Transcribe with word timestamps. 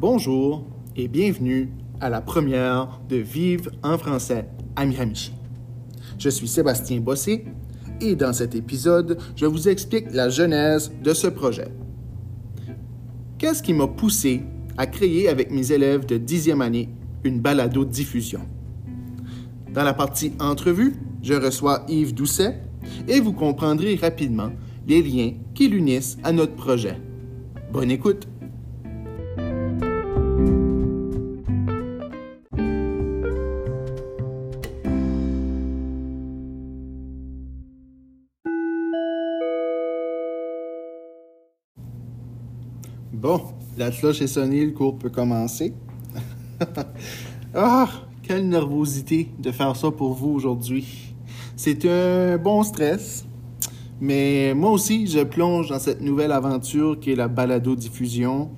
Bonjour 0.00 0.64
et 0.96 1.08
bienvenue 1.08 1.68
à 2.00 2.08
la 2.08 2.22
première 2.22 3.02
de 3.10 3.16
Vive 3.16 3.70
en 3.82 3.98
français 3.98 4.46
à 4.74 4.86
Miramichi. 4.86 5.34
Je 6.18 6.30
suis 6.30 6.48
Sébastien 6.48 7.00
Bossé 7.00 7.44
et 8.00 8.16
dans 8.16 8.32
cet 8.32 8.54
épisode, 8.54 9.18
je 9.36 9.44
vous 9.44 9.68
explique 9.68 10.10
la 10.12 10.30
genèse 10.30 10.90
de 11.04 11.12
ce 11.12 11.26
projet. 11.26 11.68
Qu'est-ce 13.36 13.62
qui 13.62 13.74
m'a 13.74 13.88
poussé 13.88 14.42
à 14.78 14.86
créer 14.86 15.28
avec 15.28 15.50
mes 15.50 15.70
élèves 15.70 16.06
de 16.06 16.16
10e 16.16 16.62
année 16.62 16.88
une 17.22 17.40
balado-diffusion? 17.40 18.40
Dans 19.74 19.84
la 19.84 19.92
partie 19.92 20.32
entrevue, 20.40 20.94
je 21.22 21.34
reçois 21.34 21.84
Yves 21.88 22.14
Doucet 22.14 22.58
et 23.06 23.20
vous 23.20 23.34
comprendrez 23.34 23.96
rapidement 23.96 24.50
les 24.88 25.02
liens 25.02 25.34
qui 25.54 25.68
l'unissent 25.68 26.16
à 26.24 26.32
notre 26.32 26.54
projet. 26.54 26.96
Bonne 27.70 27.90
écoute! 27.90 28.29
La 43.90 43.96
cloche 43.96 44.22
est 44.22 44.28
sonnée, 44.28 44.64
le 44.64 44.70
cours 44.70 44.96
peut 44.96 45.10
commencer. 45.10 45.74
ah, 47.54 47.88
quelle 48.22 48.48
nervosité 48.48 49.28
de 49.36 49.50
faire 49.50 49.74
ça 49.74 49.90
pour 49.90 50.12
vous 50.12 50.28
aujourd'hui. 50.28 51.12
C'est 51.56 51.84
un 51.86 52.38
bon 52.38 52.62
stress, 52.62 53.26
mais 54.00 54.54
moi 54.54 54.70
aussi, 54.70 55.08
je 55.08 55.24
plonge 55.24 55.70
dans 55.70 55.80
cette 55.80 56.02
nouvelle 56.02 56.30
aventure 56.30 57.00
qui 57.00 57.10
est 57.10 57.16
la 57.16 57.26
balado-diffusion 57.26 58.52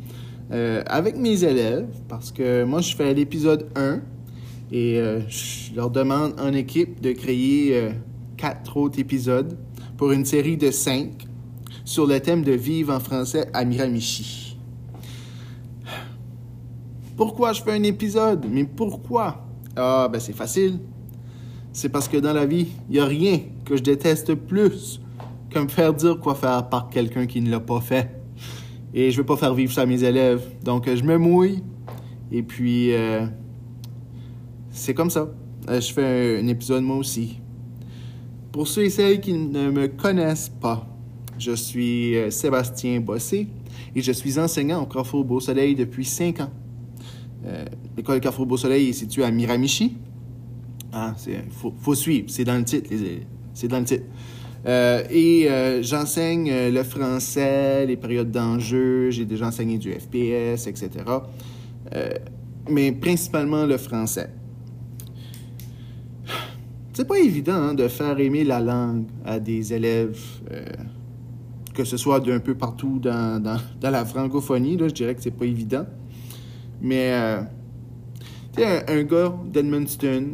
euh, 0.51 0.83
avec 0.87 1.17
mes 1.17 1.45
élèves, 1.45 1.89
parce 2.09 2.31
que 2.31 2.65
moi, 2.65 2.83
je 2.83 2.95
fais 2.95 3.15
l'épisode 3.15 3.69
1 3.75 4.01
et 4.71 4.99
euh, 4.99 5.21
je 5.31 5.75
leur 5.75 5.89
demande 5.89 6.39
en 6.39 6.53
équipe 6.53 7.01
de 7.01 7.13
créer 7.13 7.75
euh, 7.75 7.93
quatre 8.37 8.77
autres 8.77 8.99
épisodes 8.99 9.57
pour 9.97 10.13
une 10.13 10.27
série 10.27 10.59
de 10.59 10.71
cinq 10.71 11.27
sur 11.87 12.07
le 12.07 12.21
thème 12.21 12.45
de 12.45 12.53
vivre 12.53 12.95
en 12.95 13.01
français 13.01 13.49
à 13.55 13.65
Miramichi. 13.65 14.52
Pourquoi 17.17 17.53
je 17.53 17.63
fais 17.63 17.73
un 17.73 17.83
épisode? 17.83 18.47
Mais 18.51 18.65
pourquoi? 18.65 19.47
Ah, 19.77 20.09
ben 20.11 20.19
c'est 20.19 20.33
facile. 20.33 20.79
C'est 21.73 21.89
parce 21.89 22.09
que 22.09 22.17
dans 22.17 22.33
la 22.33 22.47
vie, 22.47 22.69
il 22.89 22.95
n'y 22.95 23.01
a 23.01 23.07
rien 23.07 23.41
que 23.65 23.77
je 23.77 23.83
déteste 23.83 24.35
plus 24.35 25.01
que 25.51 25.59
me 25.59 25.69
faire 25.69 25.95
dire 25.95 26.19
quoi 26.19 26.35
faire 26.35 26.69
par 26.69 26.89
quelqu'un 26.89 27.27
qui 27.27 27.41
ne 27.41 27.51
l'a 27.51 27.61
pas 27.61 27.81
fait. 27.81 28.11
Et 28.95 29.11
je 29.11 29.19
veux 29.19 29.27
pas 29.27 29.37
faire 29.37 29.55
vivre 29.55 29.73
ça 29.73 29.83
à 29.83 29.87
mes 29.87 30.05
élèves. 30.05 30.43
Donc, 30.63 30.89
je 30.93 31.03
me 31.03 31.17
mouille. 31.17 31.63
Et 32.31 32.43
puis, 32.43 32.93
euh, 32.93 33.27
c'est 34.71 34.95
comme 34.95 35.11
ça. 35.11 35.29
Euh, 35.69 35.81
je 35.81 35.93
fais 35.93 36.41
un, 36.41 36.47
épisode 36.49 36.83
moi 36.83 36.97
aussi. 36.97 37.39
Pour 38.51 38.69
ceux 38.69 38.85
et 38.85 38.91
celles 38.91 39.21
qui 39.21 39.33
ne 39.33 39.71
me 39.71 39.87
connaissent 39.89 40.51
pas, 40.51 40.87
je 41.39 41.53
suis 41.53 42.17
euh, 42.17 42.31
Sébastien 42.31 43.01
Bossé 43.01 43.49
et 43.95 44.03
je 44.03 44.13
suis 44.13 44.39
enseignant 44.39 44.83
au 44.83 44.87
Carrefour 44.87 45.25
Beau 45.25 45.41
Soleil 45.41 45.75
depuis 45.75 46.05
cinq 46.05 46.41
ans. 46.41 46.51
L'école 47.97 48.21
Carrefour 48.21 48.47
Beau 48.47 48.57
Soleil 48.57 48.91
est 48.91 48.93
située 48.93 49.25
à 49.25 49.31
Miramichi. 49.31 49.97
Il 50.95 51.35
faut, 51.51 51.75
faut, 51.79 51.95
suivre, 51.95 52.27
c'est 52.29 52.45
dans 52.45 52.57
le 52.57 52.65
titre. 52.65 52.91
C'est 53.55 53.69
dans 53.69 53.81
le 53.81 53.85
titre. 53.85 54.05
Euh, 54.67 55.03
et 55.11 55.51
euh, 55.51 55.83
j'enseigne 55.83 56.49
euh, 56.51 56.71
le 56.71 56.85
français, 56.85 57.85
les 57.85 57.97
périodes 57.97 58.31
d'enjeu, 58.31 59.11
j'ai 59.11 59.25
déjà 59.25 59.49
enseigné 59.49 59.77
du 59.77 59.93
FPS, 59.93 60.69
etc. 60.69 60.91
mais 62.71 62.93
principalement 62.93 63.67
le 63.67 63.77
français. 63.77 64.31
C'est 66.93 67.09
pas 67.09 67.19
évident 67.19 67.55
hein, 67.55 67.75
de 67.75 67.89
faire 67.89 68.19
aimer 68.21 68.45
la 68.45 68.61
langue 68.61 69.07
à 69.25 69.41
des 69.41 69.73
élèves, 69.73 70.21
que 71.75 71.85
ce 71.85 71.97
soit 71.97 72.21
d'un 72.21 72.39
peu 72.39 72.55
partout 72.55 72.99
dans, 73.01 73.43
dans, 73.43 73.57
dans 73.81 73.91
la 73.91 74.05
francophonie. 74.05 74.77
Là, 74.77 74.89
je 74.89 74.95
dirais 74.95 75.15
que 75.15 75.23
c'est 75.23 75.31
pas 75.31 75.47
évident. 75.47 75.87
Mais, 76.83 77.13
tu 78.55 78.61
sais, 78.61 78.91
un, 78.91 79.03
gars 79.05 79.35
d'Edmundston, 79.47 80.25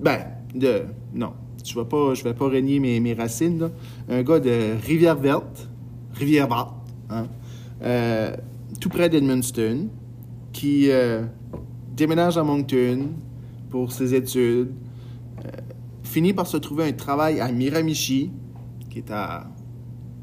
ben, 0.00 0.18
de. 0.54 0.82
Non, 1.14 1.32
je 1.64 1.78
ne 1.78 1.82
vais, 1.82 1.88
pas, 1.88 2.12
vais 2.12 2.34
pas 2.34 2.46
renier 2.46 2.80
mes, 2.80 3.00
mes 3.00 3.14
racines, 3.14 3.58
là. 3.58 3.70
un 4.08 4.22
gars 4.22 4.40
de 4.40 4.74
Rivière-Verte, 4.84 5.68
Rivière-Verte, 6.14 6.74
hein, 7.10 7.26
euh, 7.82 8.36
tout 8.80 8.88
près 8.88 9.08
d'Edmundston, 9.08 9.88
qui 10.52 10.90
euh, 10.90 11.22
déménage 11.94 12.36
à 12.36 12.42
Moncton 12.42 13.08
pour 13.70 13.92
ses 13.92 14.14
études, 14.14 14.72
euh, 15.38 15.48
finit 16.02 16.32
par 16.32 16.46
se 16.46 16.56
trouver 16.56 16.84
un 16.84 16.92
travail 16.92 17.40
à 17.40 17.50
Miramichi, 17.50 18.30
qui 18.90 18.98
est 18.98 19.10
à 19.10 19.46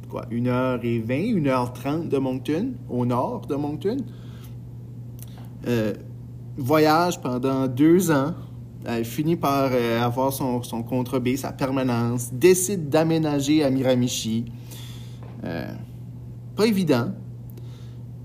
quoi, 0.10 0.26
1h20, 0.32 1.42
1h30 1.42 2.08
de 2.08 2.18
Moncton, 2.18 2.74
au 2.90 3.06
nord 3.06 3.46
de 3.48 3.56
Moncton. 3.56 3.98
Voyage 6.58 7.22
pendant 7.22 7.68
deux 7.68 8.12
ans 8.12 8.34
elle 8.86 9.06
finit 9.06 9.36
par 9.36 9.70
euh, 9.74 10.02
avoir 10.02 10.32
son, 10.32 10.64
son, 10.64 10.84
contrat 10.84 11.20
B, 11.20 11.36
sa 11.36 11.52
permanence, 11.52 12.30
décide 12.34 12.90
d'aménager 12.90 13.64
à 13.64 13.70
Miramichi. 13.70 14.46
Euh, 15.44 15.72
pas 16.56 16.66
évident. 16.66 17.12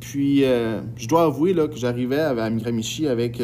Puis, 0.00 0.45
euh, 0.45 0.81
je 0.97 1.09
dois 1.09 1.25
avouer 1.25 1.55
que 1.55 1.77
j'arrivais 1.77 2.21
à, 2.21 2.50
Miramichi 2.50 3.09
avec 3.09 3.43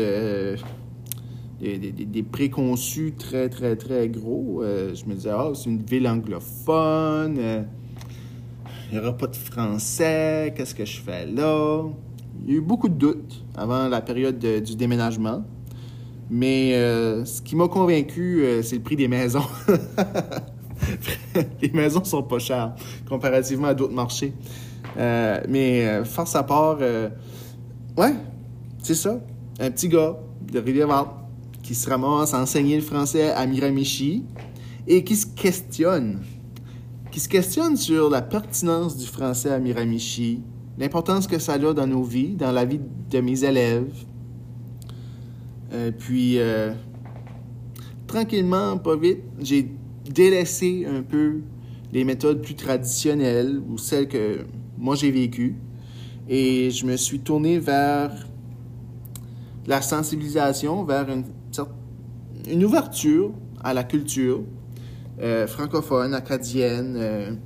des, 1.61 2.23
préconçus 2.23 3.15
très, 3.19 3.49
très, 3.49 3.77
très 3.77 4.09
gros. 4.09 4.63
je 4.63 5.05
me 5.07 5.15
disais, 5.15 5.33
oh, 5.37 5.55
c'est 5.55 5.71
une 5.71 5.83
ville 5.83 6.07
anglophone, 6.07 7.39
il 8.91 8.93
n'y 8.93 8.99
aura 8.99 9.17
pas 9.17 9.27
de 9.27 9.37
français, 9.37 10.53
qu'est-ce 10.57 10.75
que 10.75 10.85
je 10.85 11.01
fais 11.01 11.27
là? 11.27 11.85
Il 12.51 12.55
y 12.55 12.57
a 12.57 12.59
eu 12.59 12.65
beaucoup 12.65 12.89
de 12.89 12.95
doutes 12.95 13.45
avant 13.57 13.87
la 13.87 14.01
période 14.01 14.41
de, 14.41 14.59
du 14.59 14.75
déménagement. 14.75 15.45
Mais 16.29 16.75
euh, 16.75 17.25
ce 17.25 17.41
qui 17.41 17.55
m'a 17.55 17.69
convaincu, 17.69 18.43
euh, 18.43 18.61
c'est 18.65 18.75
le 18.75 18.83
prix 18.83 18.97
des 18.97 19.07
maisons. 19.07 19.45
les 21.63 21.71
maisons 21.71 22.03
sont 22.03 22.25
pas 22.25 22.41
chères 22.41 22.75
comparativement 23.09 23.69
à 23.69 23.75
d'autres 23.75 23.95
marchés. 23.95 24.33
Euh, 24.99 25.41
mais 25.49 26.05
force 26.05 26.35
à 26.35 26.43
part, 26.43 26.79
ouais, 26.81 28.15
c'est 28.83 28.97
ça. 28.97 29.21
Un 29.61 29.71
petit 29.71 29.89
gars 29.89 30.19
de 30.53 30.59
rivière 30.59 31.07
qui 31.63 31.77
se 31.77 31.89
ramasse 31.89 32.35
à 32.35 32.41
enseigner 32.41 32.75
le 32.75 32.83
français 32.83 33.31
à 33.31 33.47
Miramichi 33.47 34.25
et 34.89 35.05
qui 35.05 35.15
se 35.15 35.27
questionne. 35.29 36.19
Qui 37.13 37.21
se 37.21 37.29
questionne 37.29 37.77
sur 37.77 38.11
la 38.11 38.23
pertinence 38.23 38.97
du 38.97 39.07
français 39.07 39.51
à 39.51 39.61
Miramichi, 39.61 40.43
l'importance 40.79 41.27
que 41.27 41.39
ça 41.39 41.55
a 41.55 41.59
dans 41.59 41.87
nos 41.87 42.03
vies, 42.03 42.35
dans 42.35 42.53
la 42.53 42.65
vie 42.65 42.81
de 43.11 43.21
mes 43.21 43.45
élèves, 43.45 43.93
euh, 45.73 45.93
puis, 45.97 46.39
euh, 46.39 46.73
tranquillement, 48.07 48.79
pas 48.79 48.97
vite, 48.97 49.21
j'ai 49.41 49.71
délaissé 50.05 50.87
un 50.87 51.03
peu 51.03 51.41
les 51.93 52.05
méthodes 52.05 52.43
plus 52.43 52.55
traditionnelles 52.55 53.61
ou 53.69 53.79
celles 53.79 54.09
que 54.09 54.47
moi 54.79 54.97
j'ai 54.97 55.11
vécues. 55.11 55.57
Et 56.29 56.71
je 56.71 56.87
me 56.87 56.97
suis 56.97 57.21
tourné 57.21 57.59
vers 57.59 58.13
la 59.67 59.83
sensibilisation, 59.83 60.85
vers 60.85 61.09
une, 61.09 61.25
une 62.51 62.65
ouverture 62.65 63.33
à 63.63 63.75
la 63.75 63.85
culture 63.85 64.43
euh, 65.21 65.47
francophone, 65.47 66.15
acadienne. 66.15 67.39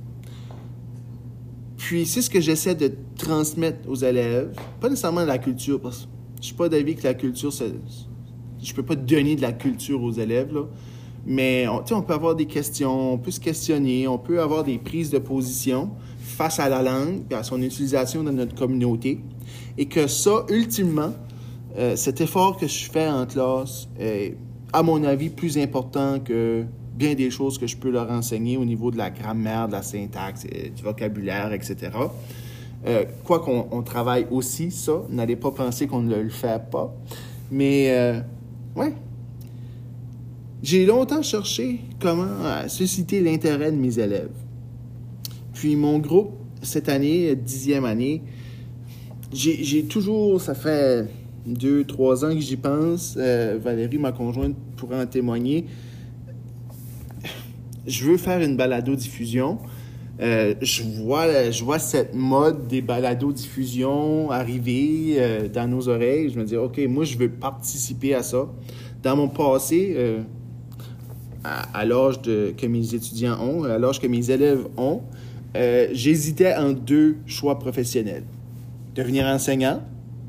Puis 1.85 2.07
c'est 2.07 2.23
ce 2.23 2.31
que 2.31 2.41
j'essaie 2.41 2.73
de 2.73 2.91
transmettre 3.15 3.87
aux 3.87 3.95
élèves. 3.95 4.55
Pas 4.81 4.89
nécessairement 4.89 5.23
la 5.23 5.37
culture, 5.37 5.79
parce 5.79 5.99
que 5.99 6.07
je 6.41 6.47
suis 6.47 6.55
pas 6.55 6.67
d'avis 6.67 6.95
que 6.95 7.03
la 7.03 7.13
culture, 7.13 7.51
je 7.51 8.73
peux 8.73 8.81
pas 8.81 8.95
donner 8.95 9.35
de 9.35 9.43
la 9.43 9.53
culture 9.53 10.01
aux 10.01 10.11
élèves, 10.11 10.51
là. 10.51 10.61
mais 11.27 11.67
on, 11.67 11.83
on 11.91 12.01
peut 12.01 12.13
avoir 12.15 12.33
des 12.33 12.47
questions, 12.47 13.13
on 13.13 13.19
peut 13.19 13.29
se 13.29 13.39
questionner, 13.39 14.07
on 14.07 14.17
peut 14.17 14.41
avoir 14.41 14.63
des 14.63 14.79
prises 14.79 15.11
de 15.11 15.19
position 15.19 15.91
face 16.17 16.59
à 16.59 16.69
la 16.69 16.81
langue 16.81 17.21
et 17.29 17.35
à 17.35 17.43
son 17.43 17.61
utilisation 17.61 18.23
dans 18.23 18.33
notre 18.33 18.55
communauté. 18.55 19.21
Et 19.77 19.85
que 19.85 20.07
ça, 20.07 20.43
ultimement, 20.49 21.13
euh, 21.77 21.95
cet 21.95 22.19
effort 22.19 22.57
que 22.57 22.65
je 22.65 22.89
fais 22.89 23.07
en 23.07 23.27
classe 23.27 23.89
est, 23.99 24.35
à 24.73 24.81
mon 24.81 25.03
avis, 25.03 25.29
plus 25.29 25.59
important 25.59 26.19
que 26.19 26.65
bien 26.95 27.13
des 27.13 27.29
choses 27.29 27.57
que 27.57 27.67
je 27.67 27.77
peux 27.77 27.89
leur 27.89 28.09
enseigner 28.09 28.57
au 28.57 28.65
niveau 28.65 28.91
de 28.91 28.97
la 28.97 29.09
grammaire, 29.09 29.67
de 29.67 29.73
la 29.73 29.81
syntaxe, 29.81 30.45
euh, 30.45 30.69
du 30.69 30.81
vocabulaire, 30.81 31.53
etc. 31.53 31.91
Euh, 32.87 33.03
quoi 33.23 33.39
qu'on 33.39 33.81
travaille 33.83 34.27
aussi 34.31 34.71
ça, 34.71 35.03
n'allez 35.09 35.35
pas 35.35 35.51
penser 35.51 35.87
qu'on 35.87 36.01
ne 36.01 36.15
le 36.15 36.29
fait 36.29 36.61
pas. 36.69 36.95
Mais 37.51 37.91
euh, 37.91 38.19
Ouais. 38.75 38.93
J'ai 40.61 40.85
longtemps 40.85 41.21
cherché 41.21 41.79
comment 41.99 42.67
susciter 42.67 43.21
l'intérêt 43.21 43.71
de 43.71 43.77
mes 43.77 43.99
élèves. 43.99 44.31
Puis 45.53 45.75
mon 45.75 45.99
groupe, 45.99 46.31
cette 46.61 46.89
année, 46.89 47.35
dixième 47.35 47.85
année, 47.85 48.21
j'ai 49.31 49.85
toujours, 49.85 50.41
ça 50.41 50.55
fait 50.55 51.07
deux, 51.45 51.85
trois 51.85 52.25
ans 52.25 52.33
que 52.33 52.39
j'y 52.39 52.57
pense. 52.57 53.15
Euh, 53.17 53.59
Valérie, 53.61 53.97
ma 53.97 54.11
conjointe, 54.11 54.55
pourrait 54.75 55.01
en 55.01 55.05
témoigner. 55.05 55.65
Je 57.87 58.05
veux 58.05 58.17
faire 58.17 58.41
une 58.41 58.57
balado-diffusion. 58.57 59.59
Euh, 60.21 60.55
je, 60.61 60.83
vois, 60.83 61.51
je 61.51 61.63
vois 61.63 61.79
cette 61.79 62.15
mode 62.15 62.67
des 62.67 62.81
balado-diffusion 62.81 64.31
arriver 64.31 65.15
euh, 65.17 65.47
dans 65.49 65.69
nos 65.69 65.89
oreilles. 65.89 66.29
Je 66.29 66.39
me 66.39 66.45
dis, 66.45 66.55
OK, 66.55 66.79
moi, 66.87 67.03
je 67.03 67.17
veux 67.17 67.29
participer 67.29 68.13
à 68.13 68.23
ça. 68.23 68.47
Dans 69.03 69.15
mon 69.15 69.27
passé, 69.27 69.95
à, 71.43 71.77
à 71.77 71.85
l'âge 71.85 72.21
que 72.21 72.65
mes 72.65 72.95
étudiants 72.95 73.37
ont, 73.39 73.63
à 73.65 73.77
l'âge 73.77 73.99
que 73.99 74.07
mes 74.07 74.31
élèves 74.31 74.65
ont, 74.77 75.01
j'hésitais 75.91 76.55
en 76.55 76.71
deux 76.71 77.17
choix 77.27 77.59
professionnels 77.59 78.23
devenir 78.95 79.25
enseignant. 79.27 79.81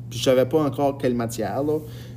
Puis 0.09 0.19
je 0.19 0.23
savais 0.23 0.45
pas 0.45 0.61
encore 0.61 0.97
quelle 0.97 1.15
matière. 1.15 1.63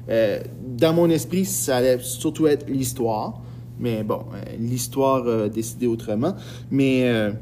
Euh, 0.08 0.40
dans 0.66 0.92
mon 0.92 1.08
esprit, 1.08 1.44
ça 1.44 1.78
allait 1.78 1.98
surtout 2.00 2.46
être 2.46 2.68
l'histoire. 2.68 3.40
Mais 3.80 4.02
bon, 4.02 4.24
euh, 4.34 4.56
l'histoire 4.58 5.26
a 5.26 5.48
décidé 5.48 5.86
autrement. 5.86 6.34
Mais 6.70 7.08
euh, 7.08 7.32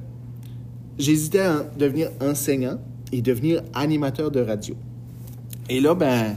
j'hésitais 0.99 1.41
à 1.41 1.65
devenir 1.77 2.11
enseignant 2.21 2.79
et 3.13 3.21
devenir 3.21 3.63
animateur 3.75 4.31
de 4.31 4.41
radio. 4.41 4.75
Et 5.69 5.81
là, 5.81 5.95
ben, 5.95 6.37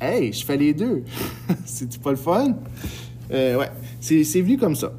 hey, 0.00 0.32
je 0.32 0.44
fais 0.44 0.56
les 0.56 0.74
deux. 0.74 1.04
C'est 1.64 1.98
pas 2.00 2.10
le 2.10 2.16
fun? 2.16 2.56
ouais, 3.30 3.70
c'est 3.98 4.40
venu 4.40 4.56
comme 4.56 4.76
ça. 4.76 4.92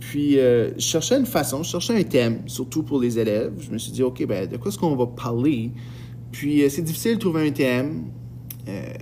Puis, 0.00 0.32
je 0.32 0.72
cherchais 0.78 1.16
une 1.16 1.26
façon, 1.26 1.62
je 1.62 1.70
cherchais 1.70 1.96
un 1.96 2.02
thème, 2.02 2.40
surtout 2.46 2.82
pour 2.82 3.00
les 3.00 3.16
élèves. 3.16 3.52
Je 3.60 3.70
me 3.70 3.78
suis 3.78 3.92
dit, 3.92 4.02
OK, 4.02 4.26
ben, 4.26 4.48
de 4.48 4.56
quoi 4.56 4.70
est-ce 4.70 4.78
qu'on 4.78 4.96
va 4.96 5.06
parler? 5.06 5.70
Puis, 6.32 6.62
euh, 6.62 6.68
c'est 6.68 6.82
difficile 6.82 7.14
de 7.14 7.20
trouver 7.20 7.48
un 7.48 7.50
thème. 7.50 8.04
Euh, 8.68 8.92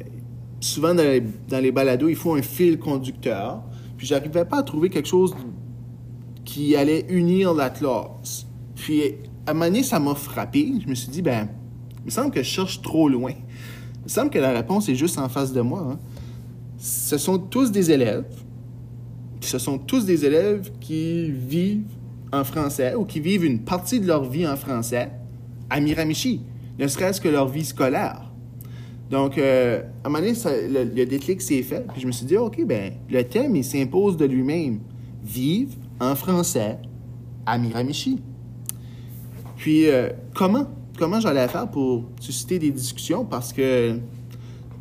souvent, 0.60 0.94
dans 0.94 1.02
les, 1.02 1.22
dans 1.48 1.60
les, 1.60 1.72
balados, 1.72 2.08
il 2.08 2.16
faut 2.16 2.34
un 2.34 2.42
fil 2.42 2.78
conducteur. 2.78 3.62
Puis, 3.98 4.06
j'arrivais 4.06 4.46
pas 4.46 4.60
à 4.60 4.62
trouver 4.62 4.88
quelque 4.88 5.08
chose 5.08 5.36
qui 6.46 6.74
allait 6.74 7.04
unir 7.10 7.52
la 7.52 7.68
classe. 7.68 8.46
Puis, 8.74 9.02
à 9.46 9.50
un 9.50 9.54
moment 9.54 9.66
donné, 9.66 9.82
ça 9.82 10.00
m'a 10.00 10.14
frappé. 10.14 10.72
Je 10.82 10.88
me 10.88 10.94
suis 10.94 11.10
dit, 11.10 11.20
ben, 11.20 11.48
il 11.98 12.06
me 12.06 12.10
semble 12.10 12.30
que 12.30 12.42
je 12.42 12.48
cherche 12.48 12.80
trop 12.80 13.10
loin. 13.10 13.32
Il 13.32 14.04
me 14.04 14.08
semble 14.08 14.30
que 14.30 14.38
la 14.38 14.52
réponse 14.52 14.88
est 14.88 14.94
juste 14.94 15.18
en 15.18 15.28
face 15.28 15.52
de 15.52 15.60
moi. 15.60 15.86
Hein. 15.90 15.98
Ce 16.78 17.18
sont 17.18 17.38
tous 17.38 17.70
des 17.70 17.90
élèves. 17.90 18.24
Ce 19.42 19.58
sont 19.58 19.78
tous 19.78 20.06
des 20.06 20.24
élèves 20.24 20.70
qui 20.80 21.30
vivent 21.30 21.84
en 22.32 22.44
français 22.44 22.94
ou 22.94 23.04
qui 23.04 23.20
vivent 23.20 23.44
une 23.44 23.60
partie 23.60 24.00
de 24.00 24.06
leur 24.06 24.24
vie 24.24 24.46
en 24.46 24.56
français 24.56 25.10
à 25.68 25.80
Miramichi 25.80 26.40
ne 26.78 26.86
serait-ce 26.86 27.20
que 27.20 27.28
leur 27.28 27.48
vie 27.48 27.64
scolaire. 27.64 28.27
Donc, 29.10 29.38
euh, 29.38 29.80
à 30.04 30.08
un 30.08 30.10
moment 30.10 30.24
donné, 30.24 30.38
le, 30.68 31.04
déclic 31.06 31.40
s'est 31.40 31.62
fait, 31.62 31.86
puis 31.92 32.00
je 32.00 32.06
me 32.06 32.12
suis 32.12 32.26
dit, 32.26 32.36
OK, 32.36 32.62
ben 32.66 32.92
le 33.10 33.24
thème, 33.24 33.56
il 33.56 33.64
s'impose 33.64 34.16
de 34.16 34.26
lui-même. 34.26 34.80
Vivre 35.24 35.74
en 36.00 36.14
français 36.14 36.78
à 37.46 37.58
Miramichi. 37.58 38.20
Puis, 39.56 39.88
euh, 39.88 40.10
comment? 40.34 40.66
Comment 40.98 41.20
j'allais 41.20 41.46
faire 41.48 41.70
pour 41.70 42.04
susciter 42.20 42.58
des 42.58 42.70
discussions? 42.70 43.24
Parce 43.24 43.52
que 43.52 43.62
euh, 43.62 43.96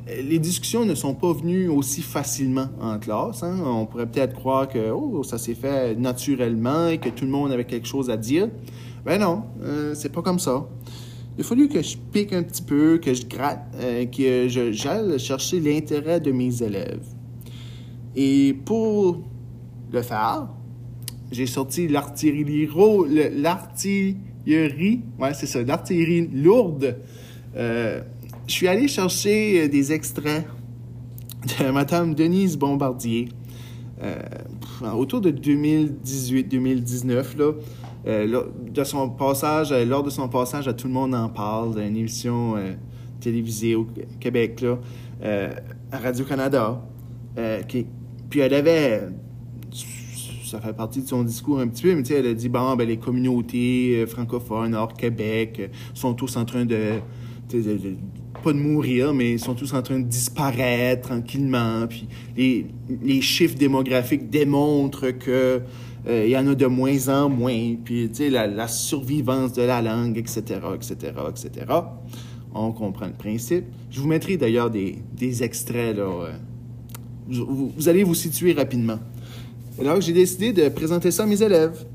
les 0.07 0.39
discussions 0.39 0.83
ne 0.83 0.95
sont 0.95 1.13
pas 1.13 1.31
venues 1.31 1.69
aussi 1.69 2.01
facilement 2.01 2.67
en 2.81 2.97
classe. 2.99 3.43
Hein. 3.43 3.57
On 3.65 3.85
pourrait 3.85 4.07
peut-être 4.07 4.33
croire 4.33 4.67
que 4.67 4.91
oh, 4.91 5.23
ça 5.23 5.37
s'est 5.37 5.55
fait 5.55 5.95
naturellement 5.95 6.87
et 6.87 6.97
que 6.97 7.09
tout 7.09 7.25
le 7.25 7.31
monde 7.31 7.51
avait 7.51 7.65
quelque 7.65 7.87
chose 7.87 8.09
à 8.09 8.17
dire. 8.17 8.49
Ben 9.05 9.21
non, 9.21 9.43
c'est 9.93 10.11
pas 10.11 10.21
comme 10.21 10.39
ça 10.39 10.67
il 11.37 11.41
a 11.41 11.43
fallu 11.43 11.67
que 11.67 11.81
je 11.81 11.97
pique 12.11 12.33
un 12.33 12.41
petit 12.41 12.63
peu, 12.63 12.97
que 12.97 13.13
je 13.13 13.27
gratte, 13.27 13.63
euh, 13.75 14.05
que 14.05 14.47
je 14.47 14.71
j'aille 14.71 15.19
chercher 15.19 15.59
l'intérêt 15.59 16.19
de 16.19 16.31
mes 16.31 16.63
élèves. 16.63 17.05
Et 18.15 18.55
pour 18.65 19.21
le 19.91 20.01
faire, 20.01 20.47
j'ai 21.31 21.45
sorti 21.45 21.87
l'artillerie 21.87 22.67
l'artillerie, 23.35 25.01
c'est 25.33 25.45
ça, 25.45 25.61
l'artillerie 25.61 26.27
lourde. 26.33 26.97
Euh, 27.55 28.01
je 28.47 28.51
suis 28.51 28.67
allé 28.67 28.87
chercher 28.87 29.67
des 29.67 29.91
extraits 29.91 30.47
de 31.59 31.65
Madame 31.71 32.15
Denise 32.15 32.57
Bombardier. 32.57 33.29
Euh, 34.01 34.19
autour 34.95 35.21
de 35.21 35.31
2018-2019, 35.31 37.37
là, 37.37 37.45
euh, 37.45 37.53
de 38.07 38.83
son 38.83 39.09
passage, 39.09 39.71
euh, 39.71 39.83
lors 39.83 40.03
de 40.03 40.09
son 40.09 40.29
passage 40.29 40.67
à 40.67 40.73
Tout 40.73 40.87
le 40.87 40.93
monde 40.93 41.13
en 41.13 41.29
parle, 41.29 41.79
une 41.79 41.97
émission 41.97 42.55
euh, 42.55 42.73
télévisée 43.19 43.75
au 43.75 43.87
Québec, 44.19 44.61
là, 44.61 44.77
à 45.91 45.97
Radio-Canada. 45.97 46.81
puis 48.29 48.39
elle 48.39 48.53
avait 48.53 49.01
ça 50.45 50.61
fait 50.61 50.71
partie 50.71 51.01
de 51.01 51.07
son 51.07 51.23
discours 51.23 51.59
un 51.59 51.67
petit 51.67 51.83
peu, 51.83 51.93
mais 51.93 52.07
elle 52.07 52.27
a 52.27 52.33
dit, 52.33 52.47
bon, 52.47 52.73
ben, 52.77 52.87
les 52.87 52.95
communautés 52.95 54.05
francophones 54.07 54.73
hors 54.75 54.93
Québec 54.93 55.69
sont 55.93 56.13
tous 56.13 56.37
en 56.37 56.45
train 56.45 56.63
de, 56.63 57.01
pas 58.41 58.53
de 58.53 58.57
mourir, 58.57 59.13
mais 59.13 59.37
sont 59.37 59.55
tous 59.55 59.73
en 59.73 59.81
train 59.81 59.99
de 59.99 60.05
disparaître 60.05 61.09
tranquillement. 61.09 61.85
Puis 61.87 62.07
les, 62.37 62.67
les 63.03 63.21
chiffres 63.21 63.57
démographiques 63.57 64.29
démontrent 64.29 65.11
que 65.11 65.61
euh, 66.07 66.25
il 66.25 66.31
y 66.31 66.37
en 66.37 66.47
a 66.47 66.55
de 66.55 66.65
moins 66.67 67.09
en 67.09 67.27
moins, 67.27 67.75
puis 67.83 68.09
tu 68.09 68.15
sais, 68.15 68.29
la, 68.29 68.67
survivance 68.67 69.53
de 69.53 69.63
la 69.63 69.81
langue, 69.81 70.17
etc., 70.17 70.41
etc., 70.73 71.13
etc. 71.29 71.65
On 72.53 72.71
comprend 72.71 73.07
le 73.07 73.13
principe. 73.13 73.65
Je 73.89 73.99
vous 73.99 74.07
mettrai 74.07 74.37
d'ailleurs 74.37 74.69
des, 74.69 75.43
extraits, 75.43 75.97
là. 75.97 76.03
Euh, 76.03 76.31
vous, 77.29 77.89
allez 77.89 78.03
vous 78.03 78.15
situer 78.15 78.53
rapidement. 78.53 78.99
Alors, 79.79 79.99
j'ai 79.99 80.13
décidé 80.13 80.53
de 80.53 80.69
présenter 80.69 81.11
ça 81.11 81.23
à 81.23 81.25
mes 81.25 81.41
élèves. 81.41 81.85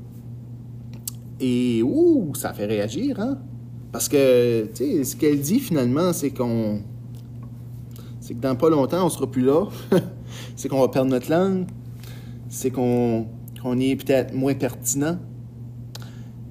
Et, 1.39 1.81
ouh, 1.81 2.33
ça 2.35 2.53
fait 2.53 2.65
réagir, 2.65 3.19
hein? 3.19 3.39
Parce 3.91 4.07
que, 4.07 4.65
tu 4.75 4.83
sais, 4.83 5.03
ce 5.03 5.15
qu'elle 5.15 5.39
dit 5.39 5.59
finalement, 5.59 6.13
c'est 6.13 6.29
qu'on. 6.29 6.81
C'est 8.19 8.35
que 8.35 8.39
dans 8.39 8.55
pas 8.55 8.69
longtemps, 8.69 9.05
on 9.05 9.09
sera 9.09 9.29
plus 9.29 9.43
là. 9.43 9.67
c'est 10.55 10.69
qu'on 10.69 10.81
va 10.81 10.87
perdre 10.87 11.09
notre 11.09 11.29
langue. 11.29 11.65
C'est 12.47 12.71
qu'on 12.71 13.27
qu'on 13.63 13.79
est 13.79 13.95
peut-être 13.95 14.33
moins 14.35 14.53
pertinent. 14.53 15.17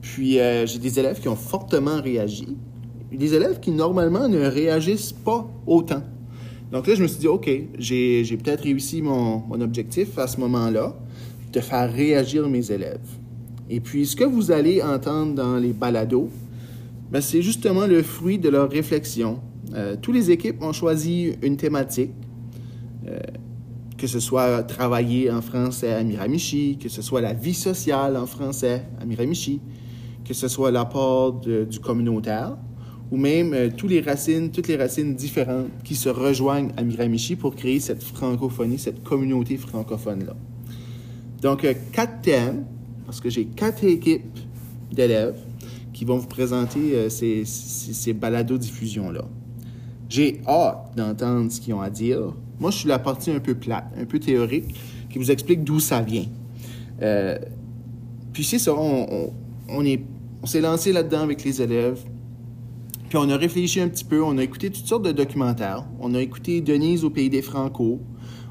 Puis 0.00 0.41
euh, 0.41 0.67
j'ai 0.67 0.79
des 0.79 0.99
élèves 0.99 1.20
qui 1.20 1.29
ont 1.29 1.37
fortement 1.37 2.00
réagi. 2.00 2.56
Des 3.12 3.35
élèves 3.35 3.61
qui 3.61 3.70
normalement 3.70 4.29
ne 4.29 4.41
réagissent 4.41 5.12
pas 5.12 5.47
autant. 5.66 6.02
Donc 6.73 6.87
là, 6.87 6.95
je 6.95 7.02
me 7.02 7.07
suis 7.07 7.19
dit, 7.19 7.28
OK, 7.28 7.50
j'ai 7.78 8.38
peut-être 8.42 8.62
réussi 8.62 9.02
mon, 9.02 9.42
objectif 9.61 10.19
à 10.19 10.26
ce 10.26 10.40
moment-là, 10.40 10.97
de 11.52 11.61
faire 11.61 11.92
réagir 11.92 12.49
mes 12.49 12.73
élèves. 12.73 13.07
Et 13.69 13.81
puis, 13.81 14.07
ce 14.07 14.16
que 14.16 14.25
vous 14.25 14.50
allez 14.50 14.83
entendre 14.83 15.35
dans 15.35 15.59
les 15.59 15.75
balados, 15.75 16.31
ben, 17.11 17.21
c'est 17.21 17.42
justement 17.42 17.87
le 17.87 18.02
fruit 18.02 18.38
de 18.38 18.49
leur 18.49 18.71
réflexion. 18.71 19.40
Euh, 19.75 19.97
toutes 20.00 20.14
les 20.14 20.31
équipes 20.31 20.62
ont 20.62 20.73
choisi 20.73 21.35
une 21.42 21.59
thématique. 21.59 22.12
Euh, 23.07 23.19
que 24.02 24.09
ce 24.09 24.18
soit 24.18 24.64
travailler 24.64 25.30
en 25.30 25.40
français 25.40 25.92
à 25.92 26.02
Miramichi, 26.02 26.76
que 26.76 26.88
ce 26.88 27.02
soit 27.02 27.21
la 27.21 27.35
vie 27.35 27.54
sociale 27.54 28.16
en 28.16 28.26
français 28.26 28.82
à 29.00 29.04
Miramichi, 29.04 29.61
que 30.25 30.35
ce 30.35 30.49
soit 30.49 30.73
l'apport 30.73 31.35
du 31.35 31.78
communautaire, 31.78 32.56
ou 33.12 33.16
même 33.16 33.54
euh, 33.54 33.71
toutes 33.71 33.90
les 33.90 34.00
racines, 34.00 34.50
toutes 34.50 34.66
les 34.66 34.75
racines 34.75 35.14
différentes 35.14 35.68
qui 35.85 35.94
se 35.94 36.09
rejoignent 36.09 36.73
à 36.76 36.82
Miramichi 36.82 37.37
pour 37.37 37.54
créer 37.54 37.78
cette 37.78 38.02
francophonie, 38.02 38.76
cette 38.76 39.04
communauté 39.04 39.56
francophone-là. 39.56 40.35
Donc, 41.40 41.64
euh, 41.64 41.73
quatre 41.92 42.23
thèmes, 42.23 42.64
parce 43.06 43.21
que 43.21 43.30
j'ai 43.30 43.44
quatre 43.44 43.85
équipes 43.85 44.37
d'élèves 44.90 45.38
qui 45.92 46.04
vont 46.04 46.16
vous 46.18 46.26
présenter 46.26 46.97
euh, 46.97 47.09
ces, 47.09 47.44
ces, 47.44 47.92
ces 47.92 48.12
balados-diffusions-là. 48.14 49.26
J'ai 50.09 50.40
hâte 50.44 50.90
d'entendre 50.97 51.52
ce 51.52 51.61
qu'ils 51.61 51.75
ont 51.75 51.80
à 51.80 51.88
dire. 51.88 52.35
Moi, 52.62 52.71
je 52.71 52.76
suis 52.76 52.88
la 52.88 53.00
partie 53.00 53.33
un 53.33 53.40
peu 53.40 53.57
plate, 53.57 53.92
un 54.00 54.04
peu 54.04 54.21
théorique, 54.21 54.76
qui 55.11 55.19
vous 55.19 55.33
explique 55.33 55.64
d'où 55.64 55.81
ça 55.81 56.00
vient. 56.00 56.26
Euh, 57.02 57.37
puis 58.33 58.45
c'est 58.45 58.61
ça, 58.61 58.73
on, 58.73 59.33
on, 59.69 59.85
on 59.85 60.47
s'est 60.47 60.61
lancé 60.61 60.92
là-dedans 60.92 61.23
avec 61.23 61.42
les 61.42 61.61
élèves. 61.61 61.99
Puis 63.09 63.19
on 63.19 63.28
a 63.31 63.37
réfléchi 63.37 63.81
un 63.81 63.88
petit 63.88 64.04
peu, 64.04 64.23
on 64.23 64.38
a 64.38 64.45
écouté 64.45 64.71
toutes 64.71 64.87
sortes 64.87 65.04
de 65.04 65.11
documentaires. 65.11 65.85
On 65.99 66.14
a 66.14 66.21
écouté 66.21 66.61
Denise 66.61 67.02
au 67.02 67.11
Pays 67.11 67.28
des 67.28 67.42
Franco. 67.42 68.00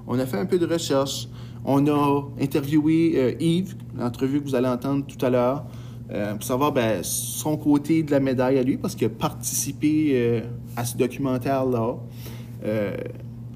On 0.05 0.19
a 0.19 0.25
fait 0.25 0.39
un 0.39 0.45
peu 0.45 0.59
de 0.59 0.65
recherche. 0.65 1.29
On 1.63 1.87
a 1.87 2.23
interviewé 2.41 3.13
euh, 3.15 3.33
Yves, 3.39 3.77
l'entrevue 3.97 4.41
que 4.41 4.45
vous 4.45 4.55
allez 4.55 4.67
entendre 4.67 5.05
tout 5.07 5.25
à 5.25 5.29
l'heure, 5.29 5.63
euh, 6.11 6.33
pour 6.33 6.43
savoir 6.43 6.73
ben, 6.73 6.99
son 7.01 7.55
côté 7.55 8.03
de 8.03 8.11
la 8.11 8.19
médaille 8.19 8.57
à 8.57 8.63
lui, 8.63 8.75
parce 8.75 8.93
qu'il 8.93 9.07
a 9.07 9.09
participé 9.09 10.43
à 10.75 10.83
ce 10.83 10.97
documentaire-là. 10.97 11.95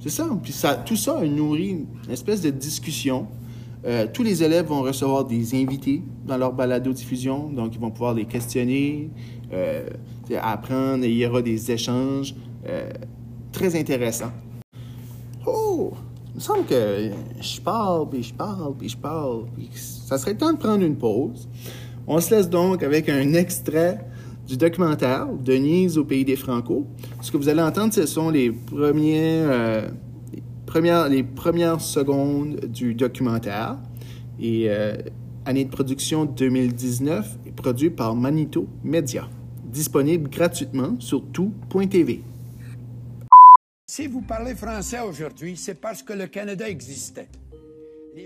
C'est 0.05 0.11
ça. 0.11 0.29
Puis 0.43 0.53
ça, 0.53 0.75
tout 0.75 0.95
ça 0.95 1.17
a 1.17 1.25
nourri 1.25 1.83
une 2.05 2.11
espèce 2.11 2.39
de 2.39 2.51
discussion. 2.51 3.25
Euh, 3.87 4.05
tous 4.13 4.21
les 4.21 4.43
élèves 4.43 4.67
vont 4.67 4.83
recevoir 4.83 5.25
des 5.25 5.59
invités 5.59 6.03
dans 6.27 6.37
leur 6.37 6.53
balado-diffusion, 6.53 7.49
donc 7.49 7.73
ils 7.73 7.79
vont 7.79 7.89
pouvoir 7.89 8.13
les 8.13 8.25
questionner, 8.25 9.09
euh, 9.51 9.89
apprendre, 10.39 11.03
et 11.05 11.09
il 11.09 11.17
y 11.17 11.25
aura 11.25 11.41
des 11.41 11.71
échanges 11.71 12.35
très 13.51 13.75
intéressant. 13.75 14.31
Oh! 15.43 15.91
Il 16.29 16.35
me 16.35 16.39
semble 16.39 16.65
que 16.65 17.09
je 17.41 17.61
parle, 17.61 18.07
puis 18.07 18.21
je 18.21 18.33
parle, 18.35 18.75
puis 18.77 18.89
je 18.89 18.97
parle. 18.97 19.45
Puis 19.55 19.69
ça 19.73 20.19
serait 20.19 20.35
temps 20.35 20.53
de 20.53 20.59
prendre 20.59 20.83
une 20.83 20.97
pause. 20.97 21.49
On 22.05 22.19
se 22.19 22.35
laisse 22.35 22.49
donc 22.49 22.83
avec 22.83 23.09
un 23.09 23.33
extrait 23.33 24.05
du 24.47 24.57
documentaire 24.57 25.27
Denise 25.27 25.97
au 25.97 26.05
pays 26.05 26.25
des 26.25 26.35
Franco. 26.35 26.87
Ce 27.21 27.31
que 27.31 27.37
vous 27.37 27.49
allez 27.49 27.61
entendre, 27.61 27.93
ce 27.93 28.05
sont 28.05 28.29
les, 28.29 28.51
premiers, 28.51 29.41
euh, 29.41 29.87
les, 30.33 30.43
premières, 30.65 31.09
les 31.09 31.23
premières 31.23 31.81
secondes 31.81 32.59
du 32.65 32.93
documentaire. 32.93 33.77
Et 34.39 34.69
euh, 34.69 34.97
année 35.45 35.65
de 35.65 35.69
production 35.69 36.25
2019, 36.25 37.37
produit 37.55 37.89
par 37.89 38.15
Manito 38.15 38.67
Media. 38.83 39.27
Disponible 39.63 40.29
gratuitement 40.29 40.99
sur 40.99 41.23
tout.tv. 41.31 42.21
Si 43.87 44.07
vous 44.07 44.21
parlez 44.21 44.55
français 44.55 44.99
aujourd'hui, 44.99 45.55
c'est 45.57 45.79
parce 45.79 46.03
que 46.03 46.13
le 46.13 46.27
Canada 46.27 46.69
existait. 46.69 47.29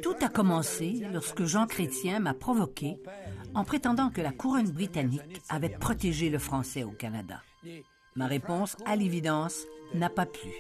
Tout 0.02 0.16
a 0.22 0.30
commencé 0.30 1.02
lorsque 1.12 1.44
Jean 1.46 1.66
Chrétien 1.66 2.20
m'a 2.20 2.34
provoqué 2.34 2.98
en 3.56 3.64
prétendant 3.64 4.10
que 4.10 4.22
la 4.22 4.32
couronne 4.32 4.70
britannique 4.70 5.42
avait 5.50 5.70
protégé 5.70 6.30
le 6.30 6.40
français 6.40 6.84
au 6.84 6.92
Canada. 6.92 7.42
Ma 8.16 8.28
réponse, 8.28 8.76
à 8.86 8.96
l'évidence, 8.96 9.64
n'a 9.94 10.10
pas 10.10 10.26
plu. 10.26 10.52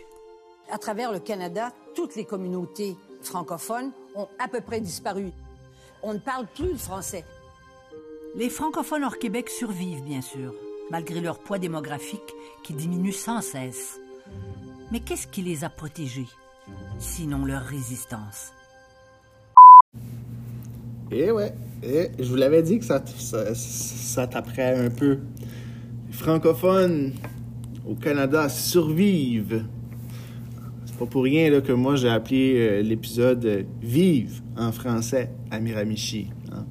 À 0.72 0.78
travers 0.78 1.12
le 1.12 1.20
Canada, 1.20 1.72
toutes 1.96 2.16
les 2.16 2.26
communautés 2.26 2.96
francophones 3.22 3.92
ont 4.16 4.28
à 4.38 4.48
peu 4.48 4.62
près 4.62 4.82
disparu. 4.82 5.32
On 6.04 6.14
ne 6.14 6.20
parle 6.20 6.48
plus 6.48 6.72
le 6.72 6.78
français. 6.78 7.26
Les 8.36 8.50
francophones 8.50 9.04
hors 9.04 9.18
Québec 9.18 9.50
survivent, 9.50 10.04
bien 10.04 10.22
sûr, 10.22 10.54
malgré 10.92 11.20
leur 11.20 11.40
poids 11.40 11.58
démographique 11.58 12.34
qui 12.64 12.74
diminue 12.74 13.12
sans 13.12 13.42
cesse. 13.42 14.00
Mais 14.92 15.00
qu'est-ce 15.00 15.28
qui 15.28 15.42
les 15.42 15.64
a 15.64 15.70
protégés, 15.70 16.28
sinon 17.00 17.46
leur 17.46 17.64
résistance? 17.64 18.54
Eh 21.12 21.32
ouais, 21.32 21.54
eh, 21.84 22.10
je 22.20 22.30
vous 22.30 22.36
l'avais 22.36 22.62
dit 22.62 22.78
que 22.80 22.86
ça, 22.86 23.04
ça, 23.18 23.56
ça 23.56 24.28
taperait 24.28 24.76
un 24.76 24.90
peu. 24.90 25.20
Les 26.08 26.14
francophones 26.14 27.14
au 27.88 27.96
Canada 27.96 28.48
survivent. 28.50 29.66
C'est 30.86 30.96
pas 30.98 31.08
pour 31.08 31.24
rien 31.24 31.50
là, 31.50 31.62
que 31.62 31.72
moi 31.72 31.96
j'ai 31.96 32.10
appelé 32.10 32.54
euh, 32.58 32.82
l'épisode 32.84 33.44
euh, 33.46 33.64
Vive 33.82 34.42
en 34.56 34.72
français 34.72 35.32
à 35.50 35.60
Miramichi. 35.60 36.28
hein. 36.52 36.66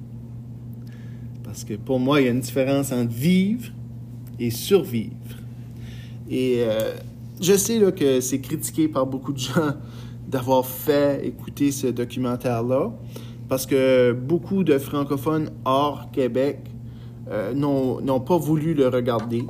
Parce 1.43 1.65
que 1.65 1.75
pour 1.75 1.99
moi, 1.99 2.21
il 2.21 2.25
y 2.27 2.29
a 2.29 2.31
une 2.31 2.41
différence 2.41 2.93
entre 2.93 3.13
vivre 3.13 3.73
et 4.39 4.51
survivre. 4.51 5.15
Et 6.31 6.59
euh, 6.59 6.95
je 7.41 7.55
sais 7.55 7.81
là, 7.81 7.91
que 7.91 8.21
c'est 8.21 8.41
critiqué 8.41 8.87
par 8.87 9.07
beaucoup 9.07 9.33
de 9.33 9.39
gens 9.39 9.73
d'avoir 10.29 10.65
fait 10.65 11.27
écouter 11.27 11.73
ce 11.73 11.89
documentaire-là, 11.89 12.93
parce 13.49 13.67
que 13.67 14.13
beaucoup 14.13 14.65
de 14.65 14.79
francophones 14.79 15.51
hors 15.65 16.11
Québec 16.13 16.59
euh, 17.31 17.53
n'ont 17.55 18.21
pas 18.21 18.37
voulu 18.37 18.75
le 18.75 18.89
regarder. 18.89 19.45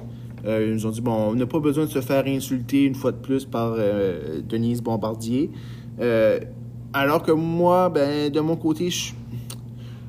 Euh, 0.46 0.66
ils 0.66 0.74
nous 0.74 0.86
ont 0.86 0.90
dit, 0.90 1.00
bon, 1.00 1.30
on 1.30 1.34
n'a 1.34 1.46
pas 1.46 1.58
besoin 1.60 1.84
de 1.84 1.90
se 1.90 2.00
faire 2.00 2.24
insulter 2.26 2.84
une 2.84 2.94
fois 2.94 3.12
de 3.12 3.16
plus 3.18 3.44
par 3.44 3.74
euh, 3.76 4.40
Denise 4.48 4.82
Bombardier. 4.82 5.50
Alors 6.92 7.22
que 7.22 7.32
moi, 7.32 7.88
ben, 7.90 8.30
de 8.30 8.40
mon 8.40 8.56
côté, 8.56 8.88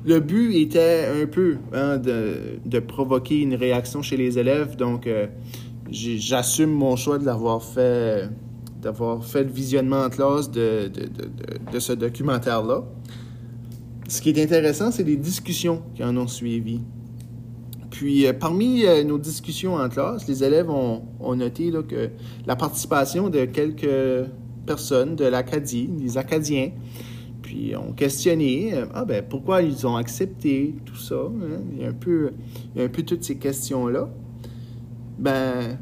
le 0.06 0.20
but 0.20 0.54
était 0.54 1.06
un 1.22 1.26
peu 1.26 1.56
hein, 1.72 1.98
de, 1.98 2.58
de 2.64 2.78
provoquer 2.78 3.40
une 3.40 3.54
réaction 3.54 4.02
chez 4.02 4.16
les 4.16 4.38
élèves. 4.38 4.76
Donc, 4.76 5.08
j'assume 5.90 6.70
mon 6.70 6.96
choix 6.96 7.18
de 7.18 7.26
l'avoir 7.26 7.62
fait, 7.62 8.28
d'avoir 8.80 9.24
fait 9.24 9.42
le 9.44 9.50
visionnement 9.50 10.02
en 10.04 10.08
classe 10.10 10.50
de, 10.50 10.88
de- 10.88 11.72
de 11.72 11.78
ce 11.78 11.92
documentaire-là. 11.92 12.84
Ce 14.10 14.20
qui 14.20 14.30
est 14.30 14.42
intéressant, 14.42 14.90
c'est 14.90 15.04
les 15.04 15.16
discussions 15.16 15.82
qui 15.94 16.02
en 16.02 16.16
ont 16.16 16.26
suivi. 16.26 16.80
Puis, 17.90 18.26
euh, 18.26 18.32
parmi 18.32 18.84
euh, 18.84 19.04
nos 19.04 19.18
discussions 19.18 19.76
en 19.76 19.88
classe, 19.88 20.26
les 20.26 20.42
élèves 20.42 20.68
ont, 20.68 21.04
noté 21.36 21.70
là, 21.70 21.84
que 21.84 22.10
la 22.44 22.56
participation 22.56 23.28
de 23.28 23.44
quelques 23.44 24.28
personnes 24.66 25.14
de 25.14 25.24
l'Acadie, 25.26 25.86
des 25.86 26.18
Acadiens, 26.18 26.72
puis 27.40 27.76
ont 27.76 27.92
questionné, 27.92 28.74
euh, 28.74 28.86
ah 28.94 29.04
ben 29.04 29.24
pourquoi 29.24 29.62
ils 29.62 29.86
ont 29.86 29.94
accepté 29.94 30.74
tout 30.84 30.96
ça. 30.96 31.14
hein? 31.14 31.60
Il, 31.72 31.80
y 31.80 31.84
a 31.84 31.90
un 31.90 31.92
peu, 31.92 32.32
il 32.74 32.80
y 32.80 32.82
a 32.82 32.86
un 32.86 32.90
peu 32.90 33.04
toutes 33.04 33.22
ces 33.22 33.36
questions-là. 33.36 34.08
Ben, 35.20 35.78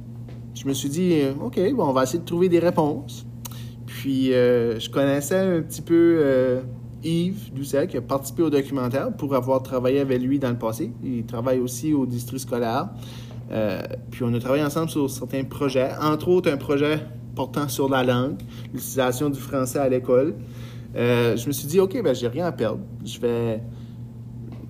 je 0.55 0.69
me 0.69 0.75
suis 0.75 0.91
dit, 0.91 1.15
OK, 1.43 1.59
bon, 1.73 1.85
on 1.85 1.93
va 1.95 2.03
essayer 2.03 2.19
de 2.19 2.27
trouver 2.27 2.51
des 2.51 2.59
réponses. 2.59 3.25
Puis, 3.87 4.27
je 4.33 4.91
connaissais 4.91 5.39
un 5.39 5.63
petit 5.63 5.81
peu 5.81 6.61
Yves 7.05 7.53
Doucet, 7.53 7.87
qui 7.87 7.97
a 7.97 8.01
participé 8.01 8.43
au 8.43 8.51
documentaire 8.51 9.13
pour 9.17 9.35
avoir 9.35 9.63
travaillé 9.63 10.01
avec 10.01 10.21
lui 10.21 10.39
dans 10.39 10.51
le 10.51 10.59
passé. 10.59 10.93
Il 11.05 11.25
travaille 11.25 11.59
aussi 11.59 11.93
au 11.93 12.07
district 12.07 12.41
scolaire. 12.41 12.89
Euh, 13.51 13.81
puis, 14.11 14.25
on 14.25 14.35
a 14.35 14.39
travaillé 14.39 14.65
ensemble 14.65 14.91
sur 14.91 15.09
certains 15.09 15.45
projets, 15.45 15.91
entre 16.01 16.29
autres 16.29 16.51
un 16.51 16.57
projet 16.57 17.01
portant 17.35 17.69
sur 17.69 17.89
la 17.89 18.03
langue, 18.03 18.39
l'utilisation 18.73 19.31
du 19.31 19.39
français 19.39 19.79
à 19.79 19.89
l'école. 19.89 20.35
Euh, 20.97 21.37
je 21.37 21.47
me 21.47 21.53
suis 21.53 21.69
dit, 21.69 21.79
OK, 21.81 22.03
ben, 22.03 22.15
j'ai 22.15 22.29
rien 22.29 22.47
à 22.47 22.53
perdre. 22.53 22.81
Je 23.05 23.21
vais, 23.21 23.63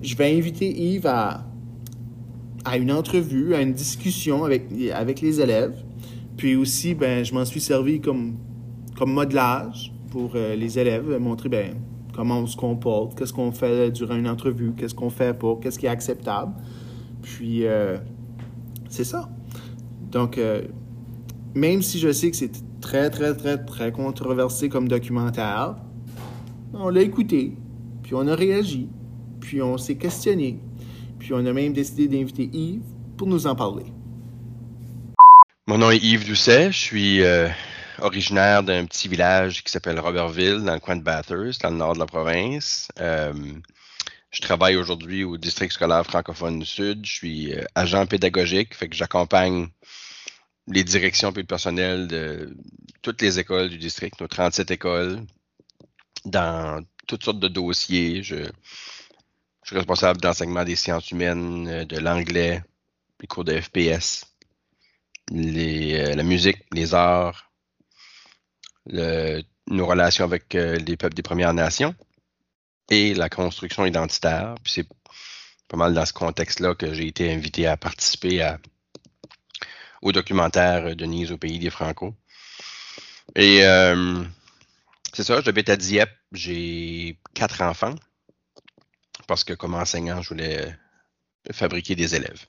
je 0.02 0.14
vais 0.14 0.37
inviter 0.37 0.68
Yves 0.68 1.06
à, 1.06 1.44
à 2.64 2.76
une 2.76 2.92
entrevue, 2.92 3.54
à 3.54 3.62
une 3.62 3.73
discussion 3.73 4.44
avec, 4.44 5.20
les 5.23 5.40
élèves. 5.40 5.82
Puis 6.37 6.54
aussi, 6.54 6.94
ben, 6.94 7.25
je 7.25 7.32
m'en 7.35 7.44
suis 7.44 7.61
servi 7.61 8.00
comme, 8.00 8.37
comme 8.97 9.12
modelage 9.12 9.92
pour 10.11 10.32
euh, 10.35 10.54
les 10.54 10.78
élèves, 10.78 11.18
montrer 11.18 11.49
ben, 11.49 11.75
comment 12.18 12.40
on 12.40 12.48
se 12.48 12.56
comporte, 12.56 13.16
qu'est-ce 13.16 13.32
qu'on 13.32 13.52
fait 13.52 13.92
durant 13.92 14.16
une 14.16 14.26
entrevue, 14.26 14.72
qu'est-ce 14.76 14.92
qu'on 14.92 15.08
fait 15.08 15.38
pas, 15.38 15.56
qu'est-ce 15.62 15.78
qui 15.78 15.87
est 15.87 15.88
acceptable. 15.88 16.52
Puis, 17.22 17.64
euh, 17.64 17.96
c'est 18.88 19.04
ça. 19.04 19.30
Donc, 20.10 20.37
euh, 20.37 20.62
même 21.54 21.80
si 21.80 22.00
je 22.00 22.10
sais 22.10 22.32
que 22.32 22.37
c'est 22.37 22.50
très, 22.80 23.08
très, 23.10 23.37
très, 23.37 23.64
très 23.64 23.92
controversé 23.92 24.68
comme 24.68 24.88
documentaire, 24.88 25.76
on 26.75 26.88
l'a 26.88 27.02
écouté, 27.02 27.56
puis 28.02 28.14
on 28.16 28.26
a 28.26 28.34
réagi, 28.34 28.88
puis 29.38 29.62
on 29.62 29.78
s'est 29.78 29.94
questionné, 29.94 30.58
puis 31.20 31.32
on 31.34 31.46
a 31.46 31.52
même 31.52 31.72
décidé 31.72 32.08
d'inviter 32.08 32.50
Yves 32.52 32.82
pour 33.16 33.28
nous 33.28 33.46
en 33.46 33.54
parler. 33.54 33.84
Mon 35.68 35.78
nom 35.78 35.92
est 35.92 36.02
Yves 36.02 36.26
Doucet. 36.26 36.72
Je 36.72 36.78
suis 36.78 37.22
euh, 37.22 37.46
originaire 38.00 38.62
d'un 38.62 38.85
petit 38.87 39.09
village 39.09 39.62
qui 39.62 39.71
s'appelle 39.71 39.99
Robertville, 39.99 40.62
dans 40.64 40.75
le 40.75 40.81
coin 40.81 40.97
de 40.97 41.02
Bathurst, 41.02 41.62
dans 41.62 41.71
le 41.71 41.76
nord 41.76 41.95
de 41.95 41.99
la 41.99 42.07
province. 42.07 42.88
Euh, 43.00 43.33
je 44.31 44.40
travaille 44.43 44.76
aujourd'hui 44.76 45.25
au 45.25 45.37
district 45.37 45.73
scolaire 45.73 46.05
francophone 46.05 46.59
du 46.59 46.67
Sud. 46.67 47.05
Je 47.05 47.12
suis 47.12 47.55
euh, 47.55 47.64
agent 47.75 48.07
pédagogique, 48.07 48.75
fait 48.75 48.88
que 48.88 48.97
j'accompagne 48.97 49.69
les 50.67 50.85
directions 50.85 51.31
et 51.33 51.38
le 51.38 51.45
personnel 51.45 52.09
de 52.09 52.55
toutes 53.02 53.23
les 53.23 53.38
écoles 53.38 53.71
du 53.71 53.78
district, 53.78 54.21
nos 54.21 54.28
37 54.28 54.71
écoles, 54.71 55.23
dans 56.25 56.85
toutes 57.07 57.25
sortes 57.25 57.40
de 57.40 57.49
dossiers. 57.49 58.23
Je, 58.23 58.50
suis 59.64 59.76
responsable 59.76 60.21
d'enseignement 60.21 60.64
des 60.64 60.76
sciences 60.76 61.11
humaines, 61.11 61.69
euh, 61.69 61.85
de 61.85 61.99
l'anglais, 61.99 62.62
les 63.21 63.26
cours 63.26 63.45
de 63.45 63.61
FPS, 63.61 64.25
la 65.31 66.23
musique, 66.23 66.64
les 66.73 66.95
arts, 66.95 67.48
nos 68.88 69.87
relations 69.87 70.25
avec 70.25 70.54
euh, 70.54 70.76
les 70.76 70.97
peuples 70.97 71.14
des 71.14 71.23
Premières 71.23 71.54
Nations 71.54 71.95
et 72.90 73.14
la 73.14 73.28
construction 73.28 73.85
identitaire. 73.85 74.54
Puis 74.62 74.73
c'est 74.75 74.88
pas 75.68 75.76
mal 75.76 75.95
dans 75.95 76.07
ce 76.07 76.12
contexte-là 76.12 76.75
que 76.75 76.95
j'ai 76.95 77.07
été 77.07 77.33
invité 77.33 77.66
à 77.66 77.76
participer 77.76 78.57
au 80.00 80.12
documentaire 80.12 80.87
euh, 80.87 80.95
Denise 80.95 81.33
au 81.33 81.38
pays 81.38 81.59
des 81.59 81.71
Franco. 81.71 82.14
Et 83.37 83.64
euh, 83.64 84.25
c'est 85.12 85.25
ça, 85.25 85.40
j'habite 85.42 85.68
à 85.68 85.76
Dieppe, 85.76 86.11
j'ai 86.33 87.18
quatre 87.35 87.61
enfants 87.62 87.95
parce 89.26 89.45
que 89.45 89.52
comme 89.52 89.75
enseignant, 89.75 90.23
je 90.23 90.30
voulais 90.30 90.75
fabriquer 91.52 91.95
des 91.95 92.14
élèves. 92.14 92.47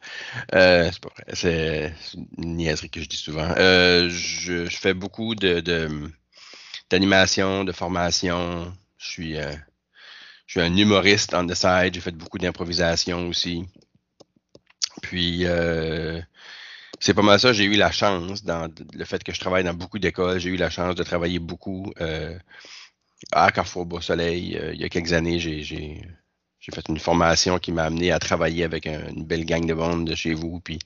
C'est 0.53 0.99
pas 1.01 1.09
vrai, 1.09 1.25
c'est 1.33 1.93
une 2.37 2.55
niaiserie 2.55 2.89
que 2.89 3.01
je 3.01 3.09
dis 3.09 3.17
souvent. 3.17 3.53
Je, 3.57 4.67
fais 4.69 4.93
beaucoup 4.93 5.35
de- 5.35 5.59
d'animation, 6.89 7.63
de 7.63 7.71
formation. 7.71 8.73
Je 8.97 9.07
suis, 9.07 9.37
euh, 9.37 9.53
je 10.47 10.59
suis 10.59 10.61
un 10.61 10.75
humoriste 10.75 11.33
on 11.33 11.47
the 11.47 11.55
side. 11.55 11.93
J'ai 11.93 12.01
fait 12.01 12.11
beaucoup 12.11 12.37
d'improvisation 12.37 13.27
aussi. 13.27 13.65
Puis, 15.01 15.45
euh, 15.45 16.21
c'est 16.99 17.13
pas 17.13 17.21
mal 17.21 17.39
ça. 17.39 17.53
J'ai 17.53 17.65
eu 17.65 17.75
la 17.75 17.91
chance, 17.91 18.43
dans 18.43 18.69
le 18.93 19.05
fait 19.05 19.23
que 19.23 19.33
je 19.33 19.39
travaille 19.39 19.63
dans 19.63 19.73
beaucoup 19.73 19.99
d'écoles, 19.99 20.39
j'ai 20.39 20.49
eu 20.49 20.57
la 20.57 20.69
chance 20.69 20.95
de 20.95 21.03
travailler 21.03 21.39
beaucoup 21.39 21.91
euh, 22.01 22.37
à 23.31 23.51
Carrefour 23.51 23.85
Beau 23.85 24.01
Soleil. 24.01 24.57
Euh, 24.57 24.73
il 24.73 24.81
y 24.81 24.83
a 24.83 24.89
quelques 24.89 25.13
années, 25.13 25.39
j'ai, 25.39 26.01
j'ai, 26.59 26.71
fait 26.71 26.87
une 26.89 26.99
formation 26.99 27.59
qui 27.59 27.71
m'a 27.71 27.85
amené 27.85 28.11
à 28.11 28.19
travailler 28.19 28.63
avec 28.63 28.85
une 28.85 29.25
belle 29.25 29.45
gang 29.45 29.65
de 29.65 29.73
monde 29.73 30.07
de 30.07 30.15
chez 30.15 30.33
vous. 30.33 30.59
Puis 30.59 30.79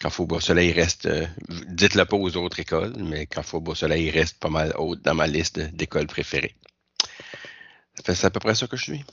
quand 0.00 0.10
Faubourg 0.10 0.42
Soleil 0.42 0.72
reste, 0.72 1.06
euh, 1.06 1.26
dites-le 1.68 2.04
pas 2.04 2.16
aux 2.16 2.36
autres 2.36 2.60
écoles, 2.60 2.94
mais 2.98 3.26
quand 3.26 3.42
Faubourg 3.42 3.76
Soleil 3.76 4.10
reste 4.10 4.38
pas 4.38 4.50
mal 4.50 4.72
haut 4.78 4.96
dans 4.96 5.14
ma 5.14 5.26
liste 5.26 5.58
d'écoles 5.58 6.06
préférées. 6.06 6.56
C'est 8.04 8.24
à 8.24 8.30
peu 8.30 8.40
près 8.40 8.54
ça 8.54 8.66
que 8.66 8.76
je 8.76 8.84
suis. 8.84 9.04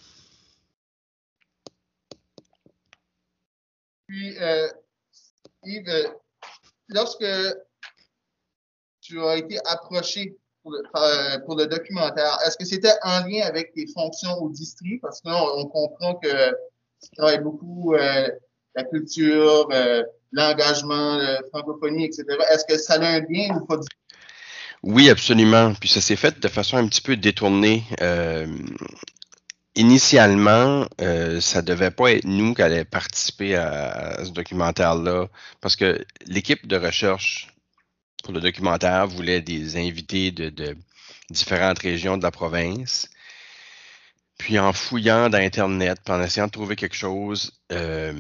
Puis, 4.07 4.37
euh, 4.37 4.69
Yves, 5.63 5.89
euh, 5.89 6.07
lorsque 6.87 7.25
tu 9.01 9.21
as 9.21 9.37
été 9.37 9.57
approché 9.65 10.37
pour 10.67 10.73
le, 10.73 10.83
euh, 10.95 11.39
pour 11.45 11.55
le 11.55 11.67
documentaire, 11.67 12.37
est-ce 12.45 12.57
que 12.57 12.65
c'était 12.65 12.93
en 13.03 13.25
lien 13.25 13.45
avec 13.45 13.73
tes 13.73 13.87
fonctions 13.87 14.33
au 14.41 14.49
district? 14.49 15.01
Parce 15.01 15.21
que 15.21 15.29
là, 15.29 15.41
on, 15.55 15.65
comprend 15.65 16.15
que 16.15 16.49
tu 17.01 17.09
travailles 17.15 17.41
beaucoup 17.41 17.93
euh, 17.93 18.27
la 18.75 18.83
culture, 18.83 19.69
euh, 19.71 20.03
l'engagement, 20.31 21.15
la 21.17 21.41
francophonie, 21.53 22.05
etc. 22.05 22.25
Est-ce 22.51 22.65
que 22.65 22.77
ça 22.77 22.95
a 22.95 23.05
un 23.05 23.19
lien 23.21 23.55
ou 23.55 23.65
pas 23.65 23.77
du? 23.77 23.87
Oui, 24.83 25.09
absolument. 25.09 25.73
Puis 25.79 25.89
ça 25.89 26.01
s'est 26.01 26.15
fait 26.15 26.39
de 26.39 26.47
façon 26.47 26.77
un 26.77 26.87
petit 26.87 27.01
peu 27.01 27.15
détournée. 27.15 27.83
Initialement, 29.77 30.87
euh, 31.01 31.39
ça 31.39 31.61
devait 31.61 31.91
pas 31.91 32.11
être 32.11 32.25
nous 32.25 32.55
qui 32.55 32.63
allions 32.63 32.83
participer 32.83 33.55
à, 33.55 34.25
ce 34.25 34.31
documentaire-là, 34.31 35.27
parce 35.61 35.75
que 35.75 36.03
l'équipe 36.25 36.65
de 36.65 36.77
recherche 36.77 37.55
le 38.31 38.41
documentaire 38.41 39.07
voulait 39.07 39.41
des 39.41 39.77
invités 39.77 40.31
de, 40.31 40.75
différentes 41.29 41.79
régions 41.79 42.17
de 42.17 42.23
la 42.23 42.31
province. 42.31 43.09
Puis 44.37 44.59
en 44.59 44.71
fouillant 44.71 45.29
dans 45.29 45.39
Internet, 45.39 45.99
puis 46.05 46.13
en 46.13 46.21
essayant 46.21 46.45
de 46.45 46.51
trouver 46.51 46.75
quelque 46.75 46.95
chose, 46.95 47.51
euh, 47.71 48.13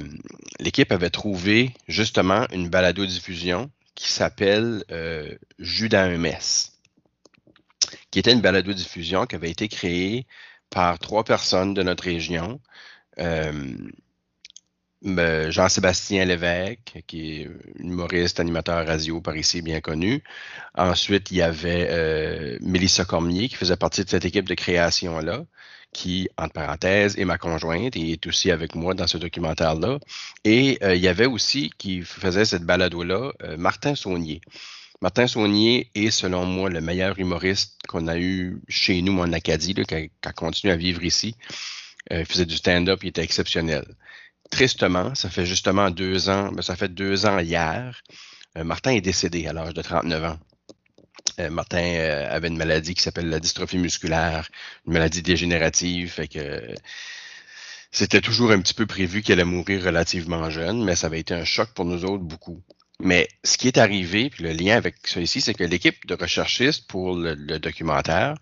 l'équipe 0.59 0.91
avait 0.91 1.11
trouvé 1.11 1.73
justement 1.87 2.47
une 2.51 2.69
balado-diffusion 2.69 3.69
qui 3.93 4.11
s'appelle 4.11 4.83
euh, 4.91 5.35
qui 8.11 8.19
était 8.19 8.33
une 8.33 8.41
balado-diffusion 8.41 9.25
qui 9.25 9.35
avait 9.35 9.51
été 9.51 9.67
créée 9.67 10.25
par 10.69 10.99
trois 10.99 11.23
personnes 11.23 11.73
de 11.73 11.83
notre 11.83 12.03
région. 12.03 12.59
Euh, 13.19 13.75
Jean-Sébastien 15.03 16.25
Lévesque, 16.25 17.03
qui 17.07 17.41
est 17.41 17.49
humoriste, 17.79 18.39
animateur 18.39 18.85
radio 18.85 19.21
par 19.21 19.37
ici, 19.37 19.61
bien 19.61 19.79
connu. 19.79 20.23
Ensuite, 20.75 21.31
il 21.31 21.37
y 21.37 21.41
avait 21.41 21.87
euh, 21.89 22.57
Mélissa 22.61 23.05
Cormier, 23.05 23.47
qui 23.47 23.55
faisait 23.55 23.75
partie 23.77 24.03
de 24.03 24.09
cette 24.09 24.25
équipe 24.25 24.47
de 24.47 24.55
création-là, 24.55 25.45
qui, 25.93 26.29
entre 26.37 26.53
parenthèses, 26.53 27.17
est 27.17 27.25
ma 27.25 27.37
conjointe 27.37 27.95
et 27.95 28.11
est 28.13 28.27
aussi 28.27 28.51
avec 28.51 28.75
moi 28.75 28.93
dans 28.93 29.07
ce 29.07 29.17
documentaire-là. 29.17 29.99
Et 30.43 30.77
euh, 30.83 30.95
il 30.95 31.01
y 31.01 31.07
avait 31.07 31.27
aussi, 31.27 31.71
qui 31.77 32.01
faisait 32.01 32.45
cette 32.45 32.63
balado-là, 32.63 33.31
euh, 33.43 33.57
Martin 33.57 33.95
Saunier. 33.95 34.41
Martin 35.01 35.27
Saunier 35.27 35.91
est, 35.93 36.09
selon 36.09 36.45
moi, 36.45 36.69
le 36.69 36.81
meilleur 36.81 37.19
humoriste 37.19 37.77
qu'on 37.87 38.07
a 38.07 38.17
eu 38.17 38.59
chez 38.67 39.01
nous 39.03 39.19
en 39.19 39.31
Acadie, 39.31 39.73
là, 39.73 39.83
qui, 39.83 39.95
a, 39.95 40.01
qui 40.01 40.11
a 40.23 40.33
continué 40.33 40.73
à 40.73 40.77
vivre 40.77 41.03
ici. 41.03 41.35
Euh, 42.11 42.21
il 42.21 42.25
faisait 42.25 42.45
du 42.45 42.57
stand-up, 42.57 43.03
il 43.03 43.09
était 43.09 43.23
exceptionnel. 43.23 43.85
Tristement, 44.51 45.13
ça 45.15 45.29
fait 45.29 45.45
justement 45.45 45.89
deux 45.91 46.29
ans, 46.29 46.51
ben, 46.51 46.61
ça 46.61 46.75
fait 46.75 46.93
deux 46.93 47.25
ans 47.25 47.39
hier, 47.39 48.01
euh, 48.57 48.63
Martin 48.63 48.91
est 48.91 49.01
décédé 49.01 49.47
à 49.47 49.53
l'âge 49.53 49.73
de 49.73 49.81
39 49.81 50.23
ans. 50.23 50.39
Euh, 51.39 51.49
Martin 51.49 51.83
euh, 51.83 52.27
avait 52.33 52.47
une 52.47 52.57
maladie 52.57 52.95
qui 52.95 53.03
s'appelle 53.03 53.29
la 53.29 53.39
dystrophie 53.39 53.77
musculaire, 53.77 54.49
une 54.87 54.93
maladie 54.93 55.21
dégénérative, 55.21 56.09
fait 56.11 56.27
que 56.27 56.73
c'était 57.91 58.21
toujours 58.21 58.51
un 58.51 58.59
petit 58.61 58.73
peu 58.73 58.85
prévu 58.85 59.21
qu'elle 59.21 59.39
allait 59.39 59.49
mourir 59.49 59.83
relativement 59.83 60.49
jeune, 60.49 60.83
mais 60.83 60.95
ça 60.95 61.07
avait 61.07 61.19
été 61.19 61.33
un 61.33 61.45
choc 61.45 61.69
pour 61.73 61.85
nous 61.85 62.05
autres 62.05 62.23
beaucoup. 62.23 62.61
Mais 62.99 63.27
ce 63.43 63.57
qui 63.57 63.67
est 63.67 63.77
arrivé, 63.77 64.29
puis 64.29 64.43
le 64.43 64.51
lien 64.53 64.75
avec 64.77 64.95
ça 65.05 65.19
ici, 65.21 65.41
c'est 65.41 65.53
que 65.53 65.63
l'équipe 65.63 66.05
de 66.07 66.15
recherchistes 66.15 66.87
pour 66.87 67.15
le, 67.15 67.35
documentaire, 67.59 68.35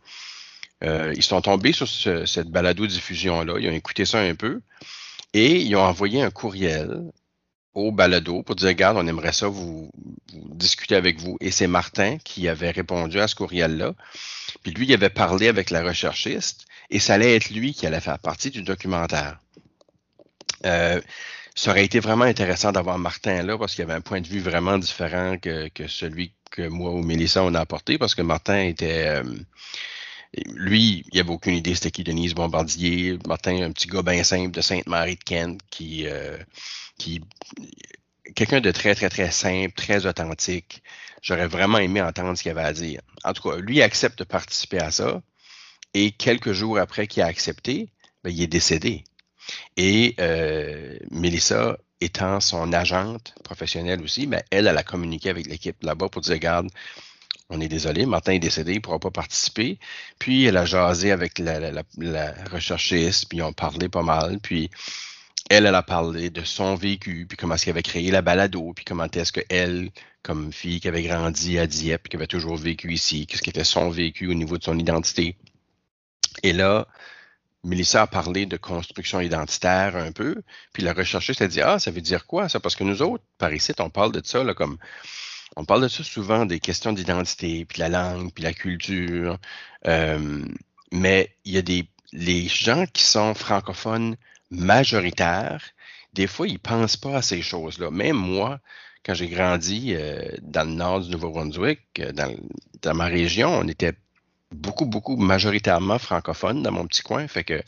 ils 0.82 1.24
sont 1.24 1.42
tombés 1.42 1.74
sur 1.74 1.88
ce- 1.88 2.26
cette 2.26 2.48
balado-diffusion-là, 2.50 3.56
ils 3.60 3.68
ont 3.70 3.74
écouté 3.74 4.06
ça 4.06 4.20
un 4.20 4.36
peu, 4.36 4.62
et 5.36 5.62
ils 5.62 5.76
ont 5.76 5.82
envoyé 5.84 6.22
un 6.22 6.32
courriel 6.32 7.12
au 7.74 7.92
balado 7.92 8.42
pour 8.42 8.56
dire, 8.56 8.70
regarde, 8.70 8.96
on 8.96 9.06
aimerait 9.06 9.34
ça 9.34 9.50
vous, 9.50 9.92
vous 10.32 10.56
discuter 10.56 10.96
avec 10.96 11.20
vous. 11.20 11.36
Et 11.42 11.52
c'est 11.52 11.68
Martin 11.68 12.18
qui 12.24 12.48
avait 12.48 12.72
répondu 12.72 13.20
à 13.20 13.28
ce 13.28 13.36
courriel-là. 13.36 13.94
Puis 14.64 14.72
lui, 14.72 14.86
il 14.86 14.94
avait 14.94 15.10
parlé 15.10 15.50
avec 15.50 15.72
la 15.72 15.84
recherchiste 15.84 16.66
et 16.90 17.00
ça 17.00 17.16
allait 17.16 17.36
être 17.36 17.50
lui 17.50 17.74
qui 17.74 17.86
allait 17.86 18.00
faire 18.00 18.18
partie 18.18 18.50
du 18.50 18.64
documentaire. 18.64 19.40
Euh, 20.66 21.02
ça 21.54 21.72
aurait 21.72 21.84
été 21.84 22.00
vraiment 22.00 22.24
intéressant 22.24 22.72
d'avoir 22.72 22.98
Martin 22.98 23.44
là 23.44 23.58
parce 23.58 23.76
qu'il 23.76 23.84
avait 23.84 23.94
un 23.94 24.02
point 24.02 24.22
de 24.22 24.28
vue 24.28 24.40
vraiment 24.40 24.78
différent 24.78 25.38
que, 25.38 25.68
que 25.68 25.88
celui 25.88 26.32
que 26.50 26.66
moi 26.70 26.92
ou 26.92 27.02
Mélissa 27.02 27.44
on 27.44 27.54
a 27.56 27.60
apporté 27.60 27.98
parce 27.98 28.16
que 28.16 28.22
Martin 28.22 28.62
était 28.62 29.08
euh, 29.08 29.24
lui, 30.54 31.06
il 31.12 31.20
avait 31.20 31.30
aucune 31.30 31.54
idée 31.56 31.76
c'était 31.76 31.92
qui 31.92 32.04
Denise 32.04 32.34
Bombardier. 32.34 33.18
Martin, 33.28 33.62
un 33.64 33.72
petit 33.72 33.88
gars 33.88 34.02
bien 34.02 34.24
simple 34.24 34.52
de 34.52 34.62
Sainte-Marie 34.62 35.16
de 35.16 35.24
Kent 35.24 35.62
qui, 35.70 36.08
euh, 36.08 36.38
qui 36.98 37.22
quelqu'un 38.36 38.62
de 38.62 38.72
très, 38.72 38.96
très, 38.96 39.10
très 39.10 39.32
simple, 39.32 39.74
très 39.74 40.06
authentique. 40.06 40.84
J'aurais 41.22 41.48
vraiment 41.48 41.78
aimé 41.78 42.02
entendre 42.02 42.38
ce 42.38 42.44
qu'il 42.44 42.52
avait 42.52 42.62
à 42.62 42.74
dire. 42.74 43.02
En 43.24 43.34
tout 43.34 43.50
cas, 43.50 43.58
lui 43.58 43.82
accepte 43.82 44.20
de 44.20 44.24
participer 44.24 44.80
à 44.80 44.92
ça. 44.92 45.22
Et 45.94 46.12
quelques 46.12 46.52
jours 46.52 46.78
après 46.78 47.08
qu'il 47.08 47.24
a 47.24 47.28
accepté, 47.28 47.90
ben, 48.24 48.30
il 48.30 48.42
est 48.42 48.48
décédé. 48.48 49.04
Et 49.78 50.16
euh, 50.20 50.98
Mélissa, 51.12 51.78
étant 52.02 52.40
son 52.40 52.74
agente 52.74 53.34
professionnelle 53.44 54.02
aussi, 54.02 54.28
ben, 54.28 54.44
elle, 54.52 54.68
elle 54.68 54.78
a 54.78 54.84
communiqué 54.84 55.30
avec 55.30 55.48
l'équipe 55.48 55.82
là-bas 55.84 56.10
pour 56.10 56.22
dire, 56.22 56.34
regarde, 56.34 56.70
on 57.50 57.62
est 57.62 57.68
désolé, 57.68 58.06
Martin 58.06 58.34
est 58.34 58.40
décédé, 58.40 58.74
il 58.74 58.76
ne 58.76 58.82
pourra 58.82 59.00
pas 59.00 59.12
participer. 59.12 59.80
Puis 60.20 60.46
elle 60.46 60.58
a 60.58 60.66
jasé 60.66 61.12
avec 61.12 61.40
la, 61.40 61.84
recherchiste, 62.52 63.30
puis 63.30 63.40
ils 63.40 63.44
ont 63.44 63.54
parlé 63.54 63.90
pas 63.90 64.04
mal. 64.04 64.40
Puis 64.40 64.70
elle, 65.50 65.66
elle 65.66 65.76
a 65.76 65.84
parlé 65.84 66.30
de 66.30 66.44
son 66.44 66.76
vécu, 66.76 67.26
puis 67.28 67.38
comment 67.38 67.56
est-ce 67.56 67.66
qu'elle 67.66 67.74
avait 67.74 67.84
créé 67.84 68.10
la 68.12 68.22
balado, 68.24 68.74
puis 68.74 68.84
comment 68.86 69.06
est-ce 69.06 69.32
qu'elle, 69.32 69.92
comme 70.24 70.52
fille 70.52 70.80
qui 70.80 70.88
avait 70.88 71.04
grandi 71.04 71.60
à 71.60 71.68
Dieppe, 71.68 72.04
puis 72.04 72.10
qui 72.10 72.16
avait 72.16 72.28
toujours 72.28 72.58
vécu 72.58 72.92
ici, 72.94 73.28
qu'est-ce 73.28 73.44
qui 73.44 73.52
était 73.52 73.64
son 73.64 73.90
vécu 73.90 74.28
au 74.28 74.34
niveau 74.34 74.58
de 74.58 74.64
son 74.64 74.80
identité. 74.80 75.38
Et 76.44 76.52
là, 76.52 76.88
Mélissa 77.64 78.04
a 78.04 78.08
parlé 78.08 78.46
de 78.46 78.58
construction 78.58 79.22
identitaire 79.22 79.96
un 79.96 80.12
peu, 80.12 80.42
puis 80.74 80.84
la 80.84 80.94
recherchiste 80.94 81.42
a 81.42 81.48
dit 81.48 81.62
Ah, 81.62 81.80
ça 81.80 81.92
veut 81.92 82.02
dire 82.02 82.26
quoi 82.26 82.50
ça? 82.50 82.60
Parce 82.60 82.76
que 82.76 82.84
nous 82.84 83.02
autres, 83.02 83.24
par 83.38 83.54
ici, 83.54 83.72
on 83.80 83.90
parle 83.90 84.12
de 84.12 84.22
ça, 84.24 84.44
là, 84.44 84.54
comme 84.54 84.78
on 85.56 85.66
parle 85.66 85.84
de 85.84 85.88
ça 85.88 86.04
souvent, 86.04 86.46
des 86.46 86.60
questions 86.60 86.94
d'identité, 86.94 87.66
puis 87.66 87.80
la 87.80 87.90
langue, 87.90 88.32
puis 88.34 88.44
la 88.44 88.54
culture. 88.54 89.38
Mais 90.92 91.36
il 91.46 91.54
y 91.54 91.58
a 91.58 91.62
des 91.62 91.88
les 92.16 92.48
gens 92.48 92.86
qui 92.92 93.04
sont 93.04 93.34
francophones 93.34 94.16
majoritaires, 94.50 95.64
des 96.14 96.28
fois, 96.28 96.48
ils 96.48 96.60
pensent 96.60 96.98
pas 96.98 97.18
à 97.18 97.22
ces 97.22 97.42
choses-là. 97.42 97.92
Même 97.92 98.16
moi, 98.16 98.60
quand 99.04 99.14
j'ai 99.14 99.28
grandi 99.28 99.94
euh, 99.94 100.26
dans 100.42 100.68
le 100.68 100.76
nord 100.76 101.02
du 101.02 101.12
Nouveau-Brunswick, 101.12 101.82
euh, 102.00 102.12
dans, 102.14 102.94
ma 102.94 103.06
région, 103.06 103.50
on 103.50 103.68
était 103.68 103.94
beaucoup, 104.52 104.86
beaucoup 104.86 105.18
majoritairement 105.18 106.00
francophones 106.00 106.64
dans 106.64 106.72
mon 106.72 106.88
petit 106.88 107.02
coin. 107.02 107.28
Fait 107.28 107.44
que 107.44 107.62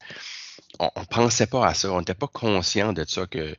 on, 0.79 0.89
pensait 1.09 1.47
pas 1.47 1.67
à 1.67 1.73
ça, 1.73 1.91
on 1.91 1.99
n'était 1.99 2.13
pas 2.13 2.27
conscient 2.27 2.93
de 2.93 3.03
ça 3.05 3.25
que 3.25 3.55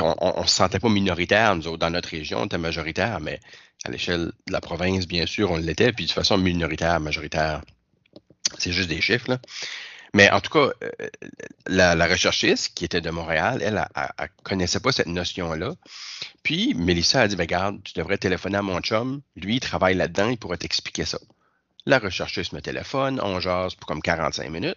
on, 0.00 0.14
on, 0.20 0.46
se 0.46 0.54
sentait 0.54 0.78
pas 0.78 0.88
minoritaire, 0.88 1.54
nous 1.56 1.68
autres, 1.68 1.78
dans 1.78 1.90
notre 1.90 2.08
région, 2.08 2.42
on 2.42 2.46
était 2.46 2.58
majoritaire, 2.58 3.20
mais 3.20 3.40
à 3.84 3.90
l'échelle 3.90 4.32
de 4.46 4.52
la 4.52 4.60
province, 4.60 5.06
bien 5.06 5.26
sûr, 5.26 5.50
on 5.50 5.56
l'était, 5.56 5.92
puis 5.92 6.06
de 6.06 6.10
façon 6.10 6.38
minoritaire, 6.38 7.00
majoritaire. 7.00 7.62
C'est 8.58 8.72
juste 8.72 8.88
des 8.88 9.00
chiffres. 9.00 9.38
Mais 10.14 10.30
en 10.30 10.40
tout 10.40 10.50
cas, 10.50 10.72
euh, 10.82 10.90
la, 11.66 11.94
la, 11.94 12.06
recherchiste 12.06 12.74
qui 12.74 12.84
était 12.84 13.00
de 13.00 13.10
Montréal, 13.10 13.60
elle, 13.62 13.82
elle, 13.96 14.28
connaissait 14.42 14.80
pas 14.80 14.92
cette 14.92 15.06
notion-là. 15.06 15.74
Puis, 16.42 16.74
Mélissa 16.74 17.22
a 17.22 17.28
dit, 17.28 17.36
ben, 17.36 17.44
regarde, 17.44 17.82
tu 17.82 17.94
devrais 17.94 18.18
téléphoner 18.18 18.58
à 18.58 18.62
mon 18.62 18.80
chum. 18.80 19.22
Lui, 19.36 19.56
il 19.56 19.60
travaille 19.60 19.94
là-dedans, 19.94 20.28
il 20.28 20.36
pourrait 20.36 20.58
t'expliquer 20.58 21.06
ça. 21.06 21.18
La 21.86 21.98
recherchiste 21.98 22.52
me 22.52 22.60
téléphone, 22.60 23.20
on 23.22 23.40
jase 23.40 23.74
pour 23.74 23.86
comme 23.86 24.02
45 24.02 24.50
minutes. 24.50 24.76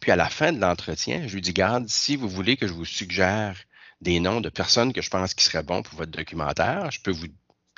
Puis, 0.00 0.10
à 0.10 0.16
la 0.16 0.30
fin 0.30 0.52
de 0.52 0.60
l'entretien, 0.60 1.28
je 1.28 1.34
lui 1.34 1.42
dis, 1.42 1.52
garde, 1.52 1.88
si 1.88 2.16
vous 2.16 2.28
voulez 2.28 2.56
que 2.56 2.66
je 2.66 2.72
vous 2.72 2.86
suggère 2.86 3.56
des 4.04 4.20
noms 4.20 4.40
de 4.40 4.48
personnes 4.48 4.92
que 4.92 5.02
je 5.02 5.10
pense 5.10 5.34
qui 5.34 5.44
seraient 5.44 5.62
bons 5.62 5.82
pour 5.82 5.96
votre 5.98 6.12
documentaire, 6.12 6.90
je 6.90 7.00
peux 7.00 7.10
vous 7.10 7.26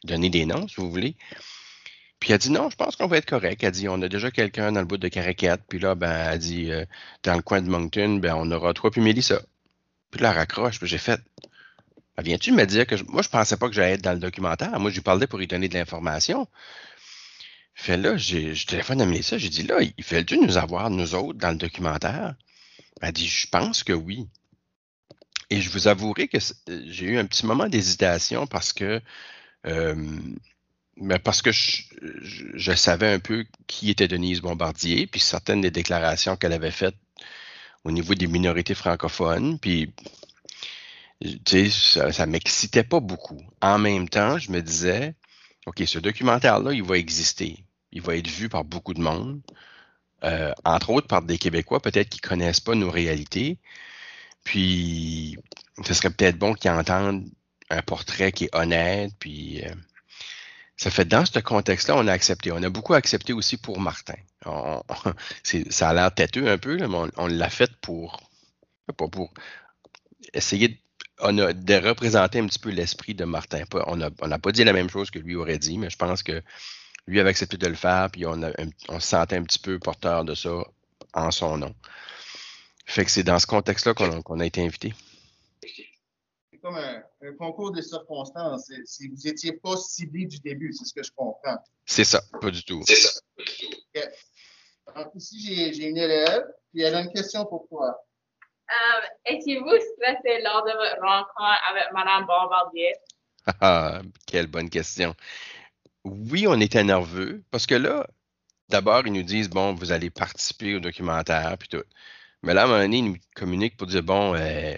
donner 0.04 0.28
des 0.28 0.44
noms, 0.44 0.68
si 0.68 0.76
vous 0.76 0.90
voulez. 0.90 1.16
Puis 2.20 2.32
elle 2.32 2.38
dit 2.38 2.50
non, 2.50 2.68
je 2.70 2.76
pense 2.76 2.96
qu'on 2.96 3.06
va 3.06 3.18
être 3.18 3.26
correct. 3.26 3.62
Elle 3.62 3.72
dit 3.72 3.88
on 3.88 4.02
a 4.02 4.08
déjà 4.08 4.30
quelqu'un 4.30 4.72
dans 4.72 4.80
le 4.80 4.86
bout 4.86 4.98
de 4.98 5.08
Caracat. 5.08 5.58
Puis 5.58 5.78
là, 5.78 5.94
ben, 5.94 6.32
elle 6.32 6.38
dit 6.38 6.70
euh, 6.72 6.84
dans 7.22 7.34
le 7.34 7.42
coin 7.42 7.62
de 7.62 7.68
Moncton, 7.68 8.16
ben, 8.16 8.34
on 8.36 8.50
aura 8.50 8.74
toi 8.74 8.90
puis 8.90 9.00
Mélissa. 9.00 9.40
Puis 10.10 10.20
là, 10.20 10.30
elle 10.30 10.38
raccroche. 10.38 10.78
Puis 10.78 10.88
j'ai 10.88 10.98
fait 10.98 11.20
Viens-tu 12.22 12.52
me 12.52 12.64
dire 12.64 12.86
que 12.86 12.96
je... 12.96 13.04
moi, 13.04 13.22
je 13.22 13.28
pensais 13.28 13.56
pas 13.56 13.68
que 13.68 13.74
j'allais 13.74 13.92
être 13.92 14.02
dans 14.02 14.14
le 14.14 14.18
documentaire. 14.18 14.80
Moi, 14.80 14.90
je 14.90 14.96
lui 14.96 15.02
parlais 15.02 15.26
pour 15.26 15.38
lui 15.38 15.46
donner 15.46 15.68
de 15.68 15.74
l'information. 15.74 16.48
Fait 17.74 17.98
là, 17.98 18.16
je 18.16 18.64
téléphone 18.64 19.02
à 19.02 19.06
Mélissa. 19.06 19.36
J'ai 19.36 19.50
dit 19.50 19.64
là, 19.64 19.80
il 19.82 20.04
fait-tu 20.04 20.38
nous 20.38 20.56
avoir, 20.56 20.88
nous 20.88 21.14
autres, 21.14 21.38
dans 21.38 21.50
le 21.50 21.56
documentaire? 21.56 22.34
Elle 23.02 23.12
dit, 23.12 23.26
je 23.26 23.46
pense 23.48 23.84
que 23.84 23.92
oui. 23.92 24.26
Et 25.50 25.60
je 25.60 25.70
vous 25.70 25.88
avouerai 25.88 26.28
que 26.28 26.38
j'ai 26.66 27.06
eu 27.06 27.18
un 27.18 27.26
petit 27.26 27.46
moment 27.46 27.68
d'hésitation 27.68 28.46
parce 28.46 28.72
que 28.72 29.00
euh, 29.66 29.94
mais 30.96 31.18
parce 31.18 31.42
que 31.42 31.50
je, 31.52 32.72
savais 32.72 33.12
un 33.12 33.18
peu 33.18 33.44
qui 33.66 33.90
était 33.90 34.08
Denise 34.08 34.40
Bombardier, 34.40 35.06
puis 35.06 35.20
certaines 35.20 35.60
des 35.60 35.70
déclarations 35.70 36.36
qu'elle 36.36 36.52
avait 36.54 36.70
faites 36.70 36.96
au 37.84 37.90
niveau 37.90 38.14
des 38.14 38.26
minorités 38.26 38.74
francophones, 38.74 39.58
puis 39.58 39.92
tu 41.20 41.38
sais, 41.46 41.70
ça, 41.70 42.12
ça 42.12 42.26
m'excitait 42.26 42.82
pas 42.82 43.00
beaucoup. 43.00 43.40
En 43.60 43.78
même 43.78 44.08
temps, 44.08 44.38
je 44.38 44.50
me 44.50 44.60
disais, 44.60 45.14
OK, 45.66 45.82
ce 45.86 45.98
documentaire-là, 45.98 46.72
il 46.72 46.82
va 46.82 46.98
exister. 46.98 47.64
Il 47.92 48.02
va 48.02 48.16
être 48.16 48.28
vu 48.28 48.48
par 48.48 48.64
beaucoup 48.64 48.94
de 48.94 49.00
monde, 49.00 49.40
euh, 50.24 50.52
entre 50.64 50.90
autres 50.90 51.06
par 51.06 51.22
des 51.22 51.38
Québécois, 51.38 51.80
peut-être 51.80 52.08
qui 52.08 52.20
connaissent 52.20 52.60
pas 52.60 52.74
nos 52.74 52.90
réalités. 52.90 53.58
Puis, 54.46 55.36
ce 55.84 55.92
serait 55.92 56.10
peut-être 56.10 56.38
bon 56.38 56.54
qu'ils 56.54 56.70
entendent 56.70 57.28
un 57.68 57.82
portrait 57.82 58.30
qui 58.30 58.44
est 58.44 58.54
honnête, 58.54 59.10
puis 59.18 59.64
euh, 59.64 59.74
ça 60.76 60.88
fait 60.88 61.04
dans 61.04 61.26
ce 61.26 61.40
contexte-là, 61.40 61.96
on 61.96 62.06
a 62.06 62.12
accepté. 62.12 62.52
On 62.52 62.62
a 62.62 62.70
beaucoup 62.70 62.94
accepté 62.94 63.32
aussi 63.32 63.56
pour 63.56 63.80
Martin. 63.80 64.14
ça 65.70 65.88
a 65.88 65.94
l'air 65.94 66.14
têteux 66.14 66.48
un 66.48 66.58
peu, 66.58 66.76
mais 66.76 67.10
on, 67.16 67.26
l'a 67.26 67.50
fait 67.50 67.72
pour, 67.80 68.20
pas 68.96 69.08
pour 69.08 69.34
essayer 70.32 70.68
de, 70.68 70.76
on 71.22 71.36
a, 71.38 71.52
de 71.52 71.74
représenter 71.74 72.38
un 72.38 72.46
petit 72.46 72.60
peu 72.60 72.70
l'esprit 72.70 73.14
de 73.14 73.24
Martin. 73.24 73.64
On 73.88 73.96
n'a 73.96 74.38
pas 74.38 74.52
dit 74.52 74.62
la 74.62 74.72
même 74.72 74.88
chose 74.90 75.10
que 75.10 75.18
lui 75.18 75.34
aurait 75.34 75.58
dit, 75.58 75.76
mais 75.76 75.90
je 75.90 75.96
pense 75.96 76.22
que 76.22 76.40
lui 77.08 77.18
avait 77.18 77.30
accepté 77.30 77.56
de 77.56 77.66
le 77.66 77.74
faire, 77.74 78.10
puis 78.12 78.26
on, 78.26 78.40
on 78.88 79.00
se 79.00 79.08
sentait 79.08 79.36
un 79.36 79.42
petit 79.42 79.58
peu 79.58 79.80
porteur 79.80 80.24
de 80.24 80.36
ça 80.36 80.62
en 81.14 81.32
son 81.32 81.58
nom. 81.58 81.74
Fait 82.86 83.04
que 83.04 83.10
c'est 83.10 83.24
dans 83.24 83.38
ce 83.38 83.46
contexte-là 83.46 83.94
qu'on 83.94 84.40
a 84.40 84.46
été 84.46 84.64
invité 84.64 84.94
comme 86.66 86.76
un, 86.76 87.32
concours 87.38 87.70
de 87.70 87.80
circonstances. 87.80 88.70
Si 88.84 89.08
vous 89.08 89.16
n'étiez 89.24 89.52
pas 89.52 89.76
ciblé 89.76 90.26
du 90.26 90.40
début, 90.40 90.72
c'est 90.72 90.84
ce 90.84 90.92
que 90.92 91.02
je 91.02 91.12
comprends. 91.14 91.58
C'est 91.84 92.04
ça, 92.04 92.20
pas 92.40 92.50
du 92.50 92.64
tout. 92.64 92.82
C'est 92.86 92.96
ça. 92.96 93.20
Donc, 94.94 95.08
ici, 95.14 95.72
j'ai 95.74 95.88
une 95.88 95.96
élève, 95.96 96.44
puis 96.72 96.82
elle 96.82 96.94
a 96.94 97.02
une 97.02 97.12
question 97.12 97.44
pour 97.46 97.68
toi. 97.68 97.96
Euh, 98.68 99.32
étiez-vous 99.32 99.68
stressé 99.68 100.42
lors 100.42 100.64
de 100.64 100.72
votre 100.72 101.00
rencontre 101.00 101.60
avec 101.70 101.92
Mme 101.92 102.26
Bombardier? 102.26 102.94
Ah, 103.60 104.02
quelle 104.26 104.48
bonne 104.48 104.70
question. 104.70 105.14
Oui, 106.04 106.46
on 106.48 106.60
était 106.60 106.82
nerveux 106.82 107.44
parce 107.52 107.66
que 107.66 107.76
là, 107.76 108.08
d'abord, 108.68 109.06
ils 109.06 109.12
nous 109.12 109.22
disent 109.22 109.48
bon, 109.48 109.72
vous 109.74 109.92
allez 109.92 110.10
participer 110.10 110.74
au 110.74 110.80
documentaire, 110.80 111.56
puis 111.58 111.68
tout. 111.68 111.84
Mais 112.42 112.54
là, 112.54 112.86
nous 112.86 113.16
communiquent 113.34 113.76
pour 113.76 113.86
dire 113.86 114.02
bon, 114.02 114.34
euh, 114.34 114.74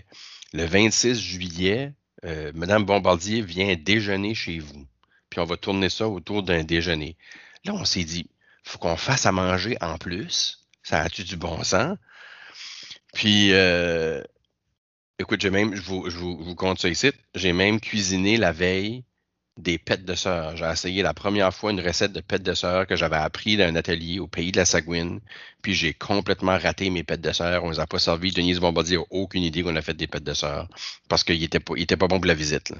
le 0.53 0.65
26 0.65 1.21
juillet, 1.21 1.93
euh, 2.25 2.53
Mme 2.55 2.85
Bombardier 2.85 3.43
vient 3.43 3.75
déjeuner 3.77 4.35
chez 4.35 4.59
vous. 4.59 4.87
Puis 5.31 5.41
on 5.41 5.45
va 5.45 5.57
tourner 5.57 5.89
ça 5.89 6.09
autour 6.09 6.43
d'un 6.43 6.65
déjeuner. 6.65 7.17
Là, 7.65 7.75
on 7.75 7.85
s'est 7.85 8.05
dit, 8.05 8.31
faut 8.63 8.79
qu'on 8.79 8.97
fasse 8.97 9.27
à 9.27 9.33
manger 9.33 9.77
en 9.81 9.99
plus. 9.99 10.67
Ça 10.83 11.01
a-tu 11.03 11.25
du 11.25 11.37
bon 11.37 11.63
sens? 11.65 11.97
Puis, 13.13 13.53
euh, 13.53 14.23
écoute, 15.19 15.45
même, 15.45 15.75
je 15.75 15.83
vous, 15.83 16.09
je 16.09 16.17
vous, 16.17 16.39
je 16.41 16.45
vous 16.45 16.55
compte 16.55 16.81
ça 16.81 16.89
ici, 16.89 17.11
j'ai 17.35 17.53
même 17.53 17.81
cuisiné 17.81 18.37
la 18.37 18.53
veille 18.53 19.05
des 19.59 19.77
pêtes 19.77 20.05
de 20.05 20.15
sœur. 20.15 20.57
J'ai 20.57 20.65
essayé 20.65 21.03
la 21.03 21.13
première 21.13 21.53
fois 21.53 21.73
une 21.73 21.81
recette 21.81 22.13
de 22.13 22.21
pêtes 22.21 22.45
de 22.45 22.55
sœur 22.55 22.87
que 22.87 22.95
j'avais 22.95 23.17
appris 23.17 23.57
dans 23.57 23.65
un 23.65 23.75
atelier 23.75 24.21
au 24.21 24.29
pays 24.29 24.53
de 24.53 24.57
la 24.57 24.65
Sagouine. 24.65 25.21
Puis 25.63 25.75
j'ai 25.75 25.93
complètement 25.93 26.57
raté 26.57 26.91
mes 26.91 27.03
pêtes 27.03 27.21
de 27.21 27.33
sœur. 27.33 27.65
On 27.65 27.71
les 27.71 27.81
a 27.81 27.87
pas 27.87 27.99
servi. 27.99 28.31
Denise 28.31 28.61
Bombardier 28.61 28.99
n'a 28.99 29.03
aucune 29.11 29.43
idée 29.43 29.65
qu'on 29.65 29.75
a 29.75 29.83
fait 29.83 29.95
des 29.95 30.07
pêtes 30.07 30.23
de 30.23 30.33
sœur 30.33 30.69
parce 31.09 31.25
qu'il 31.25 31.43
était 31.43 31.59
pas, 31.59 31.75
était 31.77 31.97
pas 31.97 32.07
bon 32.07 32.21
pour 32.21 32.27
la 32.27 32.35
visite. 32.35 32.73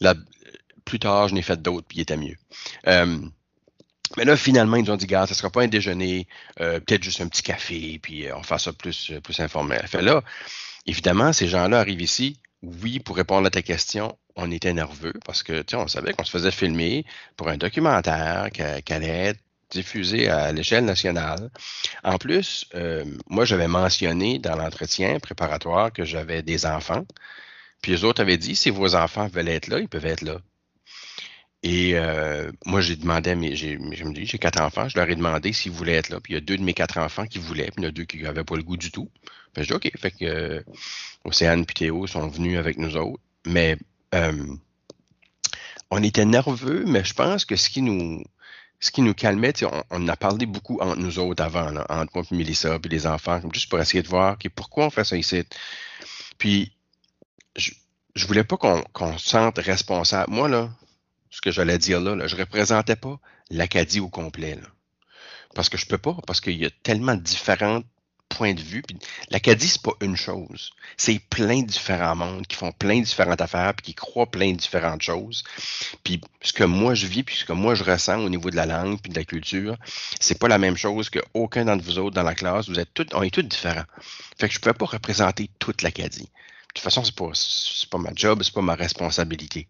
Là. 0.00 0.14
plus 0.84 0.98
tard, 0.98 1.28
je 1.28 1.34
n'ai 1.34 1.42
fait 1.42 1.60
d'autres 1.60 1.86
puis 1.88 1.98
il 1.98 2.02
était 2.02 2.18
mieux. 2.18 2.36
Euh, 2.86 3.18
mais 4.18 4.24
là, 4.24 4.36
finalement, 4.36 4.76
ils 4.76 4.84
nous 4.84 4.90
ont 4.90 4.96
dit, 4.96 5.06
gars, 5.06 5.26
ce 5.26 5.32
ne 5.32 5.36
sera 5.36 5.50
pas 5.50 5.62
un 5.62 5.68
déjeuner, 5.68 6.26
euh, 6.60 6.80
peut-être 6.80 7.02
juste 7.04 7.20
un 7.20 7.28
petit 7.28 7.42
café, 7.42 7.98
puis 8.02 8.26
euh, 8.26 8.36
on 8.36 8.42
fait 8.42 8.58
ça 8.58 8.72
plus, 8.72 9.12
plus 9.22 9.38
informel. 9.38 9.86
Fait 9.86 10.02
là, 10.02 10.22
évidemment, 10.84 11.32
ces 11.32 11.46
gens-là 11.46 11.78
arrivent 11.78 12.02
ici, 12.02 12.36
oui, 12.62 12.98
pour 12.98 13.16
répondre 13.16 13.46
à 13.46 13.50
ta 13.50 13.62
question, 13.62 14.18
on 14.36 14.50
était 14.50 14.72
nerveux 14.72 15.14
parce 15.24 15.42
que, 15.42 15.62
tu 15.62 15.72
sais, 15.72 15.76
on 15.76 15.88
savait 15.88 16.12
qu'on 16.12 16.24
se 16.24 16.30
faisait 16.30 16.50
filmer 16.50 17.04
pour 17.36 17.48
un 17.48 17.56
documentaire 17.56 18.48
qui 18.52 18.92
allait 18.92 19.26
être 19.26 19.40
diffusé 19.70 20.28
à 20.28 20.52
l'échelle 20.52 20.84
nationale. 20.84 21.50
En 22.04 22.18
plus, 22.18 22.66
euh, 22.74 23.04
moi, 23.28 23.44
j'avais 23.44 23.68
mentionné 23.68 24.38
dans 24.38 24.56
l'entretien 24.56 25.18
préparatoire 25.20 25.92
que 25.92 26.04
j'avais 26.04 26.42
des 26.42 26.66
enfants. 26.66 27.06
Puis 27.80 27.92
les 27.92 28.04
autres 28.04 28.20
avaient 28.20 28.36
dit, 28.36 28.56
si 28.56 28.70
vos 28.70 28.94
enfants 28.94 29.28
veulent 29.28 29.48
être 29.48 29.68
là, 29.68 29.78
ils 29.78 29.88
peuvent 29.88 30.06
être 30.06 30.22
là. 30.22 30.40
Et 31.62 31.92
euh, 31.94 32.50
moi, 32.64 32.80
j'ai 32.80 32.96
demandé, 32.96 33.34
mais 33.34 33.54
j'ai, 33.54 33.78
je 33.92 34.04
me 34.04 34.14
dis, 34.14 34.26
j'ai 34.26 34.38
quatre 34.38 34.60
enfants, 34.60 34.88
je 34.88 34.98
leur 34.98 35.08
ai 35.08 35.14
demandé 35.14 35.52
s'ils 35.52 35.72
voulaient 35.72 35.96
être 35.96 36.08
là. 36.08 36.18
Puis 36.20 36.32
il 36.32 36.36
y 36.36 36.38
a 36.38 36.40
deux 36.40 36.56
de 36.56 36.62
mes 36.62 36.74
quatre 36.74 36.98
enfants 36.98 37.26
qui 37.26 37.38
voulaient, 37.38 37.70
puis 37.70 37.76
il 37.78 37.82
y 37.82 37.86
en 37.86 37.90
a 37.90 37.92
deux 37.92 38.04
qui 38.04 38.22
n'avaient 38.22 38.44
pas 38.44 38.56
le 38.56 38.62
goût 38.62 38.78
du 38.78 38.90
tout. 38.90 39.10
Puis 39.52 39.64
je 39.64 39.68
dis, 39.68 39.74
OK, 39.74 39.90
fait 39.98 40.10
que 40.10 40.24
euh, 40.24 40.62
Océane 41.24 41.62
et 41.62 41.66
Théo 41.66 42.06
sont 42.06 42.28
venus 42.28 42.58
avec 42.58 42.78
nous 42.78 42.96
autres. 42.96 43.22
Mais 43.46 43.76
euh, 44.14 44.56
on 45.90 46.02
était 46.02 46.24
nerveux, 46.24 46.84
mais 46.86 47.04
je 47.04 47.14
pense 47.14 47.44
que 47.44 47.56
ce 47.56 47.68
qui 47.68 47.82
nous, 47.82 49.14
calmait, 49.14 49.52
on, 49.90 50.08
a 50.08 50.16
parlé 50.16 50.46
beaucoup 50.46 50.78
entre 50.80 50.98
nous 50.98 51.18
autres 51.18 51.42
avant, 51.42 51.74
entre 51.88 52.12
moi 52.14 52.24
et 52.30 52.34
Mélissa, 52.34 52.78
puis 52.78 52.90
les 52.90 53.06
enfants, 53.06 53.40
juste 53.52 53.68
pour 53.68 53.80
essayer 53.80 54.02
de 54.02 54.08
voir 54.08 54.36
pourquoi 54.54 54.86
on 54.86 54.90
fait 54.90 55.04
ça 55.04 55.16
ici? 55.16 55.44
Puis, 56.38 56.72
je, 57.56 57.72
je 58.14 58.26
voulais 58.26 58.44
pas 58.44 58.56
qu'on 58.56 59.18
se 59.18 59.28
sente 59.28 59.58
responsable. 59.58 60.32
Moi, 60.32 60.48
là, 60.48 60.70
ce 61.30 61.40
que 61.40 61.50
j'allais 61.50 61.78
dire 61.78 62.00
là, 62.00 62.14
là 62.14 62.26
je 62.26 62.36
représentais 62.36 62.96
pas 62.96 63.18
l'Acadie 63.50 64.00
au 64.00 64.08
complet. 64.08 64.58
Parce 65.54 65.68
que 65.68 65.78
je 65.78 65.86
peux 65.86 65.98
pas, 65.98 66.16
parce 66.26 66.40
qu'il 66.40 66.56
y 66.56 66.66
a 66.66 66.70
tellement 66.70 67.14
de 67.14 67.20
différentes 67.20 67.86
point 68.40 68.54
de 68.54 68.62
vue. 68.62 68.82
L'Acadie, 69.28 69.68
c'est 69.68 69.82
pas 69.82 69.92
une 70.00 70.16
chose. 70.16 70.70
C'est 70.96 71.18
plein 71.18 71.60
de 71.60 71.66
différents 71.66 72.16
mondes 72.16 72.46
qui 72.46 72.56
font 72.56 72.72
plein 72.72 73.00
de 73.00 73.04
différentes 73.04 73.42
affaires, 73.42 73.74
puis 73.74 73.84
qui 73.84 73.94
croient 73.94 74.30
plein 74.30 74.52
de 74.52 74.56
différentes 74.56 75.02
choses. 75.02 75.44
Puis 76.04 76.22
ce 76.40 76.54
que 76.54 76.64
moi 76.64 76.94
je 76.94 77.06
vis, 77.06 77.22
puis 77.22 77.36
ce 77.36 77.44
que 77.44 77.52
moi 77.52 77.74
je 77.74 77.84
ressens 77.84 78.18
au 78.18 78.30
niveau 78.30 78.48
de 78.48 78.56
la 78.56 78.64
langue 78.64 78.98
puis 78.98 79.12
de 79.12 79.18
la 79.18 79.26
culture, 79.26 79.76
c'est 80.20 80.38
pas 80.38 80.48
la 80.48 80.56
même 80.56 80.78
chose 80.78 81.10
que 81.10 81.18
aucun 81.34 81.66
d'entre 81.66 81.84
vous 81.84 81.98
autres 81.98 82.14
dans 82.14 82.22
la 82.22 82.34
classe. 82.34 82.70
Vous 82.70 82.80
êtes 82.80 82.94
tous, 82.94 83.08
on 83.12 83.22
est 83.22 83.30
tous 83.30 83.42
différents. 83.42 83.84
Fait 84.38 84.48
que 84.48 84.54
je 84.54 84.58
pouvais 84.58 84.72
pas 84.72 84.86
représenter 84.86 85.50
toute 85.58 85.82
l'Acadie. 85.82 86.22
De 86.22 86.74
toute 86.74 86.82
façon, 86.82 87.04
c'est 87.04 87.14
pas, 87.14 87.32
pas 87.90 87.98
ma 87.98 88.12
job, 88.14 88.42
c'est 88.42 88.54
pas 88.54 88.62
ma 88.62 88.74
responsabilité. 88.74 89.68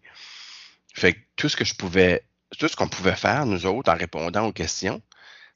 Fait 0.93 1.11
que 1.11 1.19
tout 1.35 1.49
ce 1.49 1.57
que 1.57 1.65
je 1.65 1.75
pouvais, 1.75 2.23
tout 2.57 2.69
ce 2.69 2.77
qu'on 2.77 2.87
pouvait 2.87 3.17
faire, 3.17 3.45
nous 3.45 3.65
autres, 3.65 3.91
en 3.91 3.97
répondant 3.97 4.45
aux 4.45 4.53
questions, 4.53 5.01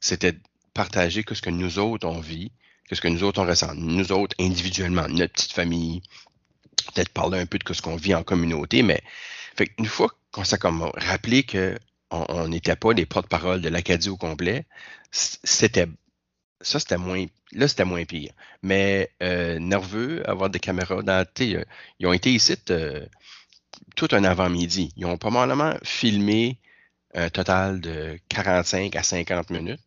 c'était 0.00 0.34
partager 0.74 1.24
que 1.24 1.34
ce 1.34 1.40
que 1.40 1.48
nous 1.48 1.78
autres 1.78 2.06
on 2.06 2.20
vit, 2.20 2.52
qu'est-ce 2.88 3.00
que 3.00 3.08
nous 3.08 3.24
autres 3.24 3.40
on 3.42 3.46
ressent, 3.46 3.74
nous 3.74 4.12
autres 4.12 4.36
individuellement, 4.40 5.08
notre 5.08 5.32
petite 5.32 5.52
famille, 5.52 6.02
peut-être 6.94 7.10
parler 7.10 7.38
un 7.38 7.46
peu 7.46 7.58
de 7.58 7.72
ce 7.72 7.82
qu'on 7.82 7.96
vit 7.96 8.14
en 8.14 8.22
communauté, 8.22 8.82
mais 8.82 9.02
fait 9.56 9.70
une 9.78 9.86
fois 9.86 10.10
qu'on 10.32 10.44
s'est 10.44 10.58
comme 10.58 10.90
rappelé 10.94 11.42
que 11.42 11.76
on 12.10 12.46
n'était 12.48 12.76
pas 12.76 12.92
les 12.92 13.04
porte-parole 13.06 13.60
de 13.60 13.68
l'Acadie 13.68 14.10
au 14.10 14.16
complet, 14.16 14.64
c'était 15.10 15.88
ça 16.60 16.78
c'était 16.78 16.98
moins 16.98 17.26
là 17.52 17.68
c'était 17.68 17.84
moins 17.84 18.04
pire. 18.04 18.32
Mais 18.62 19.10
euh, 19.22 19.58
nerveux, 19.58 20.28
avoir 20.28 20.50
des 20.50 20.60
caméras 20.60 21.02
dans 21.02 21.24
euh, 21.40 21.64
ils 21.98 22.06
ont 22.06 22.12
été 22.12 22.32
ici 22.32 22.54
euh, 22.70 23.06
tout 23.96 24.08
un 24.12 24.24
avant-midi. 24.24 24.92
Ils 24.96 25.06
ont 25.06 25.18
probablement 25.18 25.74
filmé 25.82 26.60
un 27.14 27.30
total 27.30 27.80
de 27.80 28.18
45 28.28 28.94
à 28.96 29.02
50 29.02 29.50
minutes. 29.50 29.80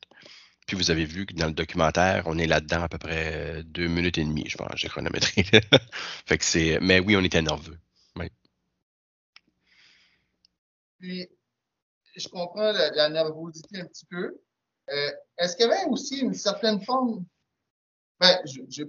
Puis 0.69 0.77
vous 0.77 0.91
avez 0.91 1.05
vu 1.05 1.25
que 1.25 1.33
dans 1.33 1.47
le 1.47 1.53
documentaire, 1.53 2.21
on 2.27 2.37
est 2.37 2.45
là-dedans 2.45 2.83
à 2.83 2.87
peu 2.87 2.99
près 2.99 3.33
euh, 3.33 3.63
deux 3.63 3.87
minutes 3.87 4.19
et 4.19 4.23
demie, 4.23 4.47
je 4.47 4.55
pense, 4.55 4.69
j'ai 4.75 4.87
chronométré. 4.87 5.43
fait 6.27 6.37
que 6.37 6.45
c'est. 6.45 6.77
Mais 6.79 6.99
oui, 6.99 7.15
on 7.17 7.23
était 7.23 7.41
nerveux. 7.41 7.79
Puis, 10.99 11.27
je 12.15 12.27
comprends 12.27 12.71
la, 12.71 13.09
nervosité 13.09 13.79
un 13.79 13.85
petit 13.85 14.05
peu. 14.05 14.37
Euh, 14.91 15.11
est-ce 15.39 15.55
qu'il 15.55 15.65
y 15.65 15.71
avait 15.71 15.85
aussi 15.89 16.19
une 16.19 16.35
certaine 16.35 16.79
forme. 16.83 17.25
Ben, 18.19 18.37
je, 18.45 18.83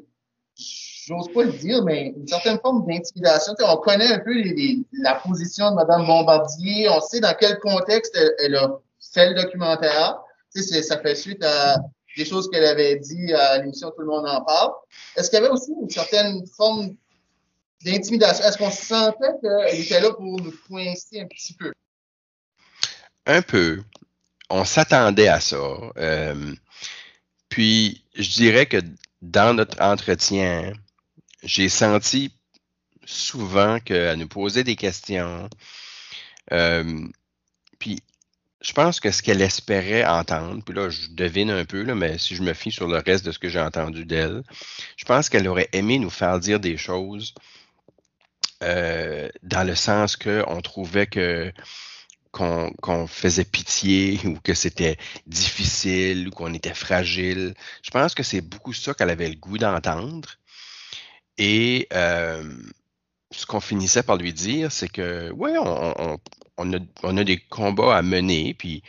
j'ose 1.06 1.32
pas 1.32 1.44
le 1.44 1.52
dire, 1.52 1.82
mais 1.82 2.12
une 2.14 2.26
certaine 2.26 2.58
forme 2.60 2.86
d'intimidation? 2.86 3.54
on 3.58 3.76
connaît 3.78 4.12
un 4.12 4.18
peu 4.18 4.34
la 4.92 5.14
position 5.14 5.70
de 5.70 5.76
Mme 5.76 6.06
Bombardier, 6.06 6.90
on 6.90 7.00
sait 7.00 7.20
dans 7.20 7.34
quel 7.40 7.58
contexte 7.58 8.18
elle 8.38 8.56
a 8.56 8.78
fait 8.98 9.30
le 9.30 9.42
documentaire 9.42 10.20
ça 10.54 11.00
fait 11.00 11.14
suite 11.14 11.42
à 11.44 11.76
des 12.16 12.24
choses 12.24 12.48
qu'elle 12.50 12.64
avait 12.64 12.96
dit 12.96 13.32
à 13.32 13.58
l'émission 13.58 13.90
Tout 13.90 14.02
le 14.02 14.08
monde 14.08 14.26
en 14.28 14.42
parle. 14.44 14.72
Est-ce 15.16 15.30
qu'il 15.30 15.38
y 15.38 15.42
avait 15.42 15.52
aussi 15.52 15.72
une 15.80 15.90
certaine 15.90 16.46
forme 16.56 16.96
d'intimidation? 17.84 18.44
Est-ce 18.44 18.58
qu'on 18.58 18.70
sentait 18.70 19.32
qu'elle 19.40 19.80
était 19.80 20.00
là 20.00 20.12
pour 20.12 20.40
nous 20.40 20.52
coincer 20.68 21.20
un 21.20 21.26
petit 21.26 21.54
peu? 21.54 21.72
Un 23.26 23.42
peu. 23.42 23.82
On 24.48 24.64
s'attendait 24.64 25.28
à 25.28 25.40
ça. 25.40 25.56
Euh, 25.96 26.54
puis, 27.48 28.04
je 28.14 28.30
dirais 28.30 28.66
que 28.66 28.78
dans 29.22 29.54
notre 29.54 29.80
entretien, 29.80 30.72
j'ai 31.42 31.68
senti 31.68 32.32
souvent 33.04 33.78
qu'elle 33.80 34.18
nous 34.18 34.28
posait 34.28 34.64
des 34.64 34.76
questions. 34.76 35.48
Euh, 36.52 37.06
puis 37.78 38.00
je 38.60 38.72
pense 38.72 39.00
que 39.00 39.10
ce 39.10 39.22
qu'elle 39.22 39.40
espérait 39.40 40.04
entendre, 40.04 40.62
puis 40.64 40.74
là, 40.74 40.90
je 40.90 41.08
devine 41.10 41.50
un 41.50 41.64
peu, 41.64 41.82
là, 41.82 41.94
mais 41.94 42.18
si 42.18 42.36
je 42.36 42.42
me 42.42 42.52
fie 42.52 42.70
sur 42.70 42.88
le 42.88 42.98
reste 42.98 43.24
de 43.24 43.32
ce 43.32 43.38
que 43.38 43.48
j'ai 43.48 43.60
entendu 43.60 44.04
d'elle, 44.04 44.42
je 44.96 45.04
pense 45.04 45.28
qu'elle 45.28 45.48
aurait 45.48 45.68
aimé 45.72 45.98
nous 45.98 46.10
faire 46.10 46.38
dire 46.38 46.60
des 46.60 46.76
choses 46.76 47.34
euh, 48.62 49.30
dans 49.42 49.66
le 49.66 49.74
sens 49.74 50.16
qu'on 50.16 50.60
trouvait 50.60 51.06
que 51.06 51.52
qu'on 52.32 53.06
faisait 53.08 53.44
pitié 53.44 54.20
ou 54.24 54.38
que 54.38 54.54
c'était 54.54 54.96
difficile 55.26 56.28
ou 56.28 56.30
qu'on 56.30 56.54
était 56.54 56.74
fragile. 56.74 57.54
Je 57.82 57.90
pense 57.90 58.14
que 58.14 58.22
c'est 58.22 58.40
beaucoup 58.40 58.72
ça 58.72 58.94
qu'elle 58.94 59.10
avait 59.10 59.28
le 59.28 59.34
goût 59.34 59.58
d'entendre. 59.58 60.36
Et 61.38 61.88
euh, 61.92 62.44
ce 63.30 63.46
qu'on 63.46 63.60
finissait 63.60 64.02
par 64.02 64.16
lui 64.16 64.32
dire, 64.32 64.72
c'est 64.72 64.88
que, 64.88 65.30
ouais, 65.32 65.54
on, 65.58 67.16
a, 67.16 67.24
des 67.24 67.38
combats 67.38 67.96
à 67.96 68.02
mener, 68.02 68.54
puis 68.54 68.82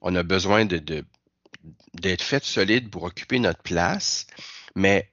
on 0.00 0.14
a 0.14 0.22
besoin 0.22 0.64
d'être 0.64 2.22
fait 2.22 2.44
solide 2.44 2.90
pour 2.90 3.04
occuper 3.04 3.38
notre 3.38 3.62
place, 3.62 4.26
mais 4.74 5.10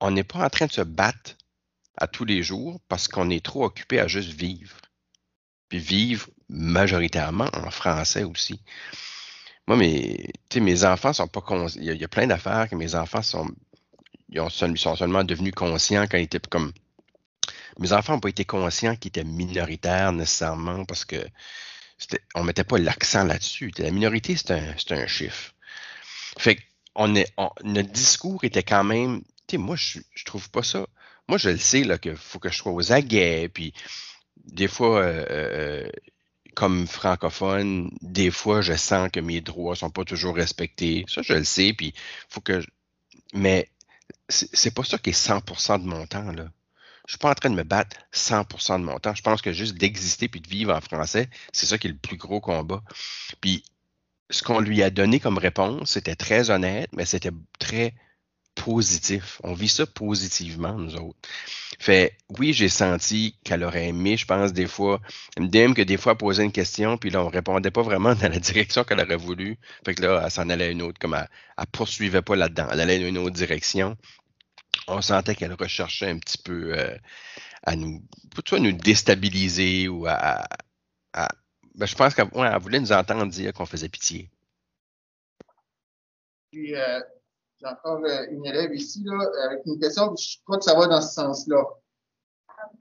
on 0.00 0.10
n'est 0.10 0.24
pas 0.24 0.44
en 0.44 0.50
train 0.50 0.66
de 0.66 0.72
se 0.72 0.80
battre 0.80 1.36
à 1.96 2.06
tous 2.06 2.24
les 2.24 2.42
jours 2.42 2.80
parce 2.88 3.08
qu'on 3.08 3.30
est 3.30 3.44
trop 3.44 3.64
occupé 3.64 4.00
à 4.00 4.08
juste 4.08 4.30
vivre. 4.30 4.76
Puis 5.68 5.78
vivre 5.78 6.28
majoritairement 6.48 7.48
en 7.52 7.70
français 7.70 8.24
aussi. 8.24 8.60
Moi, 9.66 9.76
mes, 9.76 10.30
mes 10.56 10.84
enfants 10.84 11.12
sont 11.12 11.28
pas 11.28 11.40
conscients. 11.40 11.80
Il, 11.80 11.96
y 11.96 12.04
a 12.04 12.08
plein 12.08 12.26
d'affaires 12.26 12.68
que 12.68 12.74
mes 12.74 12.94
enfants 12.94 13.22
sont, 13.22 13.48
ils 14.28 14.40
ont, 14.40 14.50
sont 14.50 14.96
seulement 14.96 15.24
devenus 15.24 15.54
conscients 15.54 16.06
quand 16.10 16.18
ils 16.18 16.24
étaient 16.24 16.40
comme. 16.40 16.72
Mes 17.78 17.92
enfants 17.92 18.14
n'ont 18.14 18.20
pas 18.20 18.28
été 18.28 18.44
conscients 18.44 18.96
qu'ils 18.96 19.08
étaient 19.08 19.24
minoritaires 19.24 20.12
nécessairement 20.12 20.84
parce 20.84 21.04
que 21.04 21.16
on 22.34 22.40
ne 22.40 22.46
mettait 22.46 22.64
pas 22.64 22.78
l'accent 22.78 23.24
là-dessus. 23.24 23.72
La 23.78 23.90
minorité, 23.90 24.36
c'est 24.36 24.52
un, 24.92 25.06
chiffre. 25.06 25.54
Fait 26.38 26.58
on 26.94 27.08
notre 27.64 27.90
discours 27.90 28.44
était 28.44 28.62
quand 28.62 28.84
même. 28.84 29.22
Tu 29.46 29.52
sais, 29.52 29.58
moi, 29.58 29.76
je, 29.76 29.98
je 30.14 30.24
trouve 30.24 30.50
pas 30.50 30.62
ça. 30.62 30.86
Moi, 31.28 31.38
je 31.38 31.50
le 31.50 31.58
sais 31.58 31.82
qu'il 31.98 32.16
faut 32.16 32.38
que 32.38 32.50
je 32.50 32.56
sois 32.56 32.72
aux 32.72 32.92
aguets, 32.92 33.48
puis 33.48 33.72
des 34.44 34.68
fois, 34.68 35.00
euh, 35.00 35.26
euh, 35.30 35.90
comme 36.54 36.86
francophone, 36.86 37.90
des 38.02 38.30
fois, 38.30 38.60
je 38.60 38.74
sens 38.74 39.10
que 39.12 39.20
mes 39.20 39.40
droits 39.40 39.76
sont 39.76 39.90
pas 39.90 40.04
toujours 40.04 40.36
respectés. 40.36 41.04
Ça, 41.08 41.22
je 41.22 41.34
le 41.34 41.44
sais, 41.44 41.72
puis 41.72 41.94
faut 42.28 42.40
que. 42.40 42.62
Mais 43.32 43.70
c'est 44.28 44.74
pas 44.74 44.84
ça 44.84 44.98
qui 44.98 45.10
est 45.10 45.12
100% 45.12 45.82
de 45.82 45.86
mon 45.86 46.06
temps, 46.06 46.32
là. 46.32 46.46
Je 47.06 47.12
suis 47.12 47.18
pas 47.18 47.30
en 47.30 47.34
train 47.34 47.50
de 47.50 47.54
me 47.54 47.64
battre 47.64 47.96
100% 48.14 48.80
de 48.80 48.84
mon 48.84 48.98
temps. 48.98 49.14
Je 49.14 49.22
pense 49.22 49.42
que 49.42 49.52
juste 49.52 49.76
d'exister 49.76 50.28
puis 50.28 50.40
de 50.40 50.48
vivre 50.48 50.74
en 50.74 50.80
français, 50.80 51.28
c'est 51.52 51.66
ça 51.66 51.78
qui 51.78 51.88
est 51.88 51.90
le 51.90 51.96
plus 51.96 52.16
gros 52.16 52.40
combat. 52.40 52.82
Puis, 53.40 53.62
ce 54.30 54.42
qu'on 54.42 54.60
lui 54.60 54.82
a 54.82 54.90
donné 54.90 55.20
comme 55.20 55.38
réponse, 55.38 55.92
c'était 55.92 56.16
très 56.16 56.50
honnête, 56.50 56.88
mais 56.92 57.04
c'était 57.04 57.32
très 57.58 57.94
positif. 58.54 59.40
On 59.42 59.52
vit 59.52 59.68
ça 59.68 59.86
positivement, 59.86 60.74
nous 60.74 60.96
autres. 60.96 61.18
Fait, 61.78 62.16
oui, 62.38 62.52
j'ai 62.52 62.68
senti 62.68 63.36
qu'elle 63.44 63.64
aurait 63.64 63.88
aimé, 63.88 64.16
je 64.16 64.26
pense, 64.26 64.52
des 64.52 64.66
fois, 64.66 65.00
même 65.38 65.74
que 65.74 65.82
des 65.82 65.96
fois, 65.96 66.16
poser 66.16 66.44
une 66.44 66.52
question, 66.52 66.96
puis 66.96 67.10
là, 67.10 67.22
on 67.22 67.28
répondait 67.28 67.70
pas 67.70 67.82
vraiment 67.82 68.14
dans 68.14 68.30
la 68.30 68.38
direction 68.38 68.84
qu'elle 68.84 69.00
aurait 69.00 69.16
voulu. 69.16 69.58
Fait 69.84 69.94
que 69.94 70.02
là, 70.02 70.22
elle 70.24 70.30
s'en 70.30 70.48
allait 70.48 70.66
à 70.66 70.70
une 70.70 70.82
autre, 70.82 70.98
comme 70.98 71.14
elle, 71.14 71.28
elle 71.58 71.66
poursuivait 71.66 72.22
pas 72.22 72.36
là-dedans. 72.36 72.68
Elle 72.72 72.80
allait 72.80 73.00
dans 73.00 73.06
une 73.06 73.18
autre 73.18 73.34
direction. 73.34 73.96
On 74.88 75.00
sentait 75.00 75.34
qu'elle 75.34 75.54
recherchait 75.54 76.10
un 76.10 76.18
petit 76.18 76.38
peu 76.38 76.78
euh, 76.78 76.96
à 77.62 77.76
nous, 77.76 78.02
soit 78.46 78.60
nous 78.60 78.72
déstabiliser 78.72 79.88
ou 79.88 80.06
à, 80.06 80.46
ben, 81.74 81.86
je 81.86 81.96
pense 81.96 82.14
qu'elle 82.14 82.28
voulait 82.60 82.80
nous 82.80 82.92
entendre 82.92 83.26
dire 83.26 83.52
qu'on 83.52 83.66
faisait 83.66 83.88
pitié. 83.88 84.30
Puis, 86.50 86.74
euh, 86.74 87.00
j'ai 87.60 87.66
encore 87.66 88.00
euh, 88.04 88.26
une 88.30 88.46
élève 88.46 88.72
ici, 88.72 89.02
là, 89.04 89.18
avec 89.46 89.66
une 89.66 89.80
question, 89.80 90.14
je 90.16 90.36
crois 90.44 90.58
que 90.58 90.64
ça 90.64 90.74
va 90.76 90.86
dans 90.86 91.02
ce 91.02 91.14
sens-là. 91.14 91.64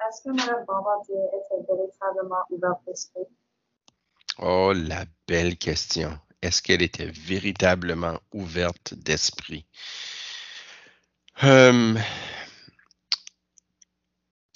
Est-ce 0.07 0.21
que 0.21 0.29
Mme 0.29 0.65
Bombardier 0.65 1.15
était 1.15 1.65
véritablement 1.67 2.43
ouverte 2.51 2.81
d'esprit? 2.85 3.25
Oh, 4.37 4.73
la 4.75 5.05
belle 5.27 5.57
question. 5.57 6.19
Est-ce 6.41 6.61
qu'elle 6.61 6.81
était 6.83 7.11
véritablement 7.11 8.19
ouverte 8.31 8.93
d'esprit? 8.93 9.65
Hum, 11.41 11.99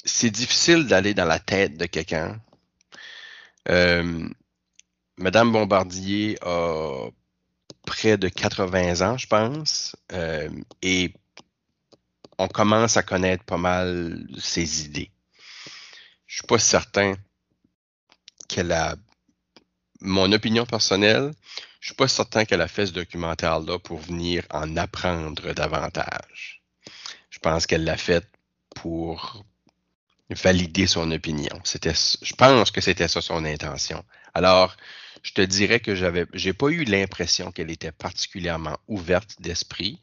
c'est 0.06 0.32
difficile 0.32 0.88
d'aller 0.88 1.14
dans 1.14 1.26
la 1.26 1.40
tête 1.40 1.78
de 1.78 1.86
quelqu'un. 1.86 2.40
Hum, 3.70 4.34
Madame 5.18 5.52
Bombardier 5.52 6.38
a 6.42 7.10
près 7.86 8.18
de 8.18 8.30
80 8.30 9.02
ans, 9.02 9.18
je 9.18 9.28
pense, 9.28 9.96
euh, 10.12 10.50
et 10.82 11.14
on 12.38 12.48
commence 12.48 12.98
à 12.98 13.04
connaître 13.04 13.44
pas 13.44 13.58
mal 13.58 14.28
ses 14.38 14.86
idées. 14.86 15.12
Je 16.28 16.36
suis 16.38 16.48
pas 16.48 16.60
certain 16.60 17.16
qu'elle 18.48 18.72
a 18.72 18.96
mon 20.02 20.32
opinion 20.32 20.66
personnelle, 20.66 21.32
je 21.80 21.88
suis 21.88 21.96
pas 21.96 22.08
certain 22.08 22.46
qu'elle 22.46 22.62
a 22.62 22.68
fait 22.68 22.88
ce 22.88 22.92
documentaire-là 22.94 23.80
pour 23.80 24.00
venir 24.00 24.46
en 24.52 24.78
apprendre 24.78 25.54
davantage. 25.54 26.57
Je 27.38 27.40
pense 27.40 27.68
qu'elle 27.68 27.84
l'a 27.84 27.98
fait 27.98 28.28
pour 28.76 29.46
valider 30.32 30.88
son 30.88 31.12
opinion. 31.12 31.62
Je 31.64 32.34
pense 32.34 32.72
que 32.72 32.82
c'était 32.82 33.08
ça 33.08 33.22
son 33.22 33.46
intention. 33.46 34.04
Alors, 34.34 34.76
je 35.22 35.34
te 35.34 35.42
dirais 35.42 35.80
que 35.80 35.94
j'avais, 35.94 36.26
j'ai 36.34 36.54
pas 36.54 36.70
eu 36.70 36.84
l'impression 36.84 37.52
qu'elle 37.52 37.70
était 37.70 37.92
particulièrement 37.92 38.76
ouverte 38.88 39.40
d'esprit. 39.40 40.02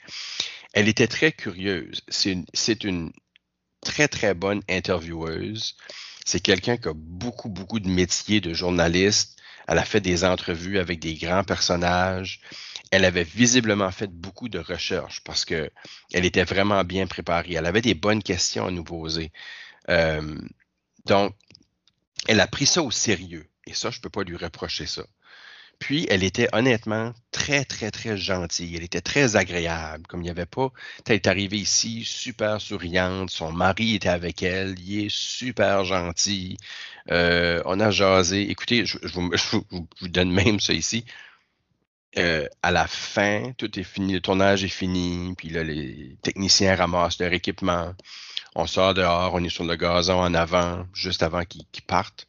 Elle 0.74 0.86
était 0.88 1.08
très 1.08 1.32
curieuse. 1.32 2.02
C'est 2.06 2.30
une, 2.30 2.46
c'est 2.54 2.84
une 2.84 3.10
très, 3.80 4.06
très 4.06 4.34
bonne 4.34 4.62
intervieweuse. 4.70 5.74
C'est 6.24 6.38
quelqu'un 6.38 6.76
qui 6.76 6.86
a 6.86 6.94
beaucoup, 6.94 7.48
beaucoup 7.48 7.80
de 7.80 7.88
métiers 7.88 8.40
de 8.40 8.54
journaliste. 8.54 9.40
Elle 9.66 9.78
a 9.78 9.84
fait 9.84 10.00
des 10.00 10.24
entrevues 10.24 10.78
avec 10.78 11.00
des 11.00 11.14
grands 11.14 11.42
personnages. 11.42 12.40
Elle 12.94 13.04
avait 13.04 13.24
visiblement 13.24 13.90
fait 13.90 14.06
beaucoup 14.06 14.48
de 14.48 14.60
recherches 14.60 15.20
parce 15.24 15.44
que 15.44 15.68
elle 16.12 16.24
était 16.24 16.44
vraiment 16.44 16.84
bien 16.84 17.08
préparée. 17.08 17.54
Elle 17.54 17.66
avait 17.66 17.82
des 17.82 17.94
bonnes 17.94 18.22
questions 18.22 18.66
à 18.66 18.70
nous 18.70 18.84
poser. 18.84 19.32
Euh, 19.88 20.38
donc, 21.04 21.34
elle 22.28 22.38
a 22.38 22.46
pris 22.46 22.66
ça 22.66 22.82
au 22.82 22.92
sérieux. 22.92 23.48
Et 23.66 23.74
ça, 23.74 23.90
je 23.90 23.98
ne 23.98 24.02
peux 24.02 24.10
pas 24.10 24.22
lui 24.22 24.36
reprocher 24.36 24.86
ça. 24.86 25.02
Puis, 25.80 26.06
elle 26.08 26.22
était 26.22 26.48
honnêtement 26.52 27.12
très, 27.32 27.64
très, 27.64 27.90
très 27.90 28.16
gentille. 28.16 28.76
Elle 28.76 28.84
était 28.84 29.00
très 29.00 29.34
agréable. 29.34 30.06
Comme 30.06 30.20
il 30.20 30.26
n'y 30.26 30.30
avait 30.30 30.46
pas. 30.46 30.70
Elle 31.06 31.16
est 31.16 31.26
arrivée 31.26 31.58
ici 31.58 32.04
super 32.04 32.60
souriante. 32.60 33.30
Son 33.30 33.50
mari 33.50 33.96
était 33.96 34.08
avec 34.08 34.44
elle. 34.44 34.78
Il 34.78 35.06
est 35.06 35.10
super 35.10 35.84
gentil. 35.84 36.58
Euh, 37.10 37.60
on 37.66 37.80
a 37.80 37.90
jasé. 37.90 38.48
Écoutez, 38.48 38.86
je, 38.86 38.98
vous, 39.08 40.08
donne 40.08 40.30
même 40.30 40.60
ça 40.60 40.72
ici. 40.72 41.04
Euh, 42.16 42.46
à 42.62 42.70
la 42.70 42.86
fin, 42.86 43.52
tout 43.58 43.78
est 43.78 43.84
fini, 43.84 44.12
le 44.12 44.20
tournage 44.20 44.62
est 44.62 44.68
fini, 44.68 45.34
puis 45.36 45.48
là, 45.48 45.64
les 45.64 46.16
techniciens 46.22 46.76
ramassent 46.76 47.18
leur 47.18 47.32
équipement. 47.32 47.92
On 48.54 48.66
sort 48.68 48.94
dehors, 48.94 49.34
on 49.34 49.42
est 49.42 49.48
sur 49.48 49.64
le 49.64 49.74
gazon 49.74 50.20
en 50.20 50.32
avant, 50.34 50.86
juste 50.94 51.24
avant 51.24 51.44
qu'ils 51.44 51.66
partent. 51.86 52.28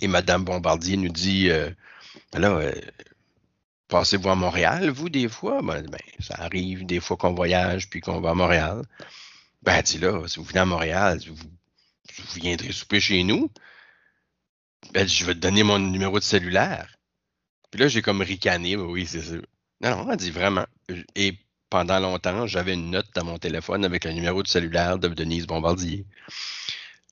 Et 0.00 0.08
Madame 0.08 0.44
Bombardier 0.44 0.96
nous 0.96 1.10
dit 1.10 1.50
euh, 1.50 1.70
là, 2.32 2.50
euh, 2.52 2.72
passez-vous 3.88 4.30
à 4.30 4.34
Montréal, 4.34 4.88
vous, 4.88 5.10
des 5.10 5.28
fois? 5.28 5.60
Ben, 5.62 5.82
ben, 5.82 5.98
ça 6.20 6.36
arrive 6.38 6.86
des 6.86 7.00
fois 7.00 7.18
qu'on 7.18 7.34
voyage 7.34 7.90
puis 7.90 8.00
qu'on 8.00 8.20
va 8.20 8.30
à 8.30 8.34
Montréal. 8.34 8.82
Ben, 9.62 9.74
elle 9.74 9.82
dit 9.82 9.98
là, 9.98 10.26
si 10.26 10.38
vous 10.38 10.44
venez 10.46 10.60
à 10.60 10.64
Montréal, 10.64 11.20
vous, 11.26 11.34
vous 11.34 12.40
viendrez 12.40 12.72
souper 12.72 13.00
chez 13.00 13.24
nous. 13.24 13.50
Ben, 14.92 15.06
je 15.06 15.24
vais 15.26 15.34
te 15.34 15.40
donner 15.40 15.64
mon 15.64 15.78
numéro 15.78 16.18
de 16.18 16.24
cellulaire. 16.24 16.96
Puis 17.70 17.80
là, 17.80 17.88
j'ai 17.88 18.02
comme 18.02 18.20
ricané, 18.22 18.76
oui, 18.76 19.06
c'est 19.06 19.22
ça. 19.22 19.36
Non, 19.80 20.04
non, 20.04 20.10
elle 20.10 20.16
dit 20.16 20.30
vraiment. 20.30 20.66
Et 21.14 21.38
pendant 21.70 22.00
longtemps, 22.00 22.46
j'avais 22.46 22.74
une 22.74 22.90
note 22.90 23.08
dans 23.14 23.24
mon 23.24 23.38
téléphone 23.38 23.84
avec 23.84 24.04
le 24.04 24.12
numéro 24.12 24.42
de 24.42 24.48
cellulaire 24.48 24.98
de 24.98 25.08
Denise 25.08 25.46
Bombardier. 25.46 26.04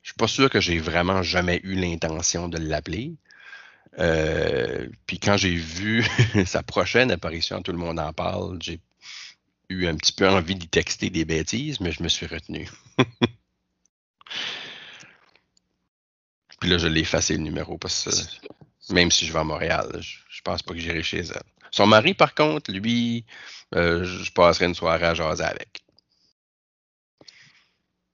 Je 0.03 0.11
suis 0.11 0.17
pas 0.17 0.27
sûr 0.27 0.51
que 0.51 0.61
j'ai 0.61 0.79
vraiment 0.79 1.23
jamais 1.23 1.61
eu 1.63 1.75
l'intention 1.75 2.49
de 2.49 2.59
l'appeler. 2.59 3.15
Euh, 3.99 4.89
puis 5.07 5.19
quand 5.19 5.37
j'ai 5.37 5.55
vu 5.55 6.05
sa 6.47 6.63
prochaine 6.63 7.11
apparition, 7.11 7.63
tout 7.63 7.73
le 7.73 7.79
monde 7.79 7.99
en 8.01 8.13
parle, 8.13 8.59
j'ai 8.61 8.81
eu 9.69 9.87
un 9.87 9.97
petit 9.97 10.13
peu 10.13 10.29
envie 10.29 10.55
d'y 10.55 10.69
texter 10.69 11.11
des 11.11 11.25
bêtises, 11.25 11.81
mais 11.81 11.93
je 11.93 12.03
me 12.03 12.09
suis 12.09 12.27
retenu. 12.27 12.69
puis 16.61 16.71
là, 16.71 16.79
je 16.79 16.89
l'ai 16.89 17.01
effacé 17.01 17.35
le 17.35 17.43
numéro 17.43 17.79
parce 17.79 18.05
que 18.05 18.11
même 18.91 19.11
si 19.11 19.27
je 19.27 19.33
vais 19.33 19.39
à 19.39 19.45
Montréal, 19.45 19.89
je, 20.01 20.19
je 20.29 20.43
pense 20.43 20.63
pas 20.63 20.75
que 20.75 20.81
j'irai 20.81 21.03
chez 21.03 21.21
elle. 21.21 21.43
Son 21.71 21.87
mari, 21.87 22.15
par 22.15 22.35
contre, 22.35 22.73
lui, 22.73 23.25
euh, 23.75 24.05
je 24.05 24.33
passerai 24.33 24.67
une 24.67 24.75
soirée 24.75 25.07
à 25.07 25.15
jaser 25.15 25.45
avec. 25.45 25.83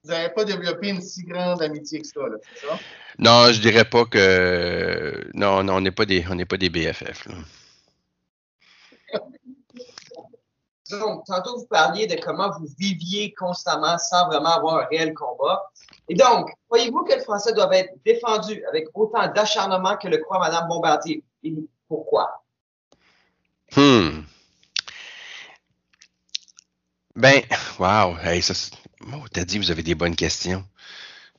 vous 0.03 0.11
n'avez 0.11 0.29
pas 0.29 0.45
développé 0.45 0.89
une 0.89 1.01
si 1.01 1.23
grande 1.23 1.61
amitié 1.61 2.01
que 2.01 2.07
ça, 2.07 2.19
là, 2.21 2.37
c'est 2.41 2.67
ça? 2.67 2.79
Non, 3.17 3.51
je 3.51 3.59
dirais 3.59 3.85
pas 3.85 4.05
que. 4.05 5.29
Non, 5.33 5.63
non, 5.63 5.75
on 5.75 5.81
n'est 5.81 5.91
pas 5.91 6.05
des, 6.05 6.25
on 6.29 6.35
n'est 6.35 6.45
pas 6.45 6.57
des 6.57 6.69
BFF. 6.69 7.25
Là. 7.25 7.35
Donc, 10.91 11.25
tantôt, 11.25 11.57
vous 11.57 11.65
parliez 11.65 12.05
de 12.05 12.15
comment 12.21 12.51
vous 12.51 12.67
viviez 12.77 13.33
constamment 13.33 13.97
sans 13.97 14.27
vraiment 14.27 14.55
avoir 14.57 14.83
un 14.83 14.85
réel 14.85 15.13
combat. 15.15 15.71
Et 16.07 16.15
donc, 16.15 16.51
croyez-vous 16.67 17.03
que 17.03 17.15
le 17.15 17.21
français 17.21 17.53
doit 17.53 17.75
être 17.75 17.93
défendu 18.05 18.63
avec 18.65 18.87
autant 18.93 19.27
d'acharnement 19.31 19.97
que 19.97 20.07
le 20.07 20.17
croit 20.17 20.39
Mme 20.39 20.67
Bombardier? 20.67 21.23
Et 21.43 21.55
pourquoi? 21.87 22.43
Hmm. 23.75 24.21
Ben, 27.15 27.41
wow. 27.79 28.17
Hey, 28.19 28.41
ça, 28.41 28.53
oh, 29.13 29.25
t'as 29.31 29.45
dit, 29.45 29.57
vous 29.57 29.71
avez 29.71 29.83
des 29.83 29.95
bonnes 29.95 30.15
questions. 30.15 30.63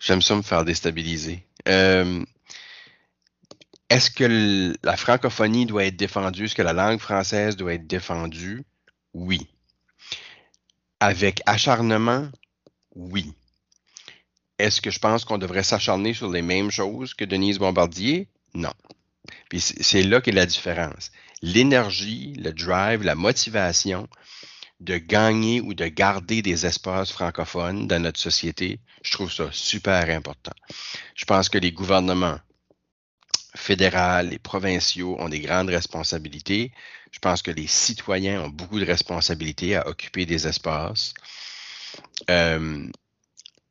J'aime 0.00 0.22
ça 0.22 0.34
me 0.34 0.42
faire 0.42 0.64
déstabiliser. 0.64 1.46
Euh, 1.68 2.24
Est-ce 3.88 4.10
que 4.10 4.74
la 4.82 4.96
francophonie 4.96 5.66
doit 5.66 5.84
être 5.84 5.96
défendue? 5.96 6.46
Est-ce 6.46 6.54
que 6.54 6.62
la 6.62 6.72
langue 6.72 6.98
française 6.98 7.56
doit 7.56 7.74
être 7.74 7.86
défendue? 7.86 8.64
Oui. 9.14 9.48
Avec 10.98 11.40
acharnement? 11.46 12.28
Oui. 12.94 13.34
Est-ce 14.58 14.80
que 14.80 14.90
je 14.90 14.98
pense 14.98 15.24
qu'on 15.24 15.38
devrait 15.38 15.62
s'acharner 15.62 16.14
sur 16.14 16.30
les 16.30 16.42
mêmes 16.42 16.70
choses 16.70 17.14
que 17.14 17.24
Denise 17.24 17.58
Bombardier? 17.58 18.28
Non. 18.54 18.72
Puis 19.50 19.60
c'est 19.60 20.02
là 20.02 20.20
qu'est 20.20 20.32
la 20.32 20.46
différence. 20.46 21.10
L'énergie, 21.42 22.34
le 22.34 22.52
drive, 22.52 23.02
la 23.02 23.14
motivation 23.14 24.08
de 24.80 24.98
gagner 24.98 25.60
ou 25.60 25.74
de 25.74 25.86
garder 25.86 26.42
des 26.42 26.66
espaces 26.66 27.10
francophones 27.10 27.86
dans 27.86 28.02
notre 28.02 28.20
société, 28.20 28.78
je 29.02 29.12
trouve 29.12 29.32
ça 29.32 29.48
super 29.52 30.08
important. 30.10 30.52
Je 31.14 31.24
pense 31.24 31.48
que 31.48 31.58
les 31.58 31.72
gouvernements 31.72 32.38
fédéraux 33.54 34.28
et 34.30 34.38
provinciaux 34.38 35.16
ont 35.18 35.28
des 35.28 35.40
grandes 35.40 35.70
responsabilités. 35.70 36.72
Je 37.10 37.18
pense 37.18 37.42
que 37.42 37.50
les 37.50 37.66
citoyens 37.66 38.42
ont 38.42 38.48
beaucoup 38.48 38.78
de 38.78 38.84
responsabilités 38.84 39.76
à 39.76 39.88
occuper 39.88 40.26
des 40.26 40.46
espaces. 40.46 41.14
Euh, 42.30 42.86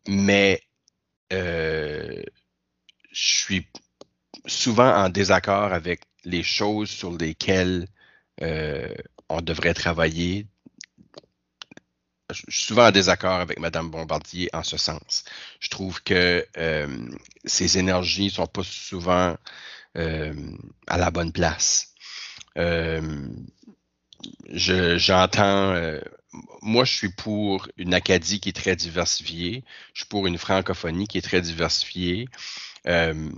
mais 0.08 0.62
je 3.12 3.24
suis 3.32 3.68
souvent 4.48 4.94
en 4.96 5.10
désaccord 5.10 5.74
avec 5.74 6.02
les 6.26 6.44
choses 6.44 6.90
sur 6.90 7.12
lesquelles 7.18 7.88
euh, 8.44 8.94
on 9.30 9.42
devrait 9.42 9.74
travailler. 9.74 10.48
Je 12.32 12.42
suis 12.50 12.66
souvent 12.68 12.88
en 12.88 12.92
désaccord 12.92 13.40
avec 13.40 13.60
Mme 13.60 13.90
Bombardier 13.92 14.50
en 14.54 14.64
ce 14.64 14.78
sens. 14.78 15.24
Je 15.60 15.70
trouve 15.70 16.02
que 16.04 16.46
euh, 16.58 17.08
ses 17.46 17.78
énergies 17.78 18.32
sont 18.32 18.48
pas 18.48 18.64
souvent 18.64 19.38
euh, 19.98 20.34
à 20.88 20.98
la 20.98 21.12
bonne 21.12 21.32
place. 21.34 21.94
Euh, 22.58 23.28
je- 24.52 24.98
J'entends, 24.98 25.74
euh, 25.74 26.00
moi 26.62 26.86
je 26.86 26.94
suis 26.94 27.10
pour 27.10 27.68
une 27.78 27.94
Acadie 27.94 28.40
qui 28.40 28.50
est 28.50 28.54
très 28.54 28.76
diversifiée, 28.76 29.64
je 29.94 30.02
suis 30.02 30.10
pour 30.10 30.28
une 30.28 30.38
francophonie 30.38 31.08
qui 31.08 31.18
est 31.18 31.22
très 31.22 31.42
diversifiée. 31.42 32.28
Euh, 32.88 33.32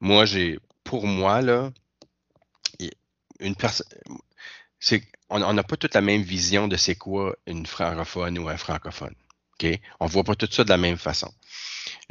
moi, 0.00 0.24
j'ai, 0.24 0.58
pour 0.84 1.06
moi, 1.06 1.42
là, 1.42 1.70
une 3.40 3.56
personne, 3.56 3.86
on 5.30 5.52
n'a 5.52 5.62
pas 5.62 5.76
toute 5.76 5.94
la 5.94 6.00
même 6.00 6.22
vision 6.22 6.68
de 6.68 6.76
c'est 6.76 6.96
quoi 6.96 7.36
une 7.46 7.66
francophone 7.66 8.38
ou 8.38 8.48
un 8.48 8.56
francophone. 8.56 9.14
On 10.00 10.06
voit 10.06 10.24
pas 10.24 10.36
tout 10.36 10.48
ça 10.50 10.64
de 10.64 10.68
la 10.68 10.78
même 10.78 10.98
façon. 10.98 11.32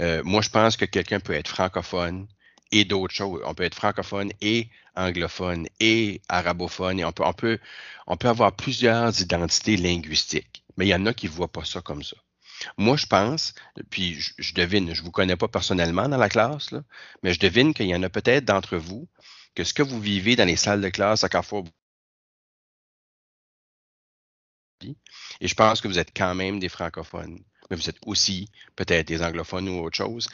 Euh, 0.02 0.22
moi, 0.24 0.42
je 0.42 0.50
pense 0.50 0.78
que 0.78 0.86
quelqu'un 0.86 1.20
peut 1.20 1.34
être 1.34 1.48
francophone 1.48 2.28
et 2.72 2.86
d'autres 2.86 3.14
choses. 3.14 3.42
On 3.46 3.54
peut 3.54 3.64
être 3.64 3.76
francophone 3.76 4.32
et 4.42 4.70
anglophone 4.96 5.68
et 5.80 6.22
arabophone 6.30 7.00
et 7.00 7.06
on 7.06 7.12
peut, 7.12 7.24
on 7.26 7.34
peut, 7.34 7.60
on 8.08 8.18
peut 8.18 8.30
avoir 8.30 8.56
plusieurs 8.56 9.22
identités 9.22 9.78
linguistiques. 9.78 10.64
Mais 10.78 10.86
il 10.86 10.90
y 10.90 10.96
en 10.96 11.06
a 11.06 11.14
qui 11.14 11.28
voient 11.28 11.52
pas 11.52 11.66
ça 11.66 11.82
comme 11.82 12.04
ça. 12.04 12.18
Moi, 12.78 12.98
je 12.98 13.06
pense, 13.06 13.54
puis 13.92 14.20
je, 14.20 14.54
devine, 14.54 14.94
je 14.94 15.04
vous 15.04 15.12
connais 15.12 15.36
pas 15.36 15.48
personnellement 15.48 16.10
dans 16.10 16.18
la 16.18 16.30
classe, 16.30 16.74
mais 17.24 17.34
je 17.34 17.40
devine 17.40 17.74
qu'il 17.74 17.88
y 17.88 17.96
en 17.96 18.04
a 18.04 18.10
peut-être 18.10 18.46
d'entre 18.46 18.78
vous 18.78 19.08
que 19.56 19.64
ce 19.64 19.74
que 19.74 19.84
vous 19.84 20.00
vivez 20.00 20.36
dans 20.36 20.46
les 20.46 20.56
salles 20.56 20.82
de 20.82 20.90
classe 20.90 21.24
à 21.24 21.30
Carrefour 21.30 21.66
et 25.40 25.48
je 25.48 25.56
pense 25.56 25.82
que 25.82 25.88
vous 25.88 26.00
êtes 26.00 26.16
quand 26.16 26.36
même 26.36 26.60
des 26.60 26.70
francophones, 26.70 27.40
mais 27.70 27.76
vous 27.76 27.90
êtes 27.90 28.00
aussi 28.06 28.50
peut-être 28.76 29.08
des 29.08 29.22
anglophones 29.24 29.70
ou 29.70 29.84
autre 29.84 29.98
chose. 29.98 30.28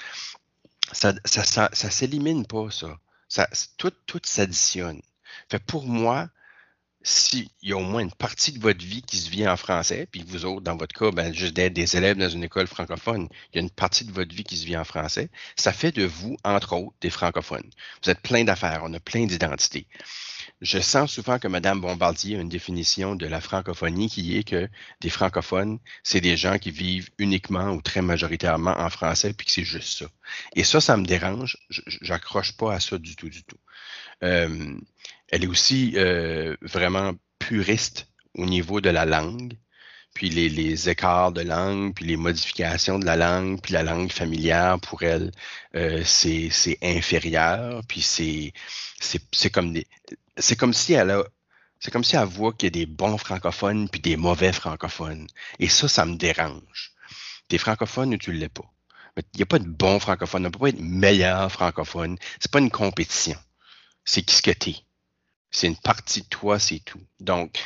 Ça, 0.94 1.14
ça, 1.26 1.70
ça, 1.74 1.90
s'élimine 1.90 2.46
pas, 2.46 2.70
ça. 2.72 2.98
ça 3.28 3.50
tout, 3.78 3.92
tout 4.06 4.22
s'additionne. 4.24 5.02
Pour 5.68 5.86
moi, 5.86 6.30
s'il 7.04 7.50
y 7.62 7.74
a 7.74 7.78
au 7.78 7.82
moins 7.82 8.02
une 8.02 8.14
partie 8.14 8.54
de 8.54 8.60
votre 8.60 8.84
vie 8.84 9.02
qui 9.02 9.18
se 9.18 9.30
vit 9.30 9.48
en 9.48 9.58
français, 9.58 10.08
puis 10.10 10.24
vous 10.26 10.46
autres, 10.46 10.62
dans 10.62 10.78
votre 10.78 10.98
cas, 10.98 11.12
ben, 11.12 11.34
juste 11.34 11.54
d'être 11.54 11.74
des 11.74 11.98
élèves 11.98 12.18
dans 12.18 12.30
une 12.30 12.46
école 12.46 12.68
francophone, 12.68 13.28
il 13.52 13.58
y 13.58 13.60
a 13.60 13.62
une 13.62 13.70
partie 13.70 14.06
de 14.06 14.12
votre 14.12 14.34
vie 14.34 14.46
qui 14.46 14.56
se 14.56 14.66
vit 14.66 14.78
en 14.78 14.86
français, 14.86 15.30
ça 15.58 15.74
fait 15.74 15.92
de 15.92 16.06
vous, 16.06 16.38
entre 16.46 16.74
autres, 16.74 16.96
des 17.02 17.10
francophones. 17.10 17.70
Vous 18.04 18.10
êtes 18.10 18.22
plein 18.22 18.46
d'affaires, 18.46 18.82
on 18.84 18.94
a 18.94 19.00
plein 19.00 19.26
d'identités. 19.26 19.86
Je 20.64 20.80
sens 20.80 21.12
souvent 21.12 21.40
que 21.40 21.50
Mme 21.50 21.82
Bombardier 21.82 22.38
a 22.38 22.42
une 22.42 22.48
définition 22.48 23.16
de 23.16 23.26
la 23.26 23.42
francophonie 23.42 24.10
qui 24.10 24.38
est 24.38 24.46
que 24.46 24.70
des 25.02 25.10
francophones, 25.10 25.78
c'est 26.04 26.22
des 26.22 26.38
gens 26.38 26.58
qui 26.58 26.72
vivent 26.72 27.10
uniquement 27.18 27.72
ou 27.72 27.82
très 27.82 28.02
majoritairement 28.02 28.72
en 28.80 28.90
français, 28.90 29.34
puis 29.34 29.46
que 29.46 29.52
c'est 29.52 29.66
juste 29.66 30.00
ça. 30.00 30.06
Et 30.56 30.64
ça, 30.64 30.80
ça 30.80 30.96
me 30.96 31.06
dérange. 31.06 31.58
J'accroche 31.70 32.56
pas 32.56 32.74
à 32.74 32.80
ça 32.80 32.98
du 32.98 33.18
tout, 33.18 33.28
du 33.28 33.44
tout. 33.44 33.58
Euh, 34.24 34.74
elle 35.28 35.44
est 35.44 35.48
aussi 35.48 35.96
euh, 35.98 36.56
vraiment 36.62 37.12
puriste 37.40 38.08
au 38.34 38.46
niveau 38.46 38.80
de 38.80 38.90
la 38.90 39.06
langue, 39.06 39.58
puis 40.14 40.30
les, 40.30 40.90
écarts 40.90 41.34
de 41.34 41.42
langue, 41.42 41.94
puis 41.94 42.06
les 42.06 42.16
modifications 42.16 43.00
de 43.00 43.06
la 43.06 43.18
langue, 43.18 43.60
puis 43.62 43.74
la 43.74 43.84
langue 43.84 44.14
familière 44.14 44.80
pour 44.80 45.04
elle, 45.04 45.32
euh, 45.76 46.04
c'est 46.06 46.78
inférieur, 46.82 47.82
puis 47.86 48.02
c'est 48.02 49.50
comme 49.52 49.74
des 49.74 49.88
c'est 50.38 50.56
comme 50.56 50.74
si 50.74 50.94
elle 50.94 51.12
a 51.12 51.24
c'est 51.80 51.92
comme 51.92 52.04
si 52.06 52.16
elle 52.16 52.24
voit 52.24 52.54
qu'il 52.54 52.68
y 52.68 52.68
a 52.68 52.72
des 52.72 52.86
bons 52.86 53.18
francophones 53.18 53.90
puis 53.90 54.00
des 54.00 54.16
mauvais 54.16 54.54
francophones. 54.54 55.28
Et 55.60 55.68
ça, 55.68 55.90
ça 55.90 56.06
me 56.06 56.16
dérange. 56.16 56.94
T'es 57.50 57.58
francophone 57.58 58.14
ou 58.14 58.18
tu 58.18 58.32
l'es 58.32 58.48
pas. 58.48 58.64
Mais 59.18 59.24
il 59.34 59.38
n'y 59.38 59.44
a 59.44 59.46
pas 59.46 59.60
de 59.60 59.68
bon 59.68 60.00
francophone, 60.00 60.44
on 60.44 60.46
ne 60.46 60.50
peut 60.50 60.60
pas 60.60 60.70
être 60.70 60.80
meilleur 60.80 61.52
francophone. 61.52 62.18
C'est 62.40 62.50
pas 62.50 62.60
une 62.60 62.72
compétition. 62.72 63.38
C'est 64.06 64.22
qui 64.24 64.36
ce 64.36 64.42
que 64.42 64.52
t'es. 64.52 64.78
C'est 65.52 65.68
une 65.68 65.78
partie 65.78 66.22
de 66.22 66.28
toi, 66.28 66.58
c'est 66.58 66.80
tout. 66.80 67.02
Donc, 67.20 67.60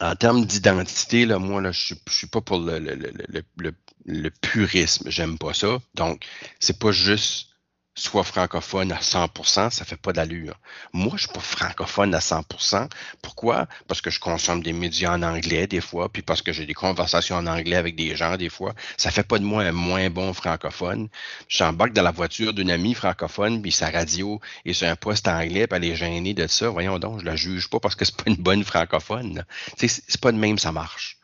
en 0.00 0.16
termes 0.16 0.44
d'identité, 0.44 1.26
là, 1.26 1.38
moi, 1.38 1.60
là, 1.62 1.70
je 1.70 1.94
je 2.08 2.12
suis 2.12 2.26
pas 2.26 2.40
pour 2.40 2.58
le, 2.58 2.80
le, 2.80 3.72
le 4.04 4.30
purisme. 4.30 5.08
J'aime 5.10 5.38
pas 5.38 5.54
ça. 5.54 5.78
Donc, 5.94 6.26
c'est 6.58 6.78
pas 6.78 6.90
juste 6.90 7.55
soit 7.96 8.24
francophone 8.24 8.92
à 8.92 9.00
100%, 9.00 9.70
ça 9.70 9.84
fait 9.84 9.96
pas 9.96 10.12
d'allure. 10.12 10.54
Moi, 10.92 11.14
je 11.16 11.22
suis 11.22 11.32
pas 11.32 11.40
francophone 11.40 12.14
à 12.14 12.18
100%. 12.18 12.88
Pourquoi? 13.22 13.66
Parce 13.88 14.02
que 14.02 14.10
je 14.10 14.20
consomme 14.20 14.62
des 14.62 14.74
médias 14.74 15.14
en 15.14 15.22
anglais 15.22 15.66
des 15.66 15.80
fois, 15.80 16.10
puis 16.10 16.20
parce 16.20 16.42
que 16.42 16.52
j'ai 16.52 16.66
des 16.66 16.74
conversations 16.74 17.36
en 17.36 17.46
anglais 17.46 17.76
avec 17.76 17.96
des 17.96 18.14
gens 18.14 18.36
des 18.36 18.50
fois. 18.50 18.74
Ça 18.98 19.10
fait 19.10 19.22
pas 19.22 19.38
de 19.38 19.44
moi 19.44 19.62
un 19.62 19.72
moins 19.72 20.10
bon 20.10 20.34
francophone. 20.34 21.08
J'embarque 21.48 21.94
dans 21.94 22.02
la 22.02 22.10
voiture 22.10 22.52
d'une 22.52 22.70
amie 22.70 22.94
francophone, 22.94 23.62
puis 23.62 23.72
sa 23.72 23.90
radio 23.90 24.40
est 24.66 24.74
sur 24.74 24.88
un 24.88 24.96
poste 24.96 25.26
anglais, 25.26 25.66
puis 25.66 25.76
elle 25.78 25.84
est 25.84 25.96
gênée 25.96 26.34
de 26.34 26.46
ça. 26.46 26.68
Voyons 26.68 26.98
donc, 26.98 27.20
je 27.20 27.24
la 27.24 27.36
juge 27.36 27.70
pas 27.70 27.80
parce 27.80 27.94
que 27.94 28.04
c'est 28.04 28.16
pas 28.16 28.30
une 28.30 28.36
bonne 28.36 28.62
francophone. 28.62 29.44
C'est 29.78 29.88
c'est 29.88 30.20
pas 30.20 30.32
de 30.32 30.38
même, 30.38 30.58
ça 30.58 30.70
marche. 30.70 31.18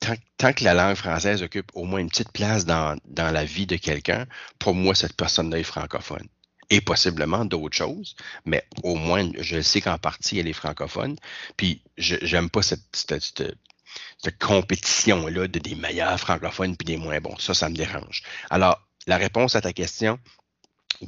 Tant, 0.00 0.52
que 0.52 0.64
la 0.64 0.74
langue 0.74 0.94
française 0.94 1.42
occupe 1.42 1.70
au 1.74 1.84
moins 1.84 2.00
une 2.00 2.08
petite 2.08 2.32
place 2.32 2.64
dans, 2.64 2.96
la 3.16 3.44
vie 3.44 3.66
de 3.66 3.76
quelqu'un, 3.76 4.26
pour 4.58 4.74
moi, 4.74 4.94
cette 4.94 5.16
personne-là 5.16 5.58
est 5.58 5.64
francophone. 5.64 6.26
Et 6.70 6.80
possiblement 6.80 7.44
d'autres 7.44 7.76
choses, 7.76 8.14
mais 8.44 8.64
au 8.82 8.94
moins, 8.94 9.28
je 9.38 9.60
sais 9.60 9.80
qu'en 9.80 9.98
partie, 9.98 10.38
elle 10.38 10.48
est 10.48 10.52
francophone. 10.52 11.16
Puis, 11.56 11.82
j'aime 11.96 12.50
pas 12.50 12.62
cette, 12.62 12.84
cette, 12.94 13.22
cette- 13.22 13.56
cette 14.22 14.38
compétition-là 14.38 15.48
de 15.48 15.58
des 15.58 15.74
meilleurs 15.74 16.18
francophones 16.20 16.76
puis 16.76 16.86
des 16.86 16.96
moins 16.96 17.20
bons. 17.20 17.38
Ça, 17.38 17.54
ça 17.54 17.68
me 17.68 17.74
dérange. 17.74 18.22
Alors, 18.50 18.80
la 19.06 19.16
réponse 19.16 19.56
à 19.56 19.60
ta 19.60 19.72
question, 19.72 20.18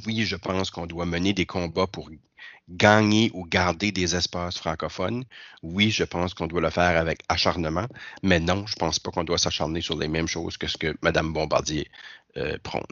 oui, 0.05 0.25
je 0.25 0.35
pense 0.35 0.71
qu'on 0.71 0.85
doit 0.87 1.05
mener 1.05 1.33
des 1.33 1.45
combats 1.45 1.87
pour 1.87 2.09
gagner 2.69 3.31
ou 3.33 3.45
garder 3.45 3.91
des 3.91 4.15
espaces 4.15 4.57
francophones. 4.57 5.23
Oui, 5.61 5.91
je 5.91 6.03
pense 6.03 6.33
qu'on 6.33 6.47
doit 6.47 6.61
le 6.61 6.69
faire 6.69 6.97
avec 6.99 7.21
acharnement, 7.29 7.87
mais 8.23 8.39
non, 8.39 8.65
je 8.65 8.75
pense 8.75 8.99
pas 8.99 9.11
qu'on 9.11 9.23
doit 9.23 9.37
s'acharner 9.37 9.81
sur 9.81 9.97
les 9.97 10.07
mêmes 10.07 10.27
choses 10.27 10.57
que 10.57 10.67
ce 10.67 10.77
que 10.77 10.95
Mme 11.01 11.33
Bombardier 11.33 11.89
euh, 12.37 12.57
prône. 12.63 12.83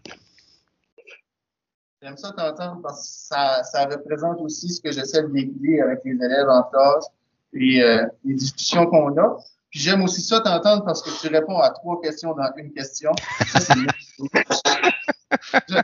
J'aime 2.01 2.17
ça 2.17 2.31
t'entendre 2.31 2.81
parce 2.81 3.01
que 3.01 3.35
ça, 3.35 3.63
ça 3.63 3.85
représente 3.85 4.39
aussi 4.39 4.69
ce 4.69 4.81
que 4.81 4.91
j'essaie 4.91 5.21
de 5.21 5.27
véhiculer 5.27 5.81
avec 5.81 5.99
les 6.05 6.13
élèves 6.13 6.49
en 6.49 6.63
classe 6.63 7.07
et 7.53 7.83
euh, 7.83 8.05
les 8.23 8.35
discussions 8.35 8.85
qu'on 8.85 9.17
a. 9.17 9.37
Puis 9.69 9.81
j'aime 9.81 10.01
aussi 10.01 10.21
ça 10.21 10.39
t'entendre 10.39 10.83
parce 10.85 11.01
que 11.01 11.09
tu 11.21 11.27
réponds 11.27 11.59
à 11.59 11.69
trois 11.71 12.01
questions 12.01 12.33
dans 12.33 12.49
une 12.57 12.71
question. 12.71 13.11
Ça, 13.47 13.59
c'est 13.59 13.73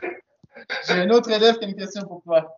J'ai- 0.86 0.94
un 0.94 1.10
autre 1.10 1.30
élève 1.30 1.58
qui 1.58 1.64
a 1.64 1.68
une 1.68 1.76
question 1.76 2.02
pour 2.06 2.22
toi. 2.22 2.56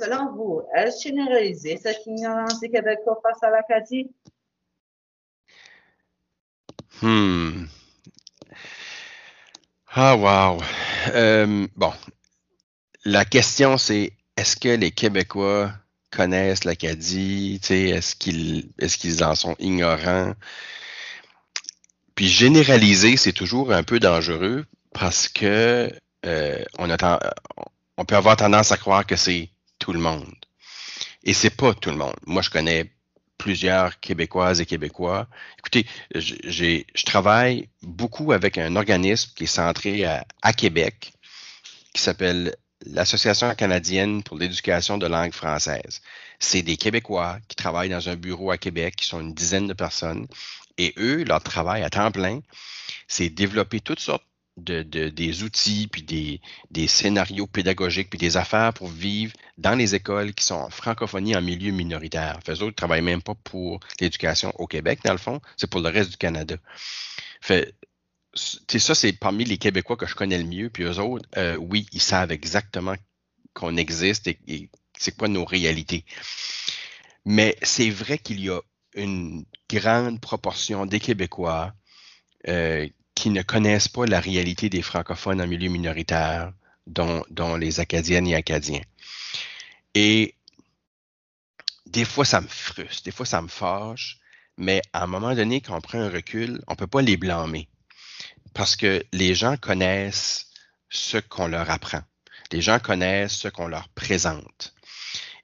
Selon 0.00 0.32
vous, 0.32 0.62
est-ce 0.76 1.02
généralisé 1.08 1.76
cette 1.76 2.06
ignorance 2.06 2.60
des 2.60 2.70
Québécois 2.70 3.18
face 3.22 3.42
à 3.42 3.50
l'Acadie? 3.50 4.10
Hmm. 7.02 7.64
Ah, 9.90 10.16
wow. 10.16 10.62
Euh, 11.14 11.66
bon, 11.76 11.92
la 13.04 13.24
question 13.24 13.78
c'est 13.78 14.12
est-ce 14.36 14.56
que 14.56 14.68
les 14.68 14.90
Québécois 14.90 15.72
connaissent 16.10 16.64
l'Acadie? 16.64 17.58
Tu 17.60 17.68
sais, 17.68 17.82
Est-ce 17.90 18.14
qu'ils 18.14 18.70
est-ce 18.78 18.98
qu'ils 18.98 19.24
en 19.24 19.34
sont 19.34 19.56
ignorants? 19.58 20.34
Puis 22.14 22.28
généraliser, 22.28 23.16
c'est 23.16 23.32
toujours 23.32 23.72
un 23.72 23.82
peu 23.82 23.98
dangereux 24.00 24.64
parce 24.92 25.28
que 25.28 25.90
euh, 26.26 26.62
on, 26.78 28.04
peut 28.04 28.16
avoir 28.16 28.36
tendance 28.36 28.72
à 28.72 28.76
croire 28.76 29.06
que 29.06 29.16
c'est 29.16 29.50
tout 29.78 29.92
le 29.92 30.00
monde. 30.00 30.34
Et 31.24 31.34
c'est 31.34 31.50
pas 31.50 31.74
tout 31.74 31.90
le 31.90 31.96
monde. 31.96 32.16
Moi, 32.26 32.42
je 32.42 32.50
connais 32.50 32.92
plusieurs 33.38 34.00
Québécoises 34.00 34.60
et 34.60 34.66
Québécois. 34.66 35.28
Écoutez, 35.58 35.86
je 36.14 37.04
travaille 37.04 37.68
beaucoup 37.82 38.32
avec 38.32 38.58
un 38.58 38.74
organisme 38.76 39.30
qui 39.36 39.44
est 39.44 39.46
centré 39.46 40.04
à, 40.04 40.24
à 40.42 40.52
Québec, 40.52 41.12
qui 41.94 42.02
s'appelle 42.02 42.56
l'Association 42.86 43.54
canadienne 43.54 44.22
pour 44.22 44.38
l'éducation 44.38 44.98
de 44.98 45.06
langue 45.06 45.32
française. 45.32 46.00
C'est 46.38 46.62
des 46.62 46.76
Québécois 46.76 47.38
qui 47.48 47.56
travaillent 47.56 47.88
dans 47.88 48.08
un 48.08 48.16
bureau 48.16 48.50
à 48.50 48.58
Québec, 48.58 48.96
qui 48.96 49.06
sont 49.06 49.20
une 49.20 49.34
dizaine 49.34 49.66
de 49.66 49.72
personnes. 49.72 50.26
Et 50.76 50.94
eux, 50.98 51.24
leur 51.24 51.42
travail 51.42 51.82
à 51.82 51.90
temps 51.90 52.10
plein, 52.10 52.40
c'est 53.08 53.28
développer 53.28 53.80
toutes 53.80 54.00
sortes 54.00 54.24
de, 54.58 54.82
de- 54.82 55.08
des 55.08 55.42
outils, 55.42 55.88
puis 55.88 56.02
des, 56.02 56.40
des 56.70 56.86
scénarios 56.88 57.46
pédagogiques, 57.46 58.10
puis 58.10 58.18
des 58.18 58.36
affaires 58.36 58.72
pour 58.74 58.88
vivre 58.88 59.32
dans 59.56 59.74
les 59.74 59.94
écoles 59.94 60.34
qui 60.34 60.44
sont 60.44 60.54
en 60.54 60.70
francophonie 60.70 61.36
en 61.36 61.42
milieu 61.42 61.72
minoritaire. 61.72 62.38
Fait, 62.44 62.52
eux 62.52 62.62
autres 62.62 62.66
ne 62.66 62.70
travaillent 62.72 63.02
même 63.02 63.22
pas 63.22 63.34
pour 63.34 63.80
l'éducation 64.00 64.52
au 64.58 64.66
Québec, 64.66 65.00
dans 65.04 65.12
le 65.12 65.18
fond, 65.18 65.40
c'est 65.56 65.70
pour 65.70 65.80
le 65.80 65.88
reste 65.88 66.10
du 66.10 66.16
Canada. 66.16 66.56
Ça, 68.34 68.94
c'est 68.94 69.12
parmi 69.12 69.44
les 69.44 69.58
Québécois 69.58 69.96
que 69.96 70.06
je 70.06 70.14
connais 70.14 70.38
le 70.38 70.44
mieux, 70.44 70.70
puis 70.70 70.84
eux 70.84 70.98
autres, 70.98 71.28
euh, 71.36 71.56
oui, 71.56 71.86
ils 71.92 72.02
savent 72.02 72.30
exactement 72.30 72.94
qu'on 73.54 73.76
existe 73.76 74.28
et, 74.28 74.38
et 74.46 74.68
c'est 74.96 75.16
quoi 75.16 75.28
nos 75.28 75.44
réalités. 75.44 76.04
Mais 77.24 77.56
c'est 77.62 77.90
vrai 77.90 78.18
qu'il 78.18 78.40
y 78.40 78.50
a 78.50 78.60
une 78.94 79.44
grande 79.70 80.20
proportion 80.20 80.86
des 80.86 81.00
Québécois 81.00 81.74
euh, 82.46 82.88
qui 83.18 83.30
ne 83.30 83.42
connaissent 83.42 83.88
pas 83.88 84.06
la 84.06 84.20
réalité 84.20 84.70
des 84.70 84.80
francophones 84.80 85.42
en 85.42 85.46
milieu 85.48 85.68
minoritaire, 85.68 86.52
dont, 86.86 87.56
les 87.56 87.80
Acadiennes 87.80 88.28
et 88.28 88.36
Acadiens. 88.36 88.84
Et 89.94 90.36
des 91.86 92.04
fois, 92.04 92.24
ça 92.24 92.40
me 92.40 92.46
frustre, 92.46 93.02
des 93.02 93.10
fois, 93.10 93.26
ça 93.26 93.42
me 93.42 93.48
fâche, 93.48 94.20
mais 94.56 94.82
à 94.92 95.02
un 95.02 95.08
moment 95.08 95.34
donné, 95.34 95.60
quand 95.60 95.76
on 95.76 95.80
prend 95.80 95.98
un 95.98 96.08
recul, 96.08 96.62
on 96.68 96.74
ne 96.74 96.76
peut 96.76 96.86
pas 96.86 97.02
les 97.02 97.16
blâmer. 97.16 97.68
Parce 98.54 98.76
que 98.76 99.04
les 99.12 99.34
gens 99.34 99.56
connaissent 99.56 100.46
ce 100.88 101.18
qu'on 101.18 101.48
leur 101.48 101.70
apprend. 101.70 102.02
Les 102.52 102.60
gens 102.60 102.78
connaissent 102.78 103.36
ce 103.36 103.48
qu'on 103.48 103.66
leur 103.66 103.88
présente. 103.88 104.74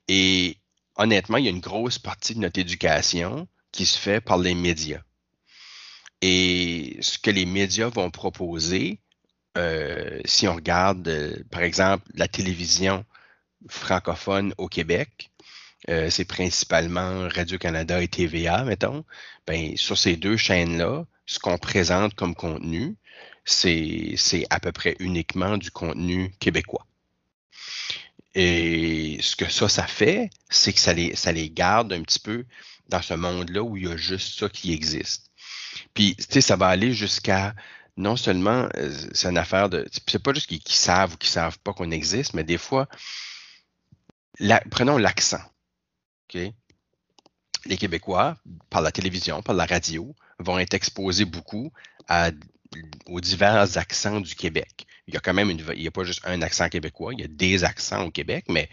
Et 0.06 0.58
honnêtement, 0.94 1.38
il 1.38 1.46
y 1.46 1.48
a 1.48 1.50
une 1.50 1.58
grosse 1.58 1.98
partie 1.98 2.36
de 2.36 2.40
notre 2.40 2.60
éducation 2.60 3.48
qui 3.72 3.84
se 3.84 3.98
fait 3.98 4.20
par 4.20 4.38
les 4.38 4.54
médias. 4.54 5.02
Et 6.26 6.96
ce 7.02 7.18
que 7.18 7.30
les 7.30 7.44
médias 7.44 7.90
vont 7.90 8.10
proposer, 8.10 8.98
euh, 9.58 10.20
si 10.24 10.48
on 10.48 10.54
regarde, 10.54 11.06
euh, 11.06 11.36
par 11.50 11.60
exemple, 11.60 12.08
la 12.14 12.28
télévision 12.28 13.04
francophone 13.68 14.54
au 14.56 14.68
Québec, 14.68 15.30
euh, 15.90 16.08
c'est 16.08 16.24
principalement 16.24 17.28
Radio-Canada 17.28 18.02
et 18.02 18.08
TVA, 18.08 18.64
mettons. 18.64 19.04
Ben, 19.46 19.76
sur 19.76 19.98
ces 19.98 20.16
deux 20.16 20.38
chaînes-là, 20.38 21.04
ce 21.26 21.38
qu'on 21.38 21.58
présente 21.58 22.14
comme 22.14 22.34
contenu, 22.34 22.96
c'est 23.44 24.16
à 24.48 24.60
peu 24.60 24.72
près 24.72 24.96
uniquement 25.00 25.58
du 25.58 25.70
contenu 25.70 26.34
québécois. 26.40 26.86
Et 28.34 29.18
ce 29.20 29.36
que 29.36 29.50
ça, 29.50 29.68
ça 29.68 29.86
fait, 29.86 30.30
c'est 30.48 30.72
que 30.72 30.80
ça 30.80 30.94
les, 30.94 31.14
ça 31.16 31.32
les 31.32 31.50
garde 31.50 31.92
un 31.92 32.00
petit 32.02 32.18
peu 32.18 32.46
dans 32.88 33.02
ce 33.02 33.12
monde-là 33.12 33.62
où 33.62 33.76
il 33.76 33.84
y 33.84 33.92
a 33.92 33.96
juste 33.98 34.38
ça 34.38 34.48
qui 34.48 34.72
existe. 34.72 35.30
Puis, 35.94 36.16
tu 36.16 36.24
sais, 36.28 36.40
ça 36.40 36.56
va 36.56 36.68
aller 36.68 36.92
jusqu'à 36.92 37.54
non 37.96 38.16
seulement, 38.16 38.68
euh, 38.76 38.92
c'est 39.12 39.28
une 39.28 39.38
affaire 39.38 39.68
de. 39.68 39.86
C'est 40.06 40.22
pas 40.22 40.34
juste 40.34 40.48
qu'ils 40.48 40.60
savent 40.66 41.14
ou 41.14 41.16
qu'ils 41.16 41.30
savent 41.30 41.58
pas 41.60 41.72
qu'on 41.72 41.90
existe, 41.90 42.34
mais 42.34 42.44
des 42.44 42.58
fois, 42.58 42.88
prenons 44.70 44.98
l'accent. 44.98 45.40
OK? 46.28 46.40
Les 47.66 47.76
Québécois, 47.76 48.36
par 48.68 48.82
la 48.82 48.92
télévision, 48.92 49.42
par 49.42 49.54
la 49.54 49.64
radio, 49.64 50.14
vont 50.38 50.58
être 50.58 50.74
exposés 50.74 51.24
beaucoup 51.24 51.72
aux 53.06 53.20
divers 53.20 53.78
accents 53.78 54.20
du 54.20 54.34
Québec. 54.34 54.86
Il 55.06 55.14
y 55.14 55.16
a 55.16 55.20
quand 55.20 55.34
même 55.34 55.50
une, 55.50 55.64
il 55.74 55.80
n'y 55.80 55.86
a 55.86 55.90
pas 55.90 56.04
juste 56.04 56.20
un 56.24 56.42
accent 56.42 56.68
québécois, 56.68 57.12
il 57.14 57.20
y 57.20 57.24
a 57.24 57.28
des 57.28 57.62
accents 57.62 58.04
au 58.04 58.10
Québec, 58.10 58.46
mais 58.48 58.68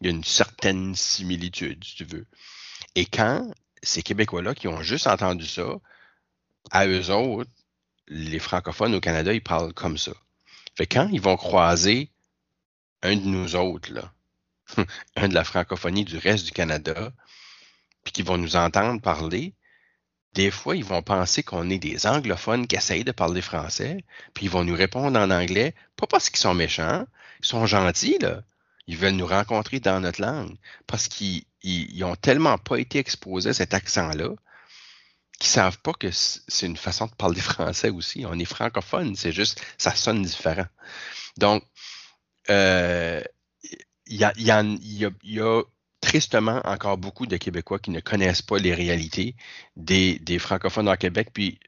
il 0.00 0.06
y 0.06 0.10
a 0.10 0.12
une 0.12 0.24
certaine 0.24 0.94
similitude, 0.94 1.82
si 1.82 1.96
tu 1.96 2.04
veux. 2.04 2.26
Et 2.94 3.06
quand 3.06 3.50
ces 3.82 4.02
Québécois-là 4.02 4.54
qui 4.54 4.68
ont 4.68 4.82
juste 4.82 5.06
entendu 5.06 5.46
ça, 5.46 5.80
à 6.70 6.86
eux 6.86 7.10
autres, 7.10 7.50
les 8.08 8.38
francophones 8.38 8.94
au 8.94 9.00
Canada, 9.00 9.32
ils 9.32 9.42
parlent 9.42 9.74
comme 9.74 9.98
ça. 9.98 10.12
Fait 10.76 10.86
quand 10.86 11.08
ils 11.12 11.20
vont 11.20 11.36
croiser 11.36 12.10
un 13.02 13.16
de 13.16 13.26
nous 13.26 13.56
autres, 13.56 13.92
là, 13.92 14.12
un 15.16 15.28
de 15.28 15.34
la 15.34 15.44
francophonie 15.44 16.04
du 16.04 16.18
reste 16.18 16.46
du 16.46 16.52
Canada, 16.52 17.12
puis 18.04 18.12
qu'ils 18.12 18.24
vont 18.24 18.38
nous 18.38 18.56
entendre 18.56 19.00
parler, 19.00 19.54
des 20.34 20.50
fois, 20.50 20.76
ils 20.76 20.84
vont 20.84 21.02
penser 21.02 21.42
qu'on 21.42 21.70
est 21.70 21.78
des 21.78 22.06
anglophones 22.06 22.66
qui 22.66 22.76
essayent 22.76 23.04
de 23.04 23.12
parler 23.12 23.40
français, 23.40 24.04
puis 24.34 24.46
ils 24.46 24.50
vont 24.50 24.64
nous 24.64 24.74
répondre 24.74 25.18
en 25.18 25.30
anglais, 25.30 25.74
pas 25.96 26.06
parce 26.06 26.28
qu'ils 26.28 26.38
sont 26.38 26.54
méchants, 26.54 27.06
ils 27.40 27.46
sont 27.46 27.66
gentils, 27.66 28.18
là. 28.20 28.42
Ils 28.86 28.96
veulent 28.96 29.14
nous 29.14 29.26
rencontrer 29.26 29.80
dans 29.80 30.00
notre 30.00 30.20
langue, 30.20 30.56
parce 30.86 31.08
qu'ils 31.08 31.44
ils, 31.62 31.90
ils 31.96 32.04
ont 32.04 32.16
tellement 32.16 32.58
pas 32.58 32.76
été 32.76 32.98
exposés 32.98 33.50
à 33.50 33.54
cet 33.54 33.74
accent-là, 33.74 34.30
qu'ils 35.38 35.50
savent 35.50 35.78
pas 35.78 35.92
que 35.92 36.10
c'est 36.10 36.66
une 36.66 36.76
façon 36.76 37.06
de 37.06 37.14
parler 37.14 37.40
français 37.52 37.90
aussi. 37.90 38.24
On 38.26 38.38
est 38.38 38.44
francophone, 38.44 39.16
c'est 39.16 39.32
juste, 39.32 39.62
ça 39.78 39.94
sonne 39.94 40.22
différent. 40.22 40.66
Donc, 41.38 41.64
il 42.48 42.94
y 44.08 45.40
a 45.40 45.62
tristement 46.00 46.60
encore 46.64 46.98
beaucoup 46.98 47.26
de 47.26 47.36
Québécois 47.36 47.78
qui 47.78 47.90
ne 47.90 48.00
connaissent 48.00 48.42
pas 48.42 48.58
les 48.58 48.74
réalités 48.74 49.34
des, 49.76 50.18
des 50.20 50.38
francophones 50.38 50.88
au 50.88 50.96
Québec. 50.96 51.30
Puis, 51.32 51.58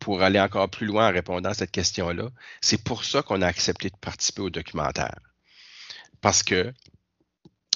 pour 0.00 0.22
aller 0.22 0.40
encore 0.40 0.70
plus 0.70 0.86
loin 0.86 1.08
en 1.08 1.12
répondant 1.12 1.50
à 1.50 1.54
cette 1.54 1.70
question-là, 1.70 2.30
c'est 2.60 2.82
pour 2.82 3.04
ça 3.04 3.22
qu'on 3.22 3.42
a 3.42 3.46
accepté 3.46 3.90
de 3.90 3.96
participer 3.96 4.42
au 4.42 4.50
documentaire. 4.50 5.18
Parce 6.20 6.42
que 6.42 6.72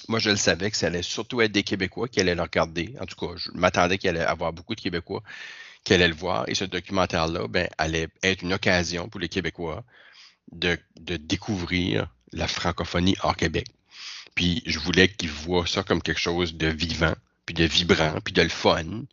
moi, 0.07 0.19
je 0.19 0.29
le 0.29 0.35
savais 0.35 0.71
que 0.71 0.77
ça 0.77 0.87
allait 0.87 1.01
surtout 1.01 1.41
être 1.41 1.51
des 1.51 1.63
Québécois 1.63 2.07
qui 2.07 2.19
allaient 2.19 2.35
le 2.35 2.41
regarder. 2.41 2.93
En 2.99 3.05
tout 3.05 3.15
cas, 3.15 3.33
je 3.37 3.49
m'attendais 3.53 3.97
qu'il 3.97 4.09
allait 4.09 4.21
avoir 4.21 4.53
beaucoup 4.53 4.75
de 4.75 4.81
Québécois 4.81 5.23
qui 5.83 5.93
allaient 5.93 6.07
le 6.07 6.15
voir. 6.15 6.45
Et 6.47 6.55
ce 6.55 6.65
documentaire-là 6.65 7.47
ben, 7.47 7.67
allait 7.77 8.07
être 8.23 8.41
une 8.41 8.53
occasion 8.53 9.07
pour 9.09 9.19
les 9.19 9.29
Québécois 9.29 9.83
de, 10.51 10.77
de 10.99 11.17
découvrir 11.17 12.07
la 12.31 12.47
francophonie 12.47 13.15
hors 13.23 13.35
Québec. 13.35 13.67
Puis 14.35 14.61
je 14.65 14.79
voulais 14.79 15.07
qu'ils 15.07 15.29
voient 15.29 15.67
ça 15.67 15.83
comme 15.83 16.01
quelque 16.01 16.19
chose 16.19 16.55
de 16.55 16.67
vivant, 16.67 17.15
puis 17.45 17.55
de 17.55 17.63
vibrant, 17.63 18.19
puis 18.23 18.33
de 18.33 18.41
le 18.41 18.49
fun. 18.49 19.03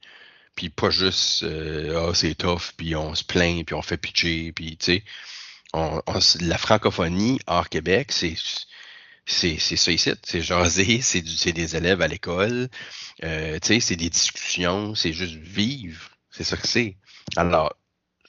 Puis 0.56 0.68
pas 0.68 0.90
juste 0.90 1.44
euh, 1.44 2.08
ah 2.08 2.14
c'est 2.14 2.34
tough, 2.34 2.72
puis 2.76 2.94
on 2.96 3.14
se 3.14 3.24
plaint, 3.24 3.64
puis 3.64 3.74
on 3.74 3.82
fait 3.82 3.96
pitcher, 3.96 4.52
puis 4.52 4.76
tu 4.76 4.96
sais, 4.96 5.04
la 6.40 6.58
francophonie 6.58 7.40
hors 7.46 7.68
Québec, 7.68 8.12
c'est 8.12 8.34
c'est 9.24 9.58
ça 9.58 9.92
ici, 9.92 10.10
c'est 10.24 10.40
jaser, 10.40 11.00
c'est 11.02 11.52
des 11.52 11.76
élèves 11.76 12.00
à 12.02 12.08
l'école, 12.08 12.68
euh, 13.22 13.58
c'est 13.62 13.96
des 13.96 14.10
discussions, 14.10 14.94
c'est 14.94 15.12
juste 15.12 15.34
vivre, 15.34 16.10
c'est 16.30 16.44
ça 16.44 16.56
que 16.56 16.66
c'est. 16.66 16.96
Alors, 17.36 17.76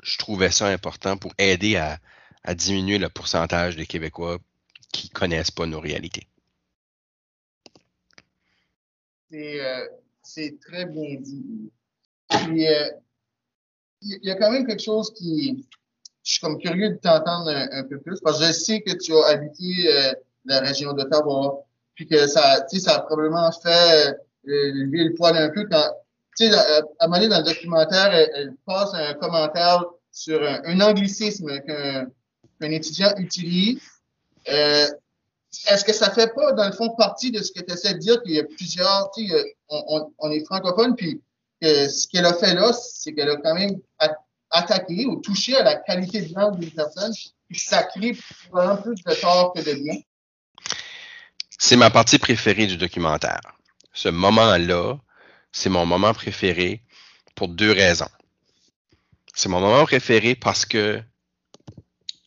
je 0.03 0.17
trouvais 0.17 0.51
ça 0.51 0.67
important 0.67 1.17
pour 1.17 1.33
aider 1.37 1.77
à, 1.77 1.99
diminuer 2.55 2.97
le 2.97 3.07
pourcentage 3.07 3.77
des 3.77 3.85
Québécois 3.85 4.37
qui 4.91 5.09
connaissent 5.09 5.51
pas 5.51 5.65
nos 5.65 5.79
réalités. 5.79 6.27
C'est 9.31 9.61
euh, 9.61 10.57
très 10.61 10.85
bien 10.85 11.15
dit. 11.21 11.71
Euh, 12.33 12.89
il 14.01 14.19
y 14.21 14.29
a 14.29 14.35
quand 14.35 14.51
même 14.51 14.67
quelque 14.67 14.83
chose 14.83 15.13
qui. 15.13 15.65
Je 16.23 16.31
suis 16.33 16.39
comme 16.41 16.59
curieux 16.59 16.89
de 16.89 16.95
t'entendre 16.97 17.49
un, 17.49 17.83
peu 17.83 17.99
plus 17.99 18.19
parce 18.19 18.39
que 18.39 18.47
je 18.47 18.51
sais 18.51 18.81
que 18.81 18.91
tu 18.91 19.13
as 19.13 19.25
habité 19.27 20.13
la 20.45 20.59
région 20.59 20.93
d'Ottawa, 20.93 21.63
puis 21.95 22.07
que 22.07 22.27
ça, 22.27 22.65
ça 22.67 22.95
a 22.95 22.99
probablement 23.01 23.51
fait 23.51 24.09
euh, 24.09 24.13
lever 24.45 25.05
le 25.05 25.13
poil 25.13 25.37
un 25.37 25.49
peu 25.49 25.65
quand, 25.69 25.89
tu 26.37 26.47
sais, 26.47 26.53
à, 26.53 26.81
à 26.99 27.05
un 27.05 27.27
dans 27.27 27.37
le 27.37 27.43
documentaire, 27.43 28.13
elle, 28.13 28.29
elle 28.35 28.53
passe 28.65 28.93
un 28.93 29.13
commentaire 29.13 29.83
sur 30.11 30.41
un, 30.41 30.61
un 30.65 30.81
anglicisme 30.81 31.59
qu'un 31.61 32.07
qu'un 32.59 32.71
étudiant 32.71 33.13
utilise. 33.17 33.81
Euh, 34.49 34.87
Est-ce 35.69 35.85
que 35.85 35.93
ça 35.93 36.11
fait 36.11 36.33
pas, 36.33 36.51
dans 36.53 36.65
le 36.65 36.71
fond, 36.71 36.89
partie 36.95 37.31
de 37.31 37.41
ce 37.41 37.51
que 37.51 37.61
tu 37.61 37.73
essaies 37.73 37.93
de 37.93 37.99
dire, 37.99 38.21
qu'il 38.23 38.33
y 38.33 38.39
a 38.39 38.43
plusieurs, 38.43 39.11
tu 39.15 39.27
sais, 39.27 39.35
euh, 39.35 39.43
on, 39.69 39.83
on, 39.87 40.13
on 40.19 40.31
est 40.31 40.43
francophone, 40.45 40.95
puis 40.95 41.21
que 41.61 41.87
ce 41.87 42.07
qu'elle 42.07 42.25
a 42.25 42.33
fait 42.33 42.53
là, 42.53 42.73
c'est 42.73 43.13
qu'elle 43.13 43.29
a 43.29 43.37
quand 43.37 43.55
même 43.55 43.79
attaqué 44.49 45.05
ou 45.05 45.17
touché 45.21 45.55
à 45.55 45.63
la 45.63 45.75
qualité 45.75 46.21
de 46.21 46.33
langue 46.35 46.59
d'une 46.59 46.71
personne, 46.71 47.13
puis 47.47 47.59
ça 47.59 47.83
crée 47.83 48.17
vraiment 48.51 48.77
plus 48.77 48.95
de 48.95 49.21
tort 49.21 49.53
que 49.53 49.61
de 49.61 49.73
bien. 49.73 49.95
C'est 51.65 51.77
ma 51.77 51.89
partie 51.89 52.19
préférée 52.19 52.67
du 52.67 52.75
documentaire. 52.75 53.39
Ce 53.93 54.09
moment-là, 54.09 54.97
c'est 55.53 55.69
mon 55.69 55.85
moment 55.85 56.13
préféré 56.13 56.83
pour 57.35 57.47
deux 57.47 57.71
raisons. 57.71 58.09
C'est 59.33 59.47
mon 59.47 59.61
moment 59.61 59.85
préféré 59.85 60.35
parce 60.35 60.65
que 60.65 61.01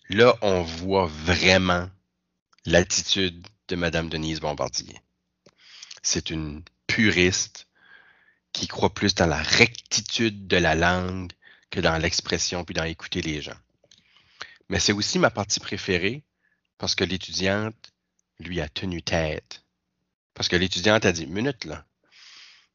là, 0.08 0.34
on 0.40 0.62
voit 0.62 1.04
vraiment 1.04 1.86
l'attitude 2.64 3.46
de 3.68 3.76
Madame 3.76 4.08
Denise 4.08 4.40
Bombardier. 4.40 4.98
C'est 6.02 6.30
une 6.30 6.62
puriste 6.86 7.68
qui 8.54 8.66
croit 8.68 8.94
plus 8.94 9.14
dans 9.14 9.26
la 9.26 9.42
rectitude 9.42 10.46
de 10.46 10.56
la 10.56 10.74
langue 10.74 11.30
que 11.68 11.80
dans 11.80 11.98
l'expression 11.98 12.64
puis 12.64 12.74
dans 12.74 12.84
écouter 12.84 13.20
les 13.20 13.42
gens. 13.42 13.60
Mais 14.70 14.80
c'est 14.80 14.94
aussi 14.94 15.18
ma 15.18 15.28
partie 15.28 15.60
préférée 15.60 16.24
parce 16.78 16.94
que 16.94 17.04
l'étudiante 17.04 17.92
lui 18.38 18.60
a 18.60 18.68
tenu 18.68 19.02
tête. 19.02 19.64
Parce 20.34 20.48
que 20.48 20.56
l'étudiante 20.56 21.06
a 21.06 21.12
dit, 21.12 21.26
minute 21.26 21.64
là, 21.64 21.84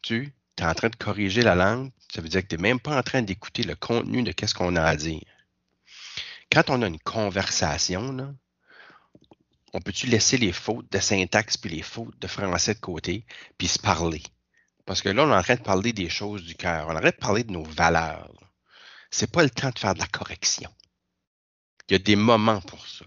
tu 0.01 0.33
es 0.57 0.63
en 0.63 0.73
train 0.73 0.89
de 0.89 0.95
corriger 0.95 1.41
la 1.41 1.55
langue, 1.55 1.91
ça 2.13 2.21
veut 2.21 2.29
dire 2.29 2.41
que 2.41 2.47
tu 2.47 2.55
n'es 2.55 2.61
même 2.61 2.79
pas 2.79 2.97
en 2.97 3.03
train 3.03 3.21
d'écouter 3.21 3.63
le 3.63 3.75
contenu 3.75 4.23
de 4.23 4.31
qu'est-ce 4.31 4.55
qu'on 4.55 4.75
a 4.75 4.83
à 4.83 4.95
dire. 4.95 5.21
Quand 6.51 6.69
on 6.69 6.81
a 6.81 6.87
une 6.87 6.99
conversation, 6.99 8.35
on 9.73 9.81
peut-tu 9.81 10.07
laisser 10.07 10.37
les 10.37 10.51
fautes 10.51 10.91
de 10.91 10.99
syntaxe 10.99 11.57
puis 11.57 11.69
les 11.69 11.81
fautes 11.81 12.19
de 12.19 12.27
français 12.27 12.73
de 12.73 12.79
côté, 12.79 13.25
puis 13.57 13.67
se 13.67 13.79
parler? 13.79 14.23
Parce 14.85 15.01
que 15.01 15.09
là, 15.09 15.23
on 15.23 15.31
est 15.31 15.37
en 15.37 15.43
train 15.43 15.55
de 15.55 15.61
parler 15.61 15.93
des 15.93 16.09
choses 16.09 16.43
du 16.43 16.55
cœur. 16.55 16.87
On 16.89 16.95
arrête 16.95 17.15
de 17.15 17.21
parler 17.21 17.43
de 17.43 17.51
nos 17.51 17.63
valeurs. 17.63 18.33
C'est 19.09 19.31
pas 19.31 19.43
le 19.43 19.49
temps 19.49 19.69
de 19.69 19.79
faire 19.79 19.93
de 19.93 19.99
la 19.99 20.07
correction. 20.07 20.69
Il 21.87 21.93
y 21.93 21.95
a 21.95 21.99
des 21.99 22.15
moments 22.15 22.61
pour 22.61 22.85
ça. 22.87 23.05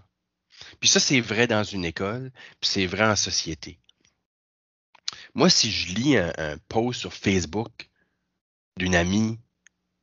Puis 0.80 0.88
ça, 0.88 1.00
c'est 1.00 1.20
vrai 1.20 1.46
dans 1.46 1.64
une 1.64 1.84
école, 1.84 2.30
puis 2.60 2.70
c'est 2.70 2.86
vrai 2.86 3.04
en 3.04 3.16
société. 3.16 3.78
Moi, 5.34 5.50
si 5.50 5.70
je 5.70 5.94
lis 5.94 6.16
un, 6.16 6.56
post 6.68 7.00
sur 7.00 7.12
Facebook 7.12 7.88
d'une 8.76 8.94
amie 8.94 9.38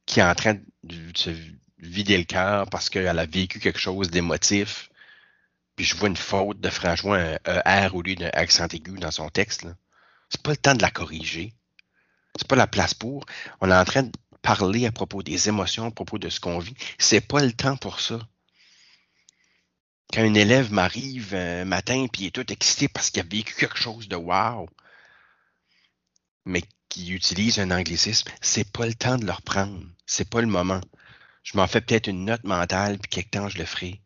qui 0.06 0.20
est 0.20 0.24
en 0.24 0.36
train 0.36 0.56
de 0.84 1.18
se 1.18 1.32
vider 1.80 2.18
le 2.18 2.26
cœur 2.26 2.70
parce 2.70 2.90
qu'elle 2.90 3.20
a 3.20 3.26
vécu 3.26 3.60
quelque 3.60 3.80
chose 3.80 4.10
d'émotif, 4.10 4.90
puis 5.76 5.86
je 5.86 5.96
vois 5.96 6.10
une 6.10 6.18
faute 6.18 6.60
de 6.60 6.70
franchement 6.70 7.14
un 7.14 7.38
ER 7.66 7.90
au 7.94 8.02
lieu 8.02 8.16
d'un 8.16 8.30
accent 8.34 8.68
aigu 8.68 8.98
dans 9.00 9.12
son 9.12 9.30
texte, 9.30 9.66
c'est 10.30 10.42
pas 10.42 10.52
le 10.52 10.58
temps 10.58 10.76
de 10.76 10.82
la 10.82 10.92
corriger. 10.92 11.54
C'est 12.38 12.48
pas 12.48 12.56
la 12.56 12.68
place 12.68 12.94
pour. 12.94 13.26
On 13.60 13.70
est 13.70 13.76
en 13.76 13.86
train 13.86 14.04
de 14.04 14.12
parler 14.42 14.86
à 14.86 14.92
propos 14.92 15.22
des 15.24 15.50
émotions, 15.50 15.88
à 15.88 15.92
propos 15.92 16.18
de 16.18 16.30
ce 16.30 16.40
qu'on 16.40 16.60
vit. 16.60 16.76
C'est 16.98 17.22
pas 17.22 17.44
le 17.44 17.52
temps 17.52 17.78
pour 17.78 18.00
ça. 18.00 18.20
Quand 20.14 20.24
un 20.24 20.34
élève 20.34 20.74
m'arrive 20.74 21.34
un 21.36 21.64
matin 21.64 22.06
il 22.18 22.26
est 22.26 22.36
tout 22.36 22.52
excité 22.52 22.90
parce 22.90 23.10
qu'il 23.10 23.22
a 23.22 23.26
vécu 23.26 23.56
quelque 23.56 23.78
chose 23.78 24.10
de 24.10 24.18
wow, 24.18 24.68
mais 26.46 26.64
qui 26.90 27.12
utilise 27.12 27.60
un 27.60 27.72
anglicisme, 27.72 28.30
c'est 28.42 28.70
pas 28.70 28.86
le 28.86 28.94
temps 28.94 29.18
de 29.18 29.26
le 29.26 29.32
reprendre. 29.32 29.82
C'est 30.06 30.30
pas 30.30 30.42
le 30.42 30.48
moment. 30.48 30.82
Je 31.44 31.56
m'en 31.56 31.66
fais 31.66 31.80
peut-être 31.80 32.08
une 32.08 32.26
note 32.26 32.44
mentale 32.44 33.00
puis 33.00 33.10
quelque 33.10 33.32
temps 33.32 33.48
je 33.48 33.58
le 33.58 33.66
ferai. 33.66 34.02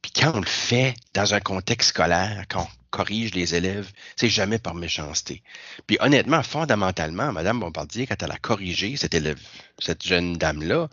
Puis 0.00 0.12
quand 0.12 0.32
on 0.34 0.40
le 0.40 0.46
fait 0.46 0.94
dans 1.14 1.34
un 1.34 1.40
contexte 1.40 1.90
scolaire, 1.90 2.44
quand 2.48 2.62
on 2.62 2.86
corrige 2.90 3.34
les 3.34 3.56
élèves, 3.56 3.90
c'est 4.14 4.28
jamais 4.28 4.58
par 4.58 4.74
méchanceté. 4.74 5.42
Puis 5.88 5.96
honnêtement, 6.00 6.42
fondamentalement, 6.44 7.32
Madame 7.32 7.58
Bombardier, 7.58 8.06
quand 8.06 8.22
elle 8.22 8.30
a 8.30 8.38
corrigé 8.38 8.96
cet 8.96 9.14
élève, 9.14 9.40
cette 9.80 10.06
jeune 10.06 10.36
dame-là, 10.36 10.88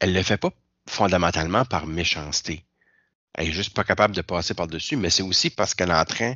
elle 0.00 0.14
le 0.14 0.22
fait 0.22 0.38
pas 0.38 0.50
fondamentalement 0.90 1.64
par 1.64 1.86
méchanceté. 1.86 2.64
Elle 3.34 3.48
est 3.48 3.52
juste 3.52 3.74
pas 3.74 3.84
capable 3.84 4.14
de 4.14 4.22
passer 4.22 4.54
par-dessus, 4.54 4.96
mais 4.96 5.10
c'est 5.10 5.22
aussi 5.22 5.50
parce 5.50 5.74
qu'elle 5.74 5.90
est 5.90 5.94
en 5.94 6.04
train, 6.04 6.34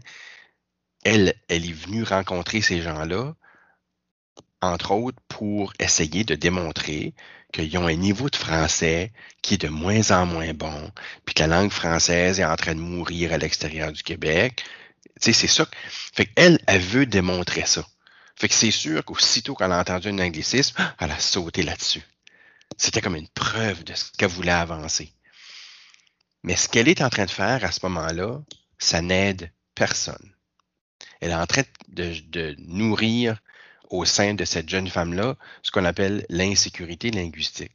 elle, 1.05 1.35
elle 1.49 1.69
est 1.69 1.73
venue 1.73 2.05
rencontrer 2.05 2.63
ces 2.63 2.81
gens-là, 2.81 3.35
entre 4.63 4.93
autres 4.93 5.19
pour 5.29 5.73
essayer 5.79 6.25
de 6.25 6.35
démontrer 6.35 7.15
qu'ils 7.53 7.77
ont 7.79 7.87
un 7.87 7.97
niveau 7.97 8.31
de 8.31 8.37
français 8.37 9.13
qui 9.43 9.55
est 9.55 9.63
de 9.63 9.69
moins 9.69 10.11
en 10.11 10.25
moins 10.25 10.55
bon, 10.55 10.91
puis 11.25 11.35
que 11.35 11.43
la 11.43 11.49
langue 11.49 11.71
française 11.71 12.41
est 12.41 12.45
en 12.45 12.57
train 12.57 12.75
de 12.75 12.81
mourir 12.81 13.33
à 13.33 13.39
l'extérieur 13.39 13.93
du 13.93 14.03
Québec. 14.03 14.65
Tu 15.21 15.33
c'est 15.33 15.47
ça. 15.47 15.67
Fait 16.15 16.31
elle 16.37 16.59
veut 16.81 17.07
démontrer 17.07 17.67
ça. 17.67 17.85
Fait 18.37 18.51
c'est 18.51 18.71
sûr 18.71 19.05
qu'aussitôt 19.05 19.55
qu'elle 19.55 19.73
a 19.73 19.79
entendu 19.79 20.09
un 20.09 20.19
anglicisme, 20.19 20.77
elle 20.99 21.11
a 21.11 21.19
sauté 21.19 21.63
là-dessus. 21.63 22.03
C'était 22.77 23.01
comme 23.01 23.17
une 23.17 23.29
preuve 23.29 23.85
de 23.85 23.95
ce 23.95 24.11
qu'elle 24.13 24.29
voulait 24.29 24.51
avancer. 24.51 25.13
Mais 26.43 26.57
ce 26.57 26.69
qu'elle 26.69 26.89
est 26.89 27.03
en 27.03 27.11
train 27.11 27.25
de 27.25 27.31
faire 27.31 27.65
à 27.65 27.73
ce 27.73 27.81
moment-là, 27.85 28.41
ça 28.79 29.01
n'aide 29.01 29.51
personne. 29.75 30.35
Elle 31.21 31.31
est 31.31 31.35
en 31.35 31.47
train 31.47 31.63
de, 31.89 32.55
nourrir 32.59 33.41
au 33.91 34.05
sein 34.05 34.35
de 34.35 34.45
cette 34.45 34.69
jeune 34.69 34.89
femme-là 34.89 35.37
ce 35.63 35.71
qu'on 35.71 35.85
appelle 35.85 36.27
l'insécurité 36.29 37.11
linguistique. 37.11 37.73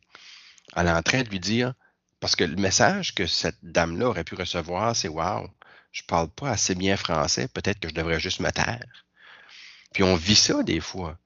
Elle 0.76 0.88
est 0.88 0.92
en 0.92 1.02
train 1.02 1.24
de 1.24 1.30
lui 1.30 1.40
dire, 1.40 1.74
parce 2.20 2.36
que 2.36 2.44
le 2.44 2.58
message 2.58 3.16
que 3.16 3.26
cette 3.26 3.58
dame-là 3.64 4.10
aurait 4.10 4.24
pu 4.24 4.36
recevoir, 4.36 4.96
c'est 4.96 5.08
Wow, 5.08 5.50
je 5.92 6.04
parle 6.04 6.30
pas 6.30 6.52
assez 6.52 6.76
bien 6.76 6.96
français, 6.98 7.48
peut-être 7.48 7.80
que 7.80 7.90
je 7.90 7.96
devrais 7.96 8.20
juste 8.20 8.40
me 8.40 8.52
taire. 8.52 9.06
Puis 9.94 10.04
on 10.04 10.16
vit 10.16 10.36
ça 10.36 10.62
des 10.62 10.80
fois. 10.80 11.18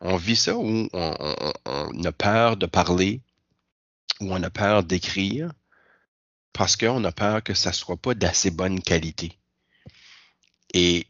On 0.00 0.16
vit 0.16 0.36
ça 0.36 0.56
où 0.56 0.88
on, 0.92 2.04
a 2.04 2.12
peur 2.12 2.56
de 2.56 2.66
parler, 2.66 3.22
où 4.20 4.32
on 4.32 4.42
a 4.42 4.50
peur 4.50 4.82
d'écrire, 4.82 5.52
parce 6.52 6.76
qu'on 6.76 7.02
a 7.04 7.12
peur 7.12 7.42
que 7.42 7.54
ça 7.54 7.72
soit 7.72 7.96
pas 7.96 8.14
d'assez 8.14 8.50
bonne 8.50 8.82
qualité. 8.82 9.38
Et 10.74 11.06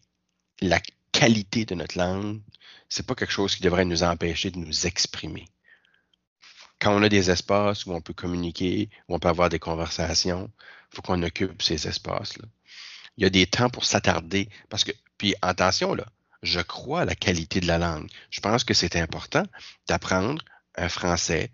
la 0.61 0.80
qualité 1.12 1.64
de 1.64 1.74
notre 1.74 1.99
langue, 1.99 2.41
c'est 2.89 3.07
pas 3.07 3.14
quelque 3.14 3.32
chose 3.32 3.55
qui 3.55 3.62
devrait 3.62 3.84
nous 3.84 4.03
empêcher 4.03 4.51
de 4.51 4.59
nous 4.59 4.87
exprimer. 4.87 5.47
Quand 6.78 6.95
on 6.95 7.03
a 7.03 7.09
des 7.09 7.30
espaces 7.30 7.87
où 7.87 7.93
on 7.93 8.01
peut 8.01 8.12
communiquer, 8.12 8.91
où 9.09 9.14
on 9.14 9.18
peut 9.18 9.28
avoir 9.28 9.49
des 9.49 9.59
conversations, 9.59 10.51
il 10.93 10.97
faut 10.97 11.03
qu'on 11.03 11.22
occupe 11.22 11.62
ces 11.62 11.89
espaces-là. 11.89 12.45
Il 13.16 13.24
y 13.24 13.26
a 13.26 13.30
des 13.30 13.47
temps 13.47 13.70
pour 13.70 13.84
s'attarder, 13.84 14.49
parce 14.68 14.84
que, 14.84 14.93
puis 15.18 15.34
attention 15.43 15.95
là, 15.95 16.07
je 16.47 16.61
crois 16.61 17.03
à 17.03 17.05
la 17.05 17.14
qualité 17.14 17.61
de 17.61 17.66
la 17.66 17.78
langue. 17.78 18.09
Je 18.30 18.40
pense 18.40 18.64
que 18.64 18.74
c'est 18.74 18.97
important 18.97 19.44
d'apprendre 19.88 20.42
un 20.76 20.88
français 20.88 21.51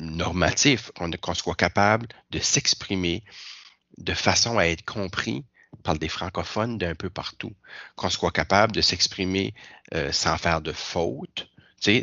normatif, 0.00 0.90
qu'on 0.92 1.34
soit 1.34 1.54
capable 1.54 2.08
de 2.30 2.40
s'exprimer 2.40 3.22
de 3.98 4.14
façon 4.14 4.58
à 4.58 4.64
être 4.64 4.84
compris 4.84 5.44
par 5.82 5.98
des 5.98 6.08
francophones 6.08 6.78
d'un 6.78 6.94
peu 6.94 7.10
partout, 7.10 7.54
qu'on 7.94 8.10
soit 8.10 8.32
capable 8.32 8.72
de 8.72 8.80
s'exprimer 8.80 9.54
euh, 9.94 10.10
sans 10.10 10.36
faire 10.38 10.60
de 10.60 10.72
fautes, 10.72 11.48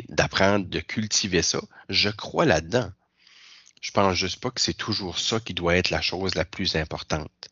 d'apprendre 0.08 0.66
de 0.66 0.80
cultiver 0.80 1.42
ça. 1.42 1.60
Je 1.88 2.08
crois 2.08 2.46
là-dedans. 2.46 2.90
Je 3.82 3.90
pense 3.90 4.14
juste 4.14 4.40
pas 4.40 4.50
que 4.50 4.60
c'est 4.60 4.72
toujours 4.72 5.18
ça 5.18 5.40
qui 5.40 5.52
doit 5.52 5.76
être 5.76 5.90
la 5.90 6.00
chose 6.00 6.34
la 6.36 6.46
plus 6.46 6.76
importante. 6.76 7.50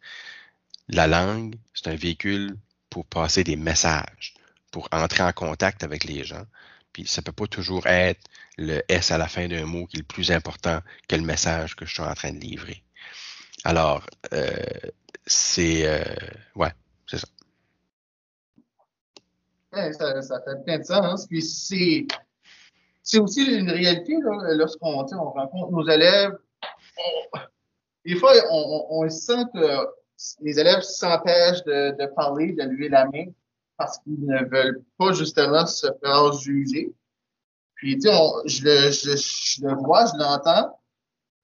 La 0.89 1.07
langue, 1.07 1.57
c'est 1.75 1.89
un 1.89 1.95
véhicule 1.95 2.57
pour 2.93 3.07
passer 3.07 3.43
des 3.43 3.57
messages, 3.57 4.35
pour 4.71 4.87
entrer 4.93 5.23
en 5.23 5.33
contact 5.33 5.83
avec 5.83 6.05
les 6.05 6.25
gens. 6.25 6.45
Puis 6.93 7.07
ça 7.07 7.23
peut 7.23 7.33
pas 7.33 7.47
toujours 7.47 7.87
être 7.87 8.21
le 8.59 8.83
S 8.87 9.11
à 9.11 9.17
la 9.17 9.29
fin 9.29 9.49
d'un 9.49 9.65
mot 9.65 9.87
qui 9.87 9.97
est 9.97 10.01
le 10.01 10.07
plus 10.07 10.31
important 10.31 10.81
que 11.09 11.17
le 11.17 11.23
message 11.23 11.75
que 11.75 11.87
je 11.87 11.95
suis 11.95 12.03
en 12.03 12.13
train 12.13 12.35
de 12.35 12.39
livrer. 12.39 12.85
Alors, 13.65 14.05
euh, 14.35 14.53
c'est... 15.27 15.87
euh, 15.87 16.05
ouais, 16.55 16.71
c'est 17.07 17.17
ça. 17.17 17.27
Ça, 20.21 20.43
fait 20.45 20.63
plein 20.63 20.79
de 20.79 20.85
sens. 20.85 21.27
Puis 21.27 21.41
c'est, 21.41 22.07
c'est 23.03 23.19
aussi 23.19 23.43
une 23.43 23.71
réalité 23.71 24.19
lorsqu'on 24.51 25.03
on 25.03 25.31
rencontre 25.31 25.71
nos 25.71 25.89
élèves. 25.89 26.37
des 28.05 28.17
fois, 28.17 28.35
on 28.51 29.09
sent 29.09 29.45
que 29.55 30.02
les 30.41 30.59
élèves 30.59 30.83
s'empêchent 30.83 31.65
de, 31.65 32.07
parler, 32.15 32.53
de 32.53 32.63
lever 32.63 32.89
la 32.89 33.07
main 33.07 33.27
parce 33.77 33.99
qu'ils 33.99 34.25
ne 34.25 34.45
veulent 34.45 34.83
pas 34.99 35.13
justement 35.13 35.67
se 35.67 35.87
faire 36.03 36.33
juger. 36.35 36.93
Puis, 37.75 37.99
tu 37.99 38.09
sais, 38.09 38.13
je, 38.47 39.67
le, 39.67 39.75
vois, 39.75 40.07
je 40.07 40.17
l'entends. 40.19 40.79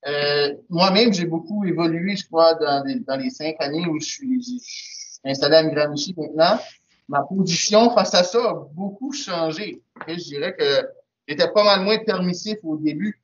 Euh, 0.07 0.55
moi-même, 0.69 1.13
j'ai 1.13 1.25
beaucoup 1.25 1.65
évolué, 1.65 2.15
je 2.17 2.27
crois, 2.27 2.55
dans 2.55 2.85
les, 2.85 3.31
cinq 3.31 3.57
années 3.59 3.87
où 3.87 3.99
je 3.99 4.07
suis, 4.07 4.43
je 4.43 4.59
suis 4.59 5.21
installé 5.25 5.57
à 5.57 5.63
Miramichi 5.65 6.15
maintenant. 6.17 6.61
ma 7.09 7.23
position 7.23 7.91
face 7.95 8.15
à 8.15 8.23
ça 8.23 8.39
a 8.39 8.55
beaucoup 8.73 9.13
changé. 9.13 9.83
Et 10.07 10.19
je 10.19 10.25
dirais 10.25 10.55
que 10.55 10.89
j'étais 11.27 11.51
pas 11.51 11.65
mal 11.65 11.81
moins 11.83 11.99
permissif 11.99 12.59
au 12.63 12.77
début. 12.77 13.21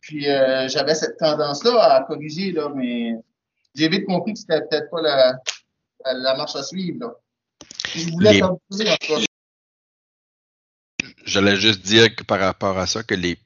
Puis 0.00 0.28
euh, 0.28 0.68
j'avais 0.68 0.94
cette 0.94 1.16
tendance-là 1.16 1.80
à 1.80 2.02
corriger, 2.02 2.52
là, 2.52 2.70
mais 2.74 3.14
j'ai 3.78 3.88
vite 3.88 4.06
compris 4.06 4.32
que 4.34 4.40
c'était 4.40 4.60
peut-être 4.62 4.90
pas 4.90 5.00
la, 5.02 5.38
la, 6.04 6.12
la 6.14 6.34
marche 6.36 6.56
à 6.56 6.62
suivre. 6.64 6.98
Là. 7.00 7.14
Je 7.94 8.10
voulais 8.10 8.32
Les- 8.34 8.40
t'amuser, 8.40 8.90
en 8.90 8.96
tout 8.96 9.14
cas. 9.14 9.20
J'allais 11.24 11.56
juste 11.56 11.82
dire 11.82 12.14
que 12.16 12.24
par 12.24 12.40
rapport 12.40 12.76
à 12.78 12.86
ça, 12.86 13.02
que 13.04 13.14
les, 13.14 13.38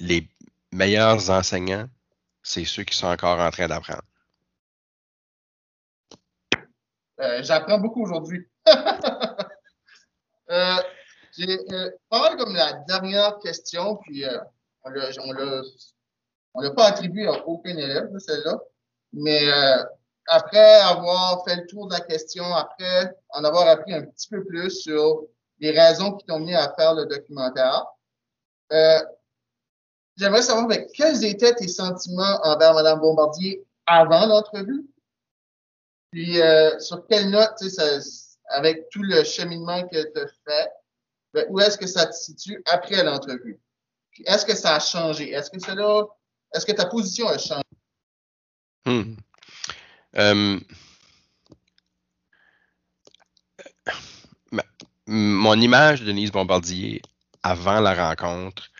les 0.00 0.28
meilleurs 0.70 1.30
enseignants, 1.30 1.88
c'est 2.42 2.64
ceux 2.64 2.84
qui 2.84 2.96
sont 2.96 3.06
encore 3.08 3.40
en 3.40 3.50
train 3.50 3.66
d'apprendre. 3.66 4.02
Euh, 7.20 7.42
J'apprends 7.42 7.78
beaucoup 7.78 8.02
aujourd'hui. 8.02 8.46
euh, 10.50 10.76
J'ai 11.36 11.58
euh, 11.72 11.90
pas 12.08 12.20
mal 12.20 12.36
comme 12.36 12.54
la 12.54 12.72
dernière 12.88 13.38
question, 13.40 13.96
puis 13.96 14.24
on 14.84 14.90
l'a 14.90 15.10
on 16.54 16.60
l'a- 16.60 16.70
pas 16.72 16.86
attribué 16.88 17.26
à 17.26 17.46
aucun 17.46 17.76
élève, 17.76 18.08
là, 18.12 18.18
celle-là. 18.18 18.58
Mais 19.12 19.46
euh, 19.48 19.84
après 20.26 20.80
avoir 20.80 21.44
fait 21.44 21.56
le 21.56 21.66
tour 21.66 21.88
de 21.88 21.94
la 21.94 22.00
question, 22.00 22.44
après 22.54 23.14
en 23.30 23.44
avoir 23.44 23.68
appris 23.68 23.92
un 23.92 24.02
petit 24.02 24.28
peu 24.28 24.44
plus 24.44 24.70
sur 24.70 25.24
les 25.58 25.70
raisons 25.70 26.12
qui 26.12 26.26
t'ont 26.26 26.40
mené 26.40 26.54
à 26.54 26.72
faire 26.74 26.94
le 26.94 27.06
documentaire, 27.06 27.86
euh, 28.72 29.00
j'aimerais 30.16 30.42
savoir 30.42 30.68
quels 30.94 31.24
étaient 31.24 31.54
tes 31.54 31.68
sentiments 31.68 32.40
envers 32.42 32.74
Mme 32.74 33.00
Bombardier 33.00 33.64
avant 33.86 34.26
l'entrevue? 34.26 34.86
Puis 36.10 36.40
euh, 36.40 36.78
sur 36.78 37.06
quelle 37.06 37.30
note, 37.30 37.62
avec 38.48 38.88
tout 38.90 39.02
le 39.02 39.24
cheminement 39.24 39.86
que 39.88 40.02
tu 40.12 40.20
as 40.20 40.26
fait, 40.46 40.70
ben, 41.32 41.46
où 41.48 41.60
est-ce 41.60 41.78
que 41.78 41.86
ça 41.86 42.06
te 42.06 42.12
situe 42.12 42.62
après 42.66 43.02
l'entrevue? 43.02 43.60
Est-ce 44.26 44.44
que 44.44 44.54
ça 44.54 44.74
a 44.74 44.80
changé? 44.80 45.30
Est-ce 45.30 45.50
que 45.50 45.56
est-ce 45.56 46.66
que 46.66 46.72
ta 46.72 46.84
position 46.84 47.28
a 47.28 47.38
changé? 47.38 47.61
Hmm. 48.86 49.14
Mon 55.06 55.60
image 55.60 56.00
de 56.00 56.06
Denise 56.06 56.30
Bombardier 56.30 57.02
avant 57.42 57.80
la 57.80 57.94
rencontre 57.94 58.70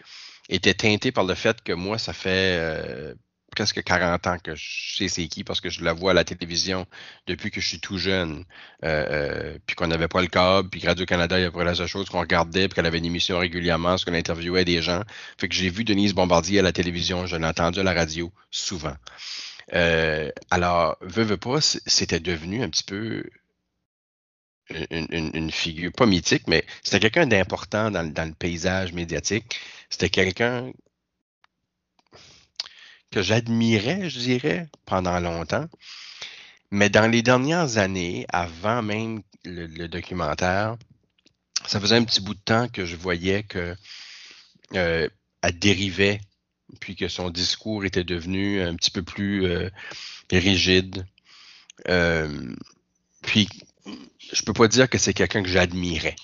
était 0.49 0.75
teintée 0.75 1.13
par 1.13 1.25
le 1.25 1.35
fait 1.35 1.63
que 1.63 1.73
moi, 1.73 1.99
ça 1.99 2.13
fait 2.13 2.57
euh, 2.59 3.15
presque 3.51 3.83
40 3.83 4.27
ans 4.27 4.37
que 4.43 4.55
je 4.55 4.97
sais 4.97 5.09
c'est 5.09 5.27
qui 5.29 5.45
parce 5.45 5.61
que 5.61 5.71
je 5.71 5.85
la 5.85 5.93
vois 5.93 6.13
à 6.13 6.15
la 6.15 6.25
télévision 6.25 6.87
depuis 7.27 7.51
que 7.51 7.61
je 7.61 7.69
suis 7.69 7.81
tout 7.81 7.99
jeune. 7.99 8.45
Euh, 8.85 9.07
euh, 9.11 9.59
puis 9.67 9.77
qu'on 9.77 9.87
n'avait 9.87 10.09
pas 10.09 10.23
le 10.23 10.29
câble, 10.29 10.69
puis 10.71 10.85
Radio-Canada, 10.87 11.39
il 11.39 11.43
y 11.43 11.47
avait 11.47 11.65
la 11.65 11.75
seule 11.75 11.87
chose 11.87 12.09
qu'on 12.09 12.21
regardait, 12.21 12.69
puis 12.69 12.77
qu'elle 12.77 12.87
avait 12.87 12.99
une 12.99 13.05
émission 13.05 13.39
régulièrement, 13.39 13.91
parce 13.91 14.05
qu'on 14.05 14.15
interviewait 14.15 14.65
des 14.65 14.83
gens. 14.83 15.03
Fait 15.39 15.49
que 15.49 15.55
j'ai 15.55 15.71
vu 15.71 15.85
Denise 15.85 16.15
Bombardier 16.15 16.61
à 16.61 16.63
la 16.63 16.73
télévision, 16.73 17.27
je 17.27 17.37
l'ai 17.37 17.47
entendu 17.47 17.81
à 17.81 17.83
la 17.83 17.93
radio 17.93 18.33
souvent. 18.51 18.95
Euh, 19.75 20.31
alors, 20.51 20.97
veux, 21.01 21.25
veux 21.25 21.37
pas, 21.39 21.61
c'était 21.61 22.21
devenu 22.21 22.63
un 22.63 22.69
petit 22.71 22.85
peu 22.85 23.25
une, 24.91 25.51
figure, 25.51 25.93
pas 25.93 26.07
mythique, 26.07 26.47
mais 26.49 26.65
c'était 26.83 27.01
quelqu'un 27.01 27.27
d'important 27.27 27.91
dans, 27.91 28.03
le- 28.03 28.35
paysage 28.35 28.93
médiatique. 28.93 29.61
C'était 29.91 30.11
quelqu'un 30.11 30.73
que 33.11 33.23
j'admirais, 33.23 34.09
je 34.11 34.19
dirais, 34.19 34.69
pendant 34.87 35.21
longtemps. 35.21 35.69
Mais 36.71 36.89
dans 36.89 37.07
les 37.11 37.23
dernières 37.23 37.77
années, 37.79 38.27
avant 38.31 38.83
même 38.83 39.23
le, 39.45 39.67
le 39.67 39.89
documentaire, 39.89 40.77
ça 41.67 41.81
faisait 41.81 41.97
un 41.97 42.05
petit 42.05 42.21
bout 42.21 42.35
de 42.35 42.41
temps 42.41 42.69
que 42.69 42.87
je 42.87 42.97
voyais 42.97 43.43
que 43.45 43.77
euh, 44.75 45.09
elle 45.43 45.59
dérivait, 45.59 46.21
puis 46.81 46.97
que 46.97 47.09
son 47.09 47.31
discours 47.31 47.85
était 47.85 48.05
devenu 48.05 48.61
un 48.61 48.75
petit 48.75 48.91
peu 48.91 49.03
plus 49.03 49.47
euh, 49.47 49.71
rigide. 50.31 51.07
Euh, 51.89 52.55
puis, 53.23 53.49
je 54.33 54.43
peux 54.43 54.53
pas 54.53 54.69
dire 54.69 54.89
que 54.89 54.99
c'est 54.99 55.15
quelqu'un 55.15 55.43
que 55.43 55.49
j'admirais. 55.49 56.17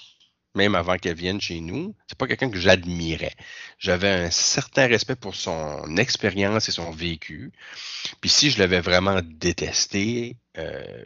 Même 0.55 0.74
avant 0.74 0.96
qu'elle 0.96 1.14
vienne 1.16 1.40
chez 1.40 1.61
nous, 1.61 1.94
c'est 2.09 2.18
pas 2.18 2.26
quelqu'un 2.26 2.51
que 2.51 2.59
j'admirais. 2.59 3.34
J'avais 3.78 4.11
un 4.11 4.30
certain 4.30 4.86
respect 4.86 5.14
pour 5.14 5.34
son 5.34 5.96
expérience 5.96 6.68
et 6.68 6.72
son 6.72 6.90
vécu. 6.90 7.53
Puis 8.20 8.30
si 8.30 8.51
je 8.51 8.59
l'avais 8.59 8.80
vraiment 8.80 9.20
détesté, 9.22 10.36
euh, 10.57 11.05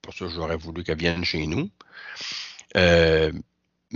pour 0.00 0.14
ça 0.14 0.28
j'aurais 0.28 0.56
voulu 0.56 0.84
qu'elle 0.84 0.98
vienne 0.98 1.24
chez 1.24 1.46
nous. 1.46 1.68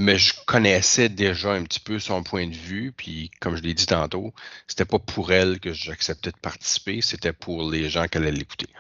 Mais 0.00 0.16
je 0.16 0.32
connaissais 0.46 1.10
déjà 1.10 1.52
un 1.52 1.62
petit 1.62 1.78
peu 1.78 1.98
son 1.98 2.22
point 2.22 2.46
de 2.46 2.54
vue, 2.54 2.90
puis 2.90 3.30
comme 3.38 3.54
je 3.54 3.60
l'ai 3.60 3.74
dit 3.74 3.84
tantôt, 3.84 4.32
c'était 4.66 4.86
pas 4.86 4.98
pour 4.98 5.30
elle 5.30 5.60
que 5.60 5.74
j'acceptais 5.74 6.30
de 6.30 6.38
participer, 6.38 7.02
c'était 7.02 7.34
pour 7.34 7.70
les 7.70 7.90
gens 7.90 8.08
qui 8.08 8.16
allaient 8.16 8.32
l'écouter. 8.32 8.70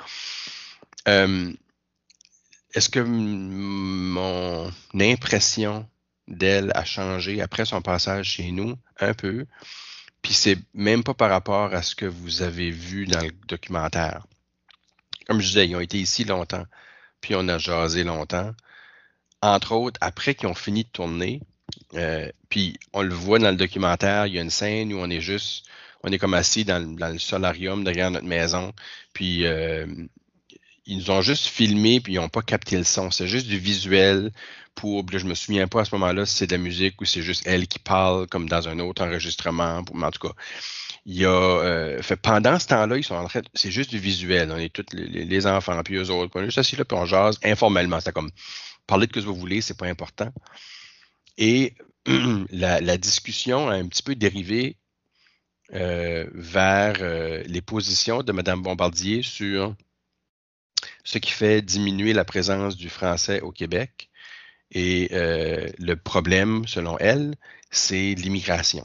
Euh, 1.08 1.52
Est-ce 2.72 2.88
que 2.88 3.00
mon 3.00 4.72
impression 4.98 5.86
d'elle 6.26 6.72
a 6.74 6.86
changé 6.86 7.42
après 7.42 7.66
son 7.66 7.82
passage 7.82 8.30
chez 8.30 8.50
nous? 8.50 8.78
Un 8.98 9.12
peu. 9.12 9.44
Puis 10.22 10.32
c'est 10.32 10.56
même 10.72 11.04
pas 11.04 11.12
par 11.12 11.28
rapport 11.28 11.74
à 11.74 11.82
ce 11.82 11.94
que 11.94 12.06
vous 12.06 12.40
avez 12.40 12.70
vu 12.70 13.04
dans 13.04 13.20
le 13.20 13.32
documentaire. 13.46 14.26
Comme 15.26 15.42
je 15.42 15.48
disais, 15.48 15.68
ils 15.68 15.76
ont 15.76 15.80
été 15.80 15.98
ici 15.98 16.24
longtemps, 16.24 16.64
puis 17.20 17.34
on 17.36 17.46
a 17.48 17.58
jasé 17.58 18.04
longtemps 18.04 18.54
entre 19.42 19.72
autres, 19.72 19.98
après 20.00 20.34
qu'ils 20.34 20.48
ont 20.48 20.54
fini 20.54 20.84
de 20.84 20.88
tourner, 20.88 21.40
euh, 21.94 22.30
puis 22.48 22.78
on 22.92 23.02
le 23.02 23.14
voit 23.14 23.38
dans 23.38 23.50
le 23.50 23.56
documentaire, 23.56 24.26
il 24.26 24.34
y 24.34 24.38
a 24.38 24.42
une 24.42 24.50
scène 24.50 24.92
où 24.92 24.98
on 24.98 25.10
est 25.10 25.20
juste, 25.20 25.66
on 26.02 26.12
est 26.12 26.18
comme 26.18 26.34
assis 26.34 26.64
dans, 26.64 26.78
le- 26.78 27.18
solarium 27.18 27.84
derrière 27.84 28.10
notre 28.10 28.26
maison, 28.26 28.72
puis 29.12 29.46
euh, 29.46 29.86
ils 30.86 30.98
nous 30.98 31.10
ont 31.10 31.22
juste 31.22 31.46
filmé, 31.46 32.00
puis 32.00 32.14
ils 32.14 32.16
n'ont 32.16 32.28
pas 32.28 32.42
capté 32.42 32.76
le 32.76 32.84
son. 32.84 33.10
C'est 33.10 33.28
juste 33.28 33.46
du 33.46 33.58
visuel 33.58 34.32
pour, 34.74 35.04
je 35.10 35.26
me 35.26 35.34
souviens 35.34 35.68
pas 35.68 35.82
à 35.82 35.84
ce 35.84 35.94
moment-là 35.94 36.26
si 36.26 36.36
c'est 36.36 36.46
de 36.46 36.52
la 36.52 36.58
musique 36.58 37.00
ou 37.00 37.04
c'est 37.04 37.22
juste 37.22 37.46
elle 37.46 37.66
qui 37.68 37.78
parle 37.78 38.26
comme 38.26 38.48
dans 38.48 38.68
un 38.68 38.78
autre 38.80 39.04
enregistrement, 39.04 39.84
mais 39.94 40.06
en 40.06 40.10
tout 40.10 40.28
cas. 40.28 40.34
Il 41.06 41.16
y 41.16 41.24
a, 41.24 41.30
euh, 41.30 42.00
pendant 42.22 42.58
ce 42.58 42.66
temps-là, 42.68 42.98
ils 42.98 43.04
sont 43.04 43.14
en 43.14 43.26
train, 43.26 43.40
c'est 43.54 43.70
juste 43.70 43.90
du 43.90 43.98
visuel. 43.98 44.52
On 44.52 44.58
est 44.58 44.72
tous 44.72 44.84
les, 44.92 45.46
enfants, 45.46 45.80
puis 45.82 45.96
eux 45.96 46.10
autres. 46.10 46.30
On 46.34 46.42
est 46.42 46.46
juste 46.46 46.58
assis 46.58 46.76
là, 46.76 46.84
puis 46.84 46.96
on 46.96 47.06
jase 47.06 47.38
informellement. 47.42 48.00
C'est 48.00 48.12
comme, 48.12 48.30
parler 48.90 49.06
de 49.06 49.12
ce 49.14 49.24
que 49.24 49.30
vous 49.30 49.36
voulez, 49.36 49.60
c'est 49.60 49.78
pas 49.78 49.86
important. 49.86 50.32
Et 51.38 51.74
la, 52.50 52.80
la 52.80 52.98
discussion 52.98 53.68
a 53.68 53.74
un 53.74 53.86
petit 53.86 54.02
peu 54.02 54.16
dérivé 54.16 54.76
euh, 55.74 56.28
vers 56.34 56.96
euh, 57.00 57.44
les 57.46 57.62
positions 57.62 58.24
de 58.24 58.32
Mme 58.32 58.62
Bombardier 58.62 59.22
sur 59.22 59.76
ce 61.04 61.18
qui 61.18 61.30
fait 61.30 61.62
diminuer 61.62 62.12
la 62.12 62.24
présence 62.24 62.76
du 62.76 62.88
français 62.88 63.40
au 63.42 63.52
Québec. 63.52 64.10
Et 64.72 65.08
euh, 65.12 65.68
le 65.78 65.94
problème, 65.94 66.66
selon 66.66 66.98
elle, 66.98 67.36
c'est 67.70 68.14
l'immigration. 68.14 68.84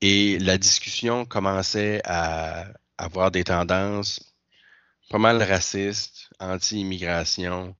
Et 0.00 0.40
la 0.40 0.58
discussion 0.58 1.24
commençait 1.24 2.00
à 2.04 2.66
avoir 2.98 3.30
des 3.30 3.44
tendances 3.44 4.34
pas 5.10 5.18
mal 5.18 5.40
racistes, 5.42 6.30
anti-immigration, 6.40 7.76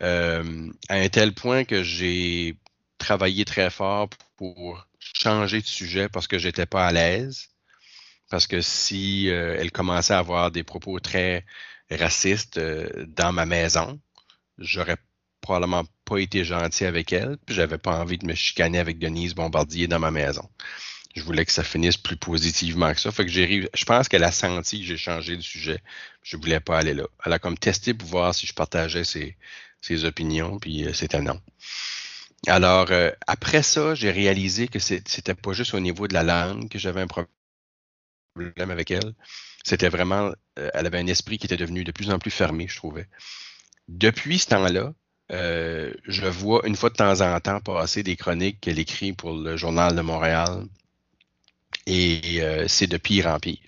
euh, 0.00 0.70
à 0.88 0.94
un 0.94 1.08
tel 1.08 1.34
point 1.34 1.64
que 1.64 1.82
j'ai 1.82 2.56
travaillé 2.98 3.44
très 3.44 3.70
fort 3.70 4.08
pour 4.36 4.86
changer 4.98 5.60
de 5.60 5.66
sujet 5.66 6.08
parce 6.08 6.26
que 6.26 6.38
j'étais 6.38 6.66
pas 6.66 6.86
à 6.86 6.92
l'aise. 6.92 7.48
Parce 8.30 8.46
que 8.46 8.60
si 8.62 9.28
euh, 9.28 9.56
elle 9.58 9.70
commençait 9.70 10.14
à 10.14 10.18
avoir 10.18 10.50
des 10.50 10.64
propos 10.64 10.98
très 11.00 11.44
racistes 11.90 12.56
euh, 12.56 12.88
dans 13.08 13.32
ma 13.32 13.44
maison, 13.44 14.00
j'aurais 14.58 14.96
probablement 15.42 15.84
pas 16.04 16.18
été 16.18 16.44
gentil 16.44 16.84
avec 16.86 17.12
elle, 17.12 17.36
puis 17.44 17.54
j'avais 17.54 17.78
pas 17.78 17.98
envie 18.00 18.18
de 18.18 18.26
me 18.26 18.34
chicaner 18.34 18.78
avec 18.78 18.98
Denise 18.98 19.34
Bombardier 19.34 19.88
dans 19.88 19.98
ma 19.98 20.10
maison. 20.10 20.48
Je 21.14 21.22
voulais 21.22 21.44
que 21.44 21.52
ça 21.52 21.64
finisse 21.64 21.98
plus 21.98 22.16
positivement 22.16 22.94
que 22.94 23.00
ça. 23.00 23.12
Fait 23.12 23.26
que 23.26 23.30
j'ai 23.30 23.68
je 23.74 23.84
pense 23.84 24.08
qu'elle 24.08 24.24
a 24.24 24.32
senti 24.32 24.80
que 24.80 24.86
j'ai 24.86 24.96
changé 24.96 25.36
de 25.36 25.42
sujet. 25.42 25.80
Je 26.22 26.36
voulais 26.38 26.60
pas 26.60 26.78
aller 26.78 26.94
là. 26.94 27.04
Elle 27.26 27.34
a 27.34 27.38
comme 27.38 27.58
testé 27.58 27.92
pour 27.92 28.08
voir 28.08 28.34
si 28.34 28.46
je 28.46 28.54
partageais 28.54 29.04
ses, 29.04 29.36
ses 29.82 30.04
opinions, 30.06 30.58
puis 30.58 30.86
euh, 30.86 30.94
c'était 30.94 31.20
non. 31.20 31.40
Alors, 32.46 32.90
euh, 32.90 33.10
après 33.26 33.62
ça, 33.62 33.94
j'ai 33.94 34.10
réalisé 34.10 34.66
que 34.68 34.78
c'était 34.78 35.34
pas 35.34 35.52
juste 35.52 35.74
au 35.74 35.80
niveau 35.80 36.08
de 36.08 36.14
la 36.14 36.22
langue 36.22 36.68
que 36.68 36.78
j'avais 36.78 37.02
un 37.02 37.06
problème 37.06 37.28
avec 38.56 38.90
elle. 38.90 39.14
C'était 39.64 39.90
vraiment, 39.90 40.32
euh, 40.58 40.70
elle 40.74 40.86
avait 40.86 40.98
un 40.98 41.06
esprit 41.06 41.38
qui 41.38 41.46
était 41.46 41.56
devenu 41.56 41.84
de 41.84 41.92
plus 41.92 42.10
en 42.10 42.18
plus 42.18 42.30
fermé, 42.30 42.66
je 42.68 42.76
trouvais. 42.76 43.08
Depuis 43.88 44.38
ce 44.38 44.48
temps-là, 44.48 44.92
euh, 45.32 45.92
je 46.06 46.26
vois 46.26 46.66
une 46.66 46.76
fois 46.76 46.90
de 46.90 46.94
temps 46.94 47.20
en 47.20 47.40
temps 47.40 47.60
passer 47.60 48.02
des 48.02 48.16
chroniques 48.16 48.60
qu'elle 48.60 48.78
écrit 48.78 49.12
pour 49.12 49.32
le 49.32 49.56
Journal 49.56 49.94
de 49.96 50.00
Montréal. 50.02 50.66
Et 51.86 52.42
euh, 52.42 52.68
c'est 52.68 52.86
de 52.86 52.96
pire 52.96 53.26
en 53.28 53.38
pire. 53.40 53.58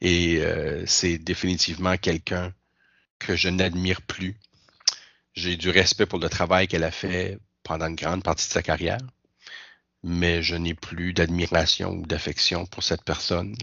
Et 0.00 0.38
euh, 0.40 0.84
c'est 0.86 1.18
définitivement 1.18 1.96
quelqu'un 1.96 2.52
que 3.18 3.36
je 3.36 3.48
n'admire 3.48 4.02
plus. 4.02 4.36
J'ai 5.34 5.56
du 5.56 5.70
respect 5.70 6.06
pour 6.06 6.18
le 6.18 6.28
travail 6.28 6.68
qu'elle 6.68 6.84
a 6.84 6.90
fait 6.90 7.38
pendant 7.62 7.86
une 7.86 7.96
grande 7.96 8.22
partie 8.22 8.46
de 8.46 8.52
sa 8.52 8.62
carrière, 8.62 9.00
mais 10.02 10.42
je 10.42 10.54
n'ai 10.54 10.74
plus 10.74 11.12
d'admiration 11.12 11.90
ou 11.92 12.06
d'affection 12.06 12.66
pour 12.66 12.82
cette 12.82 13.02
personne. 13.02 13.54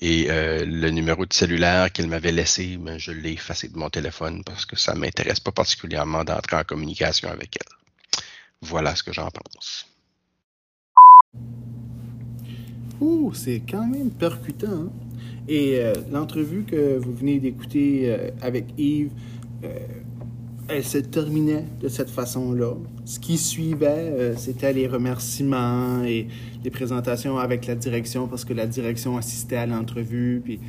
Et 0.00 0.30
euh, 0.30 0.64
le 0.64 0.90
numéro 0.90 1.24
de 1.24 1.32
cellulaire 1.32 1.92
qu'elle 1.92 2.08
m'avait 2.08 2.32
laissé, 2.32 2.76
ben, 2.78 2.98
je 2.98 3.12
l'ai 3.12 3.32
effacé 3.32 3.68
de 3.68 3.76
mon 3.78 3.90
téléphone 3.90 4.42
parce 4.44 4.66
que 4.66 4.76
ça 4.76 4.94
m'intéresse 4.94 5.40
pas 5.40 5.52
particulièrement 5.52 6.24
d'entrer 6.24 6.56
en 6.56 6.64
communication 6.64 7.28
avec 7.28 7.56
elle. 7.56 8.20
Voilà 8.60 8.96
ce 8.96 9.02
que 9.02 9.12
j'en 9.12 9.30
pense. 9.30 9.86
Ouh, 13.00 13.32
c'est 13.34 13.62
quand 13.68 13.86
même 13.86 14.10
percutant. 14.10 14.68
hein? 14.68 14.92
Et 15.48 15.78
euh, 15.78 15.92
l'entrevue 16.10 16.64
que 16.64 16.96
vous 16.96 17.14
venez 17.14 17.38
d'écouter 17.38 18.10
euh, 18.10 18.30
avec 18.40 18.66
Yves, 18.78 19.10
elle 20.68 20.84
se 20.84 20.98
terminait 20.98 21.64
de 21.80 21.88
cette 21.88 22.10
façon-là. 22.10 22.74
Ce 23.04 23.18
qui 23.18 23.36
suivait, 23.36 23.86
euh, 23.88 24.34
c'était 24.36 24.72
les 24.72 24.86
remerciements 24.86 26.02
et 26.04 26.28
les 26.62 26.70
présentations 26.70 27.38
avec 27.38 27.66
la 27.66 27.74
direction 27.74 28.26
parce 28.28 28.44
que 28.44 28.54
la 28.54 28.66
direction 28.66 29.16
assistait 29.16 29.56
à 29.56 29.66
l'entrevue. 29.66 30.40
Puis 30.42 30.60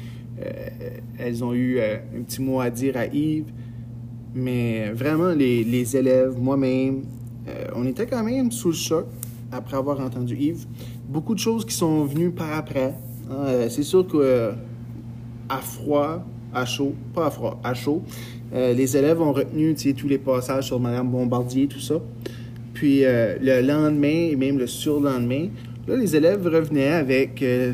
euh, 0.42 0.70
elles 1.18 1.44
ont 1.44 1.54
eu 1.54 1.78
euh, 1.80 1.98
un 2.18 2.24
petit 2.24 2.42
mot 2.42 2.60
à 2.60 2.70
dire 2.70 2.98
à 2.98 3.06
Yves. 3.06 3.52
Mais 4.34 4.92
vraiment, 4.92 5.30
les, 5.30 5.64
les 5.64 5.96
élèves, 5.96 6.38
moi-même, 6.38 7.04
on 7.76 7.86
était 7.86 8.06
quand 8.06 8.24
même 8.24 8.52
sous 8.52 8.70
le 8.70 8.74
choc 8.74 9.06
après 9.52 9.78
avoir 9.78 10.02
entendu 10.02 10.36
Yves. 10.36 10.66
Beaucoup 11.08 11.34
de 11.36 11.40
choses 11.40 11.64
qui 11.64 11.74
sont 11.74 12.04
venues 12.04 12.32
par 12.32 12.52
après. 12.54 12.96
hein. 13.32 13.68
C'est 13.70 13.84
sûr 13.84 14.06
que 14.06 14.52
à 15.48 15.58
froid, 15.60 16.26
à 16.54 16.66
chaud, 16.66 16.96
pas 17.14 17.28
à 17.28 17.30
froid, 17.32 17.60
à 17.64 17.74
chaud, 17.74 18.02
euh, 18.56 18.74
les 18.74 18.96
élèves 18.96 19.22
ont 19.22 19.34
retenu 19.34 19.76
tous 19.76 20.08
les 20.08 20.18
passages 20.18 20.68
sur 20.68 20.80
Madame 20.80 21.10
Bombardier, 21.10 21.68
tout 21.68 21.80
ça. 21.80 21.96
Puis 22.74 23.06
euh, 23.06 23.38
le 23.42 23.62
lendemain 23.62 24.30
et 24.32 24.36
même 24.36 24.58
le 24.58 24.68
surlendemain, 24.68 25.50
là, 25.88 25.96
les 25.96 26.16
élèves 26.16 26.46
revenaient 26.46 26.90
avec 26.90 27.42
euh, 27.42 27.74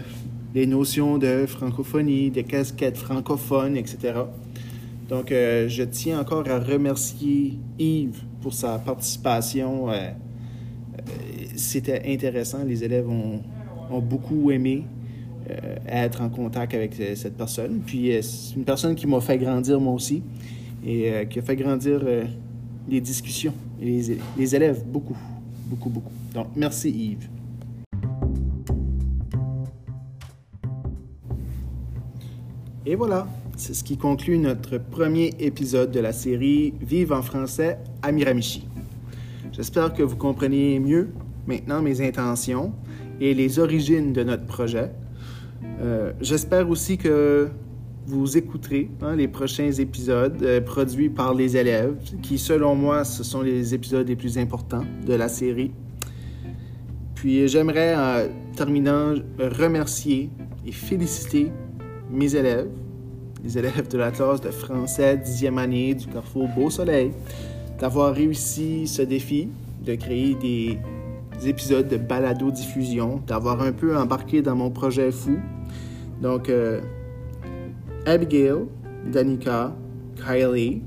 les 0.54 0.66
notions 0.66 1.18
de 1.18 1.46
francophonie, 1.48 2.32
de 2.32 2.42
casquettes 2.42 2.98
francophones, 2.98 3.78
etc. 3.78 4.14
Donc, 5.10 5.32
euh, 5.32 5.68
je 5.68 5.84
tiens 5.84 6.20
encore 6.22 6.48
à 6.50 6.60
remercier 6.60 7.60
Yves 7.78 8.22
pour 8.42 8.54
sa 8.54 8.80
participation. 8.80 9.90
euh, 9.90 9.94
euh, 9.94 11.12
C'était 11.56 12.02
intéressant. 12.08 12.60
Les 12.66 12.84
élèves 12.84 13.10
ont, 13.10 13.42
beaucoup 14.00 14.52
aimé 14.52 14.86
euh, 15.50 15.76
être 15.86 16.22
en 16.22 16.30
contact 16.30 16.74
avec 16.74 16.98
euh, 17.00 17.14
cette 17.16 17.36
personne. 17.36 17.82
Puis, 17.86 18.14
euh, 18.14 18.22
c'est 18.22 18.56
une 18.56 18.64
personne 18.64 18.96
qui 18.96 19.06
m'a 19.06 19.20
fait 19.20 19.38
grandir 19.38 19.82
moi 19.82 19.94
aussi 19.94 20.24
et 20.86 21.12
euh, 21.12 21.26
qui 21.26 21.40
a 21.40 21.42
fait 21.42 21.56
grandir 21.56 22.02
euh, 22.04 22.26
les 22.90 23.02
discussions 23.02 23.54
et 23.82 24.02
les, 24.38 24.56
élèves 24.56 24.84
beaucoup, 24.86 25.18
beaucoup, 25.66 25.90
beaucoup. 25.90 26.12
Donc, 26.34 26.48
merci 26.56 26.90
Yves. 26.90 27.30
Et 32.86 32.96
voilà, 32.96 33.28
c'est 33.58 33.74
ce 33.74 33.84
qui 33.84 33.98
conclut 33.98 34.38
notre 34.40 34.78
premier 34.80 35.32
épisode 35.40 35.92
de 35.92 36.00
la 36.00 36.14
série 36.14 36.74
Vive 36.82 37.14
en 37.14 37.22
français 37.22 37.78
à 38.02 38.12
Miramichi. 38.12 38.68
J'espère 39.52 39.94
que 39.94 40.02
vous 40.02 40.16
comprenez 40.16 40.80
mieux 40.80 41.10
maintenant 41.46 41.82
mes 41.82 42.02
intentions 42.02 42.74
et 43.20 43.34
les 43.34 43.60
origines 43.60 44.14
de 44.14 44.24
notre 44.24 44.46
projet. 44.46 44.92
Euh, 45.80 46.12
J'espère 46.22 46.70
aussi 46.70 46.98
que 46.98 47.50
vous 48.08 48.38
écouterez 48.38 48.90
hein, 49.02 49.16
les 49.16 49.28
prochains 49.28 49.72
épisodes 49.72 50.42
euh, 50.42 50.62
produits 50.62 51.10
par 51.10 51.34
les 51.34 51.56
élèves, 51.56 51.96
qui 52.22 52.38
selon 52.38 52.76
moi, 52.76 53.04
ce 53.04 53.24
sont 53.24 53.42
les 53.42 53.74
épisodes 53.74 54.08
les 54.08 54.16
plus 54.16 54.38
importants 54.38 54.84
de 55.06 55.14
la 55.14 55.28
série. 55.28 55.72
Puis 57.16 57.48
j'aimerais, 57.48 57.96
en 57.96 58.28
terminant, 58.56 59.14
remercier 59.38 60.30
et 60.66 60.72
féliciter 60.72 61.52
mes 62.12 62.36
élèves, 62.36 62.70
les 63.44 63.58
élèves 63.58 63.88
de 63.88 63.98
la 63.98 64.12
classe 64.12 64.42
de 64.42 64.50
français 64.50 65.18
10e 65.18 65.58
année 65.58 65.94
du 65.94 66.08
Carrefour 66.08 66.48
Beau 66.56 66.70
Soleil, 66.70 67.12
d'avoir 67.80 68.14
réussi 68.14 68.88
ce 68.88 69.04
défi 69.04 69.50
de 69.86 69.96
créer 69.96 70.36
des, 70.36 70.78
des 71.40 71.50
épisodes 71.50 71.88
de 71.88 71.98
balado-diffusion, 71.98 73.22
d'avoir 73.28 73.62
un 73.62 73.72
peu 73.72 73.98
embarqué 73.98 74.42
dans 74.42 74.56
mon 74.56 74.70
projet 74.70 75.12
fou. 75.12 75.38
Donc, 76.22 76.50
euh, 76.50 76.82
Abigail, 78.06 78.68
Danica, 79.12 79.76
Kylie, 80.16 80.82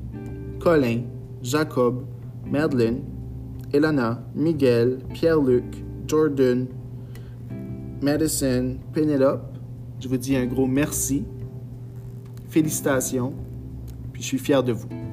Colin, 0.60 1.02
Jacob, 1.42 2.06
Madeline, 2.44 3.02
Elana, 3.72 4.22
Miguel, 4.34 4.98
Pierre-Luc, 5.12 5.64
Jordan, 6.06 6.66
Madison, 8.02 8.76
Penelope, 8.92 9.54
je 10.00 10.08
vous 10.08 10.16
dis 10.16 10.36
un 10.36 10.46
gros 10.46 10.66
merci. 10.66 11.24
Félicitations. 12.48 13.32
Puis 14.12 14.22
je 14.22 14.28
suis 14.28 14.38
fier 14.38 14.62
de 14.62 14.72
vous. 14.72 15.03